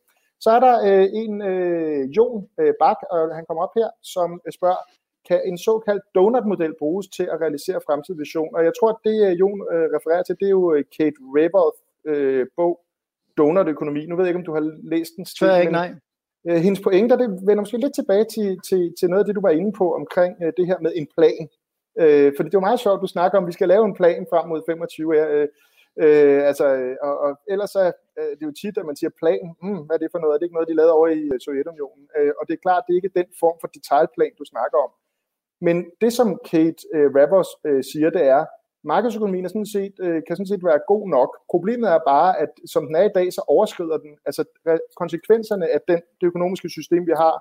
Så 0.41 0.51
er 0.57 0.61
der 0.67 0.75
øh, 0.89 1.07
en, 1.23 1.43
øh, 1.53 2.01
Jon 2.17 2.49
øh, 2.61 2.73
Bak, 2.83 3.01
og 3.11 3.35
han 3.39 3.45
kommer 3.47 3.63
op 3.67 3.75
her, 3.81 3.89
som 4.03 4.29
spørger, 4.59 4.83
kan 5.29 5.41
en 5.51 5.59
såkaldt 5.59 6.05
donut-model 6.15 6.75
bruges 6.79 7.07
til 7.17 7.27
at 7.33 7.41
realisere 7.41 7.81
fremtidsvision? 7.87 8.57
Og 8.57 8.65
jeg 8.65 8.73
tror, 8.79 8.91
at 8.95 9.01
det, 9.05 9.17
øh, 9.27 9.33
Jon 9.41 9.61
øh, 9.73 9.87
refererer 9.97 10.23
til, 10.23 10.37
det 10.41 10.47
er 10.47 10.57
jo 10.61 10.75
øh, 10.75 10.85
Kate 10.97 11.21
Raworth 11.37 11.81
øh, 12.11 12.47
bog, 12.57 12.81
Donut-økonomi. 13.37 14.07
Nu 14.07 14.17
ved 14.17 14.25
jeg 14.25 14.31
ikke, 14.31 14.39
om 14.39 14.45
du 14.45 14.55
har 14.59 14.67
læst 14.93 15.13
den. 15.17 15.25
Stil, 15.25 15.49
ikke, 15.61 15.73
nej. 15.73 15.95
Øh, 16.49 16.57
hendes 16.57 16.81
pointer, 16.81 17.17
det 17.17 17.29
vender 17.31 17.63
måske 17.63 17.85
lidt 17.85 17.95
tilbage 17.95 18.25
til, 18.25 18.61
til, 18.69 18.95
til 18.99 19.09
noget 19.11 19.23
af 19.23 19.27
det, 19.27 19.37
du 19.37 19.41
var 19.41 19.55
inde 19.61 19.73
på 19.73 19.95
omkring 19.95 20.33
øh, 20.43 20.53
det 20.57 20.67
her 20.67 20.79
med 20.81 20.93
en 20.97 21.07
plan. 21.17 21.49
Øh, 22.03 22.33
fordi 22.37 22.49
det 22.49 22.57
var 22.61 22.69
meget 22.69 22.81
sjovt, 22.81 23.03
du 23.03 23.07
snakker 23.07 23.39
om, 23.39 23.45
at 23.45 23.49
vi 23.49 23.59
skal 23.59 23.69
lave 23.69 23.85
en 23.85 23.95
plan 24.01 24.27
frem 24.31 24.49
mod 24.49 24.63
25. 24.67 25.17
Øh, 25.21 25.49
øh, 26.05 26.41
altså, 26.51 26.67
øh, 26.81 26.97
og, 27.03 27.15
og 27.25 27.31
ellers 27.49 27.75
er 27.75 27.91
øh, 28.19 28.31
det 28.37 28.43
er 28.43 28.51
jo 28.51 28.61
tit, 28.63 28.79
at 28.79 28.87
man 28.87 28.97
siger 28.97 29.11
plan, 29.23 29.45
hmm, 29.63 29.83
hvad 29.87 29.97
er 29.97 30.03
det 30.03 30.13
for 30.13 30.19
noget? 30.19 30.35
Er 30.35 30.39
det 30.39 30.47
ikke 30.47 30.59
noget, 30.59 30.69
de 30.69 30.79
lavede 30.81 30.93
over 30.99 31.09
i 31.09 31.23
øh, 31.33 31.41
Sovjetunionen? 31.45 32.05
Øh, 32.19 32.33
og 32.39 32.43
det 32.47 32.55
er 32.55 32.65
klart, 32.67 32.83
det 32.87 32.93
er 32.93 33.01
ikke 33.01 33.19
den 33.21 33.31
form 33.43 33.57
for 33.61 33.69
detaljplan, 33.77 34.35
du 34.41 34.45
snakker 34.53 34.79
om. 34.87 34.91
Men 35.67 35.77
det, 36.01 36.13
som 36.13 36.29
Kate 36.51 36.81
øh, 36.95 37.09
Ravers 37.17 37.51
øh, 37.69 37.83
siger, 37.91 38.11
det 38.11 38.25
er, 38.37 38.45
markedsøkonomien 38.87 39.45
er 39.45 39.49
sådan 39.49 39.73
set, 39.77 39.95
øh, 40.01 40.23
kan 40.27 40.37
sådan 40.37 40.53
set 40.53 40.65
være 40.65 40.81
god 40.93 41.09
nok. 41.09 41.31
Problemet 41.51 41.89
er 41.91 41.99
bare, 42.07 42.39
at 42.39 42.49
som 42.67 42.87
den 42.87 42.97
er 42.97 43.03
i 43.03 43.15
dag, 43.15 43.33
så 43.33 43.43
overskrider 43.49 43.99
den, 43.99 44.13
altså 44.27 44.45
konsekvenserne 44.97 45.67
af 45.75 45.81
den, 45.89 46.01
det 46.21 46.27
økonomiske 46.27 46.69
system, 46.69 47.07
vi 47.07 47.13
har, 47.17 47.35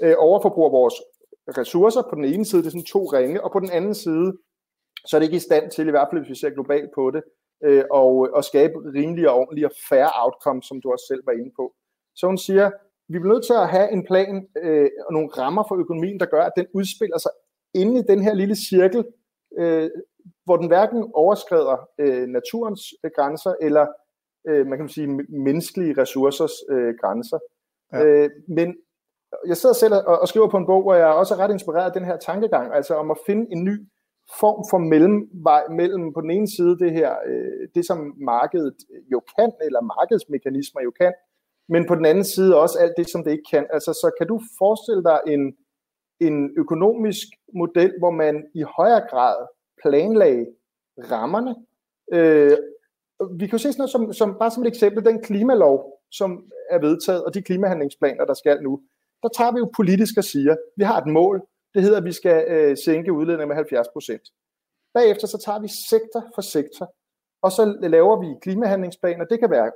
øh, 0.00 0.14
overforbruger 0.18 0.70
vores 0.70 0.94
ressourcer 1.58 2.02
på 2.10 2.14
den 2.14 2.24
ene 2.24 2.44
side, 2.44 2.62
det 2.62 2.66
er 2.66 2.70
sådan 2.70 2.92
to 2.94 3.04
ringe, 3.04 3.44
og 3.44 3.52
på 3.52 3.60
den 3.60 3.70
anden 3.70 3.94
side, 3.94 4.32
så 5.06 5.16
er 5.16 5.18
det 5.18 5.26
ikke 5.26 5.42
i 5.42 5.48
stand 5.48 5.70
til, 5.70 5.88
i 5.88 5.90
hvert 5.90 6.08
fald 6.10 6.20
hvis 6.20 6.30
vi 6.30 6.34
ser 6.34 6.50
globalt 6.50 6.90
på 6.94 7.10
det, 7.10 7.22
øh, 7.64 7.84
og, 7.90 8.28
og 8.32 8.44
skabe 8.44 8.74
rimelige 8.94 9.30
og 9.30 9.36
ordentlige 9.36 9.66
og 9.66 9.72
fair 9.88 10.08
outcomes, 10.24 10.66
som 10.66 10.80
du 10.80 10.92
også 10.92 11.04
selv 11.08 11.22
var 11.26 11.32
inde 11.32 11.52
på. 11.56 11.74
Så 12.16 12.26
hun 12.26 12.38
siger, 12.38 12.70
vi 13.08 13.18
bliver 13.18 13.34
nødt 13.34 13.46
til 13.46 13.52
at 13.52 13.68
have 13.68 13.92
en 13.92 14.04
plan 14.06 14.48
øh, 14.62 14.90
og 15.06 15.12
nogle 15.12 15.28
rammer 15.28 15.64
for 15.68 15.76
økonomien, 15.76 16.20
der 16.20 16.26
gør, 16.26 16.44
at 16.44 16.56
den 16.56 16.66
udspiller 16.74 17.18
sig 17.18 17.30
inde 17.74 18.00
i 18.00 18.04
den 18.08 18.22
her 18.22 18.34
lille 18.34 18.56
cirkel, 18.56 19.04
øh, 19.58 19.90
hvor 20.46 20.56
den 20.56 20.66
hverken 20.66 21.10
overskrider 21.14 21.76
øh, 21.98 22.26
naturens 22.26 22.82
grænser 23.16 23.54
eller 23.60 23.86
øh, 24.48 24.66
man 24.66 24.78
kan 24.78 24.88
sige, 24.88 25.08
menneskelige 25.28 26.00
ressourcers 26.00 26.54
øh, 26.70 26.94
grænser. 27.00 27.38
Ja. 27.92 28.04
Øh, 28.04 28.30
men 28.48 28.68
jeg 29.46 29.56
sidder 29.56 29.74
selv 29.74 29.94
og, 29.94 30.18
og 30.22 30.28
skriver 30.28 30.48
på 30.50 30.56
en 30.56 30.66
bog, 30.66 30.82
hvor 30.82 30.94
jeg 30.94 31.06
også 31.06 31.34
er 31.34 31.38
ret 31.38 31.52
inspireret 31.52 31.86
af 31.90 31.92
den 31.92 32.04
her 32.04 32.16
tankegang, 32.16 32.74
altså 32.74 32.94
om 32.94 33.10
at 33.10 33.18
finde 33.26 33.46
en 33.52 33.64
ny 33.64 33.76
form 34.40 34.60
for 34.70 34.78
mellemvej 34.78 35.62
mellem 35.80 36.12
på 36.14 36.20
den 36.20 36.30
ene 36.30 36.48
side 36.56 36.78
det 36.78 36.92
her, 36.92 37.10
øh, 37.26 37.68
det 37.74 37.86
som 37.86 37.98
markedet 38.32 38.76
jo 39.12 39.20
kan, 39.36 39.52
eller 39.66 39.80
markedsmekanismer 39.80 40.80
jo 40.82 40.92
kan, 41.00 41.12
men 41.68 41.86
på 41.88 41.94
den 41.94 42.06
anden 42.06 42.24
side 42.24 42.60
også 42.62 42.78
alt 42.78 42.94
det, 42.96 43.10
som 43.10 43.24
det 43.24 43.30
ikke 43.30 43.50
kan. 43.50 43.66
Altså, 43.70 43.92
så 43.92 44.08
kan 44.18 44.26
du 44.26 44.40
forestille 44.58 45.02
dig 45.02 45.20
en, 45.34 45.42
en 46.20 46.36
økonomisk 46.58 47.26
model, 47.54 47.92
hvor 47.98 48.10
man 48.10 48.34
i 48.54 48.62
højere 48.76 49.04
grad 49.10 49.36
planlagde 49.82 50.46
rammerne. 50.98 51.54
Øh, 52.12 52.56
vi 53.38 53.46
kan 53.46 53.58
jo 53.58 53.58
se 53.58 53.72
sådan 53.72 53.78
noget 53.78 53.90
som, 53.90 54.12
som, 54.12 54.36
bare 54.38 54.50
som 54.50 54.62
et 54.62 54.68
eksempel, 54.68 55.04
den 55.04 55.22
klimalov, 55.22 56.00
som 56.10 56.44
er 56.70 56.78
vedtaget, 56.78 57.24
og 57.24 57.34
de 57.34 57.42
klimahandlingsplaner, 57.42 58.24
der 58.24 58.34
skal 58.34 58.62
nu. 58.62 58.80
Der 59.22 59.28
tager 59.36 59.52
vi 59.52 59.58
jo 59.58 59.70
politisk 59.76 60.14
og 60.18 60.24
siger, 60.24 60.56
vi 60.76 60.84
har 60.84 61.00
et 61.00 61.06
mål, 61.06 61.42
det 61.74 61.82
hedder, 61.82 61.98
at 61.98 62.04
vi 62.04 62.12
skal 62.12 62.44
øh, 62.48 62.76
sænke 62.84 63.12
udledningen 63.12 63.48
med 63.48 63.56
70 63.56 63.88
procent. 63.92 64.22
Bagefter 64.94 65.26
så 65.26 65.38
tager 65.38 65.60
vi 65.60 65.68
sektor 65.90 66.22
for 66.34 66.42
sektor, 66.42 66.94
og 67.42 67.52
så 67.52 67.78
laver 67.82 68.20
vi 68.20 68.26
klimahandlingsplaner. 68.42 69.24
Det 69.24 69.40
kan 69.40 69.50
være 69.50 69.70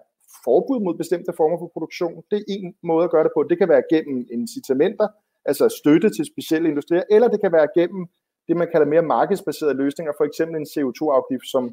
forbud 0.45 0.81
mod 0.81 0.95
bestemte 1.03 1.33
former 1.37 1.59
for 1.59 1.71
produktion. 1.73 2.23
Det 2.31 2.39
er 2.39 2.45
en 2.49 2.75
måde 2.83 3.05
at 3.05 3.11
gøre 3.11 3.25
det 3.25 3.33
på. 3.37 3.43
Det 3.51 3.59
kan 3.59 3.69
være 3.69 3.83
gennem 3.93 4.27
incitamenter, 4.33 5.09
altså 5.45 5.69
støtte 5.81 6.11
til 6.11 6.25
specielle 6.33 6.69
industrier, 6.69 7.03
eller 7.11 7.29
det 7.29 7.41
kan 7.41 7.53
være 7.53 7.69
gennem 7.79 8.07
det, 8.51 8.57
man 8.57 8.71
kalder 8.73 8.87
mere 8.87 9.03
markedsbaserede 9.03 9.75
løsninger, 9.83 10.13
for 10.19 10.25
eksempel 10.25 10.57
en 10.57 10.71
CO2-afgift, 10.73 11.47
som, 11.55 11.65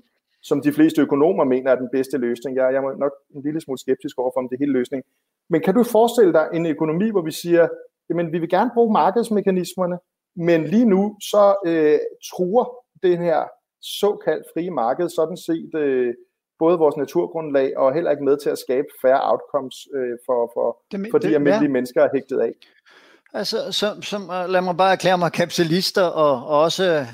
som 0.49 0.61
de 0.61 0.71
fleste 0.77 1.01
økonomer 1.01 1.43
mener 1.43 1.71
er 1.71 1.75
den 1.75 1.89
bedste 1.91 2.17
løsning. 2.17 2.51
Jeg, 2.57 2.73
jeg 2.73 2.79
er 2.83 2.97
nok 3.05 3.13
en 3.35 3.41
lille 3.41 3.61
smule 3.61 3.79
skeptisk 3.79 4.19
overfor, 4.19 4.39
om 4.39 4.47
det 4.49 4.55
er 4.55 4.63
hele 4.65 4.77
løsning. 4.79 5.03
Men 5.49 5.61
kan 5.61 5.73
du 5.73 5.83
forestille 5.83 6.33
dig 6.33 6.45
en 6.53 6.65
økonomi, 6.65 7.07
hvor 7.11 7.21
vi 7.21 7.31
siger, 7.31 7.67
jamen 8.09 8.31
vi 8.33 8.39
vil 8.39 8.49
gerne 8.49 8.71
bruge 8.73 8.93
markedsmekanismerne, 8.93 9.97
men 10.35 10.63
lige 10.63 10.85
nu 10.85 11.17
så 11.31 11.43
øh, 11.65 11.99
truer 12.29 12.65
den 13.03 13.17
her 13.17 13.39
såkaldt 13.81 14.45
frie 14.53 14.71
marked 14.71 15.09
sådan 15.09 15.37
set 15.37 15.75
øh, 15.75 16.13
både 16.59 16.77
vores 16.77 16.97
naturgrundlag 16.97 17.77
og 17.77 17.93
heller 17.93 18.11
ikke 18.11 18.23
med 18.23 18.37
til 18.37 18.49
at 18.49 18.57
skabe 18.57 18.87
færre 19.01 19.31
outcomes 19.31 19.87
øh, 19.95 20.17
for, 20.25 20.51
for, 20.53 20.67
det, 20.91 21.07
for 21.11 21.17
de 21.17 21.27
det, 21.27 21.35
almindelige 21.35 21.71
ja. 21.71 21.77
mennesker 21.77 22.01
er 22.01 22.09
hægtet 22.13 22.39
af. 22.39 22.53
Altså, 23.37 23.71
som, 23.71 24.01
som, 24.01 24.29
øh, 24.29 24.49
lad 24.49 24.61
mig 24.61 24.77
bare 24.77 24.91
erklære 24.91 25.17
mig 25.17 25.31
kapitalister 25.31 26.01
og, 26.01 26.47
og 26.47 26.59
også 26.59 26.85
øh, 26.85 27.07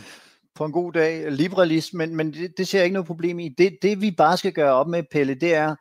på 0.56 0.66
en 0.66 0.72
god 0.72 0.94
dag 0.94 1.32
liberalist, 1.32 1.94
men, 1.94 2.16
men 2.16 2.34
det, 2.34 2.54
det 2.58 2.68
ser 2.68 2.78
jeg 2.80 2.86
ikke 2.86 2.94
noget 2.94 3.08
problem 3.08 3.40
i. 3.40 3.50
Det, 3.50 3.78
det 3.82 4.02
vi 4.02 4.12
bare 4.12 4.38
skal 4.38 4.54
gøre 4.54 4.74
op 4.74 4.88
med, 4.88 5.04
Pelle, 5.12 5.34
det 5.34 5.56
er, 5.56 5.76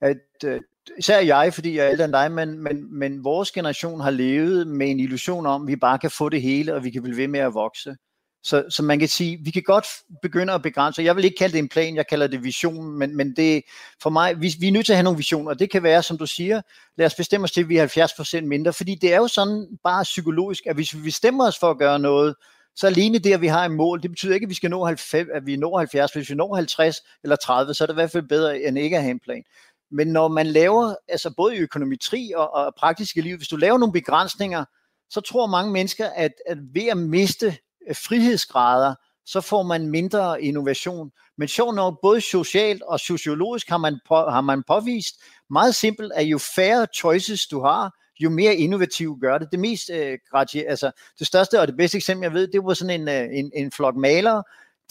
at 0.00 0.16
øh, 0.44 0.60
især 0.98 1.20
jeg, 1.20 1.54
fordi 1.54 1.76
jeg 1.76 1.86
er 1.86 1.90
ældre 1.90 2.04
end 2.04 2.12
dig, 2.12 2.32
men, 2.32 2.58
men, 2.62 2.98
men 2.98 3.24
vores 3.24 3.52
generation 3.52 4.00
har 4.00 4.10
levet 4.10 4.66
med 4.66 4.90
en 4.90 5.00
illusion 5.00 5.46
om, 5.46 5.62
at 5.62 5.68
vi 5.68 5.76
bare 5.76 5.98
kan 5.98 6.10
få 6.10 6.28
det 6.28 6.42
hele, 6.42 6.74
og 6.74 6.84
vi 6.84 6.90
kan 6.90 7.02
blive 7.02 7.16
ved 7.16 7.28
med 7.28 7.40
at 7.40 7.54
vokse. 7.54 7.96
Så, 8.44 8.64
så 8.68 8.82
man 8.82 8.98
kan 8.98 9.08
sige, 9.08 9.38
vi 9.42 9.50
kan 9.50 9.62
godt 9.62 9.86
begynde 10.22 10.52
at 10.52 10.62
begrænse. 10.62 11.02
Jeg 11.02 11.16
vil 11.16 11.24
ikke 11.24 11.36
kalde 11.36 11.52
det 11.52 11.58
en 11.58 11.68
plan, 11.68 11.96
jeg 11.96 12.06
kalder 12.06 12.26
det 12.26 12.44
vision, 12.44 12.98
men, 12.98 13.16
men 13.16 13.36
det 13.36 13.62
for 14.02 14.10
mig, 14.10 14.40
vi, 14.40 14.54
vi 14.60 14.68
er 14.68 14.72
nødt 14.72 14.86
til 14.86 14.92
at 14.92 14.96
have 14.96 15.04
nogle 15.04 15.16
visioner, 15.16 15.50
og 15.50 15.58
det 15.58 15.70
kan 15.70 15.82
være, 15.82 16.02
som 16.02 16.18
du 16.18 16.26
siger, 16.26 16.62
lad 16.96 17.06
os 17.06 17.14
bestemme 17.14 17.44
os 17.44 17.52
til, 17.52 17.60
at 17.60 17.68
vi 17.68 17.76
er 17.76 18.38
70% 18.40 18.40
mindre, 18.40 18.72
fordi 18.72 18.94
det 18.94 19.12
er 19.12 19.16
jo 19.16 19.28
sådan 19.28 19.66
bare 19.84 20.02
psykologisk, 20.02 20.66
at 20.66 20.74
hvis 20.74 20.94
vi 20.94 21.02
bestemmer 21.02 21.46
os 21.46 21.58
for 21.58 21.70
at 21.70 21.78
gøre 21.78 21.98
noget, 21.98 22.34
så 22.76 22.86
alene 22.86 23.18
det, 23.18 23.32
at 23.32 23.40
vi 23.40 23.46
har 23.46 23.64
et 23.64 23.70
mål, 23.70 24.02
det 24.02 24.10
betyder 24.10 24.34
ikke, 24.34 24.44
at 24.44 24.50
vi 24.50 24.54
skal 24.54 24.70
nå 24.70 24.84
90, 24.84 25.28
at 25.34 25.46
vi 25.46 25.56
når 25.56 25.78
70. 25.78 26.12
Hvis 26.12 26.30
vi 26.30 26.34
når 26.34 26.54
50 26.54 26.96
eller 27.22 27.36
30, 27.36 27.74
så 27.74 27.84
er 27.84 27.86
det 27.86 27.94
i 27.94 27.94
hvert 27.94 28.10
fald 28.10 28.28
bedre, 28.28 28.60
end 28.60 28.78
ikke 28.78 28.96
at 28.96 29.02
have 29.02 29.10
en 29.10 29.20
plan. 29.20 29.42
Men 29.90 30.06
når 30.06 30.28
man 30.28 30.46
laver, 30.46 30.94
altså 31.08 31.34
både 31.36 31.56
i 31.56 31.58
økonometri 31.58 32.32
og, 32.36 32.54
og 32.54 32.74
praktiske 32.78 33.20
liv, 33.20 33.36
hvis 33.36 33.48
du 33.48 33.56
laver 33.56 33.78
nogle 33.78 33.92
begrænsninger, 33.92 34.64
så 35.10 35.20
tror 35.20 35.46
mange 35.46 35.72
mennesker, 35.72 36.08
at, 36.16 36.32
at 36.46 36.58
ved 36.74 36.86
at 36.86 36.96
miste 36.96 37.56
Øh, 37.88 37.96
frihedsgrader, 37.96 38.94
så 39.26 39.40
får 39.40 39.62
man 39.62 39.88
mindre 39.88 40.42
innovation. 40.42 41.10
Men 41.38 41.48
sjovt 41.48 41.74
nok, 41.74 41.98
både 42.02 42.20
socialt 42.20 42.82
og 42.82 43.00
sociologisk 43.00 43.68
har 43.68 43.78
man, 43.78 43.98
på, 44.08 44.14
har 44.14 44.40
man 44.40 44.62
påvist 44.62 45.14
meget 45.50 45.74
simpelt, 45.74 46.12
at 46.12 46.24
jo 46.24 46.38
færre 46.38 46.86
choices 46.94 47.46
du 47.46 47.60
har, 47.60 47.90
jo 48.20 48.30
mere 48.30 48.54
innovativ 48.54 49.18
gør 49.20 49.38
det. 49.38 49.48
Det 49.52 49.60
mest 49.60 49.90
øh, 49.90 50.18
altså 50.68 50.90
det 51.18 51.26
største 51.26 51.60
og 51.60 51.66
det 51.66 51.76
bedste 51.76 51.96
eksempel, 51.96 52.24
jeg 52.24 52.32
ved, 52.32 52.48
det 52.48 52.64
var 52.64 52.74
sådan 52.74 53.00
en, 53.00 53.08
øh, 53.08 53.38
en, 53.38 53.50
en 53.54 53.72
flok 53.72 53.96
malere, 53.96 54.42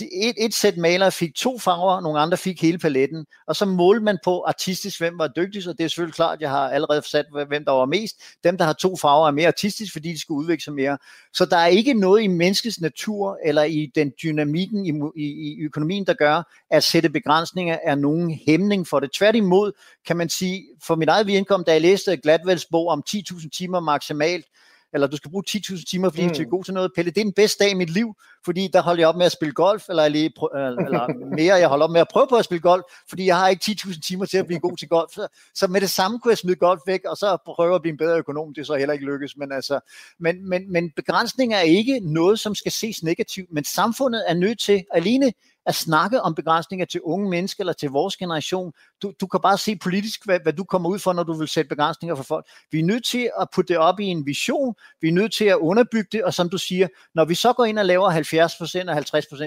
et, 0.01 0.35
et 0.37 0.53
sæt 0.53 0.77
malere 0.77 1.11
fik 1.11 1.35
to 1.35 1.59
farver, 1.59 2.01
nogle 2.01 2.19
andre 2.19 2.37
fik 2.37 2.61
hele 2.61 2.77
paletten, 2.77 3.25
og 3.47 3.55
så 3.55 3.65
målte 3.65 4.03
man 4.03 4.17
på 4.23 4.43
artistisk, 4.47 4.99
hvem 4.99 5.17
var 5.17 5.27
dygtigst, 5.27 5.67
og 5.67 5.77
det 5.77 5.83
er 5.83 5.87
selvfølgelig 5.87 6.15
klart, 6.15 6.41
jeg 6.41 6.49
har 6.49 6.69
allerede 6.69 7.01
sat, 7.09 7.25
hvem 7.47 7.65
der 7.65 7.71
var 7.71 7.85
mest. 7.85 8.15
Dem, 8.43 8.57
der 8.57 8.65
har 8.65 8.73
to 8.73 8.97
farver, 8.97 9.27
er 9.27 9.31
mere 9.31 9.47
artistisk, 9.47 9.93
fordi 9.93 10.11
de 10.11 10.19
skal 10.19 10.33
udvikle 10.33 10.63
sig 10.63 10.73
mere. 10.73 10.97
Så 11.33 11.45
der 11.45 11.57
er 11.57 11.67
ikke 11.67 11.93
noget 11.93 12.23
i 12.23 12.27
menneskets 12.27 12.81
natur, 12.81 13.37
eller 13.45 13.63
i 13.63 13.91
den 13.95 14.11
dynamikken 14.23 14.85
i, 14.85 15.21
i, 15.21 15.53
i 15.53 15.59
økonomien, 15.59 16.05
der 16.05 16.13
gør, 16.13 16.53
at 16.71 16.83
sætte 16.83 17.09
begrænsninger 17.09 17.79
er 17.83 17.95
nogen 17.95 18.39
hæmning 18.47 18.87
for 18.87 18.99
det. 18.99 19.11
Tværtimod 19.11 19.71
kan 20.07 20.17
man 20.17 20.29
sige, 20.29 20.65
for 20.83 20.95
mit 20.95 21.09
eget 21.09 21.27
vedkommende, 21.27 21.67
da 21.67 21.73
jeg 21.73 21.81
læste 21.81 22.17
Gladwells 22.17 22.65
bog 22.65 22.87
om 22.87 23.03
10.000 23.09 23.49
timer 23.49 23.79
maksimalt, 23.79 24.45
eller 24.93 25.07
du 25.07 25.17
skal 25.17 25.31
bruge 25.31 25.43
10.000 25.49 25.83
timer, 25.89 26.09
fordi 26.09 26.27
mm. 26.27 26.33
du 26.33 26.41
er 26.41 26.45
god 26.45 26.63
til 26.63 26.73
noget. 26.73 26.91
Pelle, 26.95 27.11
det 27.11 27.21
er 27.21 27.25
den 27.25 27.33
bedste 27.33 27.63
dag 27.63 27.71
i 27.71 27.73
mit 27.73 27.89
liv, 27.89 28.15
fordi 28.45 28.69
der 28.73 28.81
holder 28.81 29.01
jeg 29.01 29.07
op 29.07 29.15
med 29.15 29.25
at 29.25 29.31
spille 29.31 29.53
golf, 29.53 29.89
eller, 29.89 30.07
lige 30.07 30.31
prø- 30.39 30.57
eller 30.57 31.07
mere, 31.37 31.55
jeg 31.55 31.67
holder 31.67 31.85
op 31.85 31.91
med 31.91 32.01
at 32.01 32.07
prøve 32.11 32.27
på 32.29 32.35
at 32.35 32.45
spille 32.45 32.61
golf, 32.61 32.83
fordi 33.09 33.25
jeg 33.25 33.37
har 33.37 33.47
ikke 33.47 33.65
10.000 33.65 34.01
timer 34.01 34.25
til 34.25 34.37
at 34.37 34.47
blive 34.47 34.59
god 34.59 34.77
til 34.77 34.87
golf. 34.87 35.11
Så, 35.11 35.27
så 35.55 35.67
med 35.67 35.81
det 35.81 35.89
samme 35.89 36.19
kunne 36.19 36.29
jeg 36.29 36.37
smide 36.37 36.55
golf 36.55 36.81
væk, 36.87 37.05
og 37.05 37.17
så 37.17 37.37
prøve 37.45 37.75
at 37.75 37.81
blive 37.81 37.91
en 37.91 37.97
bedre 37.97 38.17
økonom. 38.17 38.53
Det 38.53 38.61
er 38.61 38.65
så 38.65 38.75
heller 38.75 38.93
ikke 38.93 39.05
lykkes. 39.05 39.37
Men, 39.37 39.51
altså, 39.51 39.79
men, 40.19 40.49
men, 40.49 40.71
men 40.71 40.91
begrænsninger 40.91 41.57
er 41.57 41.61
ikke 41.61 41.99
noget, 41.99 42.39
som 42.39 42.55
skal 42.55 42.71
ses 42.71 43.03
negativt, 43.03 43.51
men 43.51 43.63
samfundet 43.63 44.23
er 44.27 44.33
nødt 44.33 44.59
til 44.59 44.83
alene 44.91 45.33
at 45.65 45.75
snakke 45.75 46.21
om 46.21 46.35
begrænsninger 46.35 46.85
til 46.85 47.01
unge 47.01 47.29
mennesker 47.29 47.61
eller 47.61 47.73
til 47.73 47.89
vores 47.89 48.17
generation. 48.17 48.73
Du, 49.01 49.13
du 49.21 49.27
kan 49.27 49.39
bare 49.41 49.57
se 49.57 49.75
politisk, 49.75 50.25
hvad, 50.25 50.39
hvad 50.43 50.53
du 50.53 50.63
kommer 50.63 50.89
ud 50.89 50.99
for, 50.99 51.13
når 51.13 51.23
du 51.23 51.33
vil 51.33 51.47
sætte 51.47 51.69
begrænsninger 51.69 52.15
for 52.15 52.23
folk. 52.23 52.45
Vi 52.71 52.79
er 52.79 52.83
nødt 52.83 53.05
til 53.05 53.29
at 53.41 53.47
putte 53.55 53.73
det 53.73 53.77
op 53.77 53.99
i 53.99 54.05
en 54.05 54.25
vision, 54.25 54.75
vi 55.01 55.07
er 55.07 55.11
nødt 55.11 55.33
til 55.33 55.45
at 55.45 55.57
underbygge 55.57 56.09
det, 56.11 56.23
og 56.23 56.33
som 56.33 56.49
du 56.49 56.57
siger, 56.57 56.87
når 57.15 57.25
vi 57.25 57.35
så 57.35 57.53
går 57.53 57.65
ind 57.65 57.79
og 57.79 57.85
laver 57.85 58.11
70% 58.11 58.89
og 58.89 58.97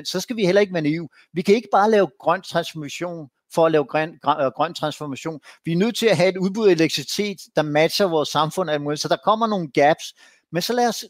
50%, 0.01 0.05
så 0.05 0.21
skal 0.21 0.37
vi 0.37 0.47
heller 0.47 0.61
ikke 0.61 0.73
være 0.73 0.83
naive. 0.83 1.09
Vi 1.33 1.43
kan 1.43 1.55
ikke 1.55 1.69
bare 1.73 1.91
lave 1.91 2.09
grøn 2.21 2.43
transformation 2.43 3.29
for 3.55 3.67
at 3.67 3.73
lave 3.73 3.85
grøn, 3.85 4.19
grøn, 4.23 4.41
øh, 4.41 4.53
grøn 4.57 4.75
transformation. 4.75 5.41
Vi 5.65 5.73
er 5.73 5.77
nødt 5.77 5.97
til 5.97 6.07
at 6.07 6.17
have 6.17 6.29
et 6.29 6.37
udbud 6.37 6.69
af 6.69 6.73
elektricitet, 6.73 7.39
der 7.57 7.63
matcher 7.63 8.07
vores 8.07 8.29
samfund, 8.29 8.97
så 8.97 9.09
der 9.09 9.17
kommer 9.25 9.47
nogle 9.47 9.69
gaps, 9.69 10.15
men 10.53 10.63
så 10.63 10.73
lad 10.73 10.89
os 10.89 11.05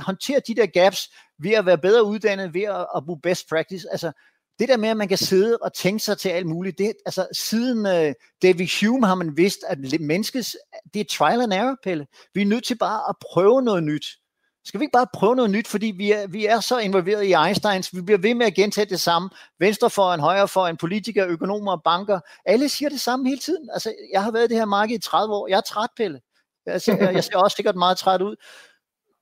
håndtere 0.00 0.40
de 0.46 0.54
der 0.54 0.66
gaps 0.66 1.08
ved 1.38 1.52
at 1.52 1.66
være 1.66 1.78
bedre 1.78 2.04
uddannet, 2.04 2.54
ved 2.54 2.62
at, 2.62 2.86
at 2.96 3.04
bruge 3.06 3.20
best 3.20 3.48
practice. 3.48 3.86
Altså, 3.90 4.12
det 4.58 4.68
der 4.68 4.76
med, 4.76 4.88
at 4.88 4.96
man 4.96 5.08
kan 5.08 5.18
sidde 5.18 5.58
og 5.62 5.74
tænke 5.74 6.04
sig 6.04 6.18
til 6.18 6.28
alt 6.28 6.46
muligt, 6.46 6.78
det, 6.78 6.92
altså 7.06 7.26
siden 7.32 7.78
uh, 7.78 8.12
David 8.42 8.66
Hume 8.80 9.06
har 9.06 9.14
man 9.14 9.36
vidst, 9.36 9.58
at 9.68 9.78
menneskets, 10.00 10.56
det 10.94 11.00
er 11.00 11.04
trial 11.10 11.40
and 11.40 11.52
error, 11.52 11.76
Pelle. 11.82 12.06
Vi 12.34 12.42
er 12.42 12.46
nødt 12.46 12.64
til 12.64 12.78
bare 12.78 13.08
at 13.08 13.14
prøve 13.32 13.62
noget 13.62 13.82
nyt. 13.82 14.06
Skal 14.64 14.80
vi 14.80 14.84
ikke 14.84 14.92
bare 14.92 15.06
prøve 15.14 15.36
noget 15.36 15.50
nyt, 15.50 15.68
fordi 15.68 15.86
vi 15.86 16.10
er, 16.12 16.26
vi 16.26 16.46
er 16.46 16.60
så 16.60 16.78
involveret 16.78 17.24
i 17.24 17.32
Einsteins, 17.32 17.94
vi 17.94 18.00
bliver 18.00 18.18
ved 18.18 18.34
med 18.34 18.46
at 18.46 18.54
gentage 18.54 18.86
det 18.86 19.00
samme. 19.00 19.30
Venstre 19.58 19.90
for 19.90 20.14
en 20.14 20.20
højre 20.20 20.48
for 20.48 20.66
en 20.66 20.76
politiker, 20.76 21.26
økonomer 21.26 21.72
og 21.72 21.82
banker. 21.82 22.20
Alle 22.46 22.68
siger 22.68 22.88
det 22.88 23.00
samme 23.00 23.28
hele 23.28 23.40
tiden. 23.40 23.70
Altså, 23.72 23.94
jeg 24.12 24.22
har 24.22 24.30
været 24.30 24.44
i 24.44 24.48
det 24.48 24.56
her 24.56 24.64
marked 24.64 24.96
i 24.96 24.98
30 24.98 25.34
år. 25.34 25.48
Jeg 25.48 25.56
er 25.56 25.60
træt, 25.60 25.90
Pelle. 25.96 26.20
Altså, 26.66 26.90
jeg 26.90 26.98
ser, 26.98 27.10
jeg 27.10 27.24
ser 27.24 27.36
også 27.36 27.54
sikkert 27.54 27.76
meget 27.76 27.98
træt 27.98 28.22
ud 28.22 28.36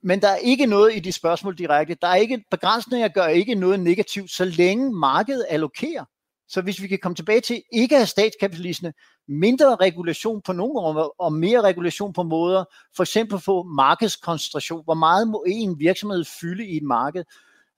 men 0.04 0.22
der 0.22 0.28
er 0.28 0.36
ikke 0.36 0.66
noget 0.66 0.96
i 0.96 1.00
de 1.00 1.12
spørgsmål 1.12 1.58
direkte. 1.58 1.96
Der 2.02 2.08
er 2.08 2.14
ikke, 2.14 2.44
begrænsninger 2.50 3.08
gør 3.08 3.26
ikke 3.26 3.54
noget 3.54 3.80
negativt, 3.80 4.30
så 4.30 4.44
længe 4.44 4.92
markedet 4.92 5.46
allokerer. 5.48 6.04
Så 6.48 6.62
hvis 6.62 6.82
vi 6.82 6.88
kan 6.88 6.98
komme 7.02 7.16
tilbage 7.16 7.40
til 7.40 7.62
ikke 7.72 7.94
at 7.94 8.00
have 8.00 8.06
statskapitalisme, 8.06 8.92
mindre 9.28 9.76
regulation 9.76 10.42
på 10.42 10.52
nogle 10.52 10.80
områder, 10.80 11.20
og 11.20 11.32
mere 11.32 11.60
regulation 11.60 12.12
på 12.12 12.22
måder, 12.22 12.64
for 12.96 13.02
eksempel 13.02 13.40
på 13.44 13.62
markedskoncentration, 13.62 14.84
hvor 14.84 14.94
meget 14.94 15.28
må 15.28 15.44
en 15.48 15.78
virksomhed 15.78 16.24
fylde 16.40 16.66
i 16.66 16.76
et 16.76 16.82
marked. 16.82 17.24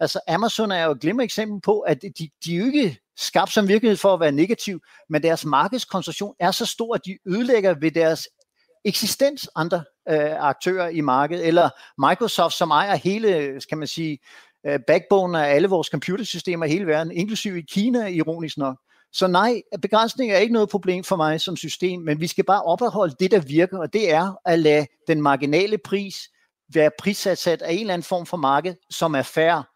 Altså 0.01 0.21
Amazon 0.29 0.71
er 0.71 0.85
jo 0.85 0.91
et 0.91 1.01
glimrende 1.01 1.25
eksempel 1.25 1.61
på, 1.61 1.81
at 1.81 2.03
de, 2.03 2.29
de 2.45 2.55
er 2.55 2.59
jo 2.59 2.65
ikke 2.65 2.99
skabt 3.17 3.53
som 3.53 3.69
virkelighed 3.69 3.97
for 3.97 4.15
at 4.15 4.21
være 4.21 4.33
negativ, 4.33 4.81
men 5.09 5.23
deres 5.23 5.45
markedskoncentration 5.45 6.35
er 6.41 6.51
så 6.51 6.67
stor, 6.67 6.95
at 6.95 7.01
de 7.07 7.19
ødelægger 7.27 7.75
ved 7.81 7.91
deres 7.91 8.29
eksistens 8.85 9.49
andre 9.55 9.85
øh, 10.11 10.49
aktører 10.49 10.89
i 10.89 11.01
markedet, 11.01 11.47
eller 11.47 11.71
Microsoft, 12.09 12.55
som 12.55 12.71
ejer 12.71 12.97
hele, 12.97 13.61
kan 13.69 13.79
man 13.79 13.89
sige, 13.89 14.19
øh, 14.67 14.81
backbone 14.87 15.47
af 15.47 15.55
alle 15.55 15.69
vores 15.69 15.87
computersystemer 15.87 16.67
i 16.67 16.69
hele 16.69 16.87
verden, 16.87 17.13
inklusive 17.13 17.59
i 17.59 17.63
Kina, 17.63 18.07
ironisk 18.07 18.59
nok. 18.59 18.77
Så 19.13 19.27
nej, 19.27 19.63
begrænsning 19.83 20.33
er 20.33 20.39
ikke 20.39 20.53
noget 20.53 20.69
problem 20.69 21.05
for 21.05 21.17
mig 21.17 21.41
som 21.41 21.57
system, 21.57 22.01
men 22.01 22.21
vi 22.21 22.27
skal 22.27 22.45
bare 22.45 22.63
opretholde 22.63 23.15
det, 23.21 23.31
der 23.31 23.41
virker, 23.41 23.79
og 23.79 23.93
det 23.93 24.13
er 24.13 24.41
at 24.45 24.59
lade 24.59 24.87
den 25.09 25.23
marginale 25.23 25.79
pris 25.79 26.29
være 26.75 26.91
prissat 26.99 27.63
af 27.63 27.73
en 27.73 27.81
eller 27.81 27.95
anden 27.95 28.07
form 28.07 28.27
for 28.27 28.37
marked, 28.37 28.75
som 28.91 29.15
er 29.15 29.23
fair. 29.23 29.69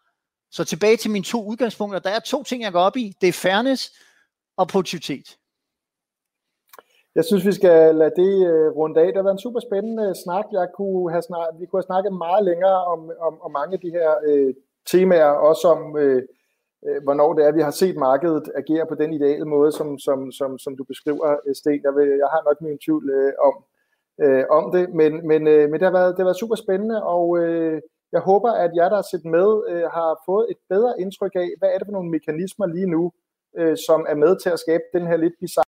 Så 0.51 0.63
tilbage 0.63 0.97
til 0.97 1.11
mine 1.11 1.25
to 1.25 1.45
udgangspunkter. 1.45 1.99
Der 1.99 2.09
er 2.09 2.19
to 2.19 2.43
ting, 2.43 2.63
jeg 2.63 2.71
går 2.71 2.81
op 2.81 2.97
i. 2.97 3.13
Det 3.21 3.29
er 3.29 3.33
fairness 3.33 3.91
og 4.57 4.67
produktivitet 4.67 5.37
jeg 7.15 7.25
synes, 7.25 7.45
vi 7.45 7.51
skal 7.51 7.95
lade 7.95 8.15
det 8.15 8.33
uh, 8.51 8.77
runde 8.77 8.99
af. 8.99 9.07
Det 9.07 9.15
har 9.15 9.23
været 9.23 9.39
en 9.39 9.47
super 9.47 9.59
spændende 9.59 10.03
øh, 10.09 10.15
snak. 10.23 10.45
Jeg 10.51 10.67
kunne 10.77 11.11
have 11.11 11.21
snak, 11.21 11.47
vi 11.59 11.65
kunne 11.65 11.79
have 11.79 11.89
snakket 11.91 12.13
meget 12.13 12.43
længere 12.45 12.85
om, 12.93 13.11
om, 13.19 13.41
om 13.41 13.51
mange 13.51 13.73
af 13.73 13.79
de 13.79 13.91
her 13.97 14.09
uh, 14.29 14.53
temaer, 14.91 15.31
også 15.49 15.67
om, 15.67 15.81
uh, 16.03 16.21
hvornår 17.05 17.33
det 17.33 17.45
er, 17.45 17.51
vi 17.51 17.61
har 17.61 17.71
set 17.71 17.97
markedet 17.97 18.51
agere 18.55 18.85
på 18.87 18.95
den 18.95 19.13
ideale 19.13 19.45
måde, 19.45 19.71
som, 19.71 19.99
som, 19.99 20.31
som, 20.31 20.59
som 20.59 20.77
du 20.77 20.83
beskriver, 20.83 21.37
Sten. 21.53 21.81
Jeg, 21.83 21.93
vil, 21.95 22.07
jeg 22.23 22.29
har 22.33 22.41
nok 22.47 22.61
min 22.61 22.77
tvivl 22.85 23.05
uh, 23.19 23.31
om, 23.47 23.55
uh, 24.25 24.43
om 24.57 24.71
det, 24.71 24.83
men, 24.99 25.27
men, 25.27 25.41
uh, 25.53 25.63
men 25.69 25.77
det, 25.79 25.87
har 25.89 25.97
været, 25.99 26.11
det 26.11 26.21
har 26.23 26.29
været 26.31 26.43
super 26.43 26.55
spændende, 26.55 27.03
og 27.03 27.29
uh, 27.29 27.77
jeg 28.15 28.21
håber, 28.29 28.51
at 28.51 28.71
jer, 28.75 28.89
der 28.89 28.95
har 29.01 29.09
set 29.11 29.25
med, 29.25 29.49
uh, 29.71 29.85
har 29.97 30.21
fået 30.25 30.45
et 30.51 30.59
bedre 30.69 30.93
indtryk 31.03 31.35
af, 31.35 31.49
hvad 31.59 31.69
er 31.69 31.77
det 31.77 31.87
for 31.87 31.97
nogle 31.97 32.11
mekanismer 32.11 32.65
lige 32.65 32.89
nu, 32.95 33.11
uh, 33.59 33.75
som 33.87 34.05
er 34.09 34.15
med 34.15 34.39
til 34.39 34.49
at 34.49 34.59
skabe 34.59 34.83
den 34.93 35.07
her 35.07 35.17
lidt 35.17 35.33
bizarre 35.39 35.65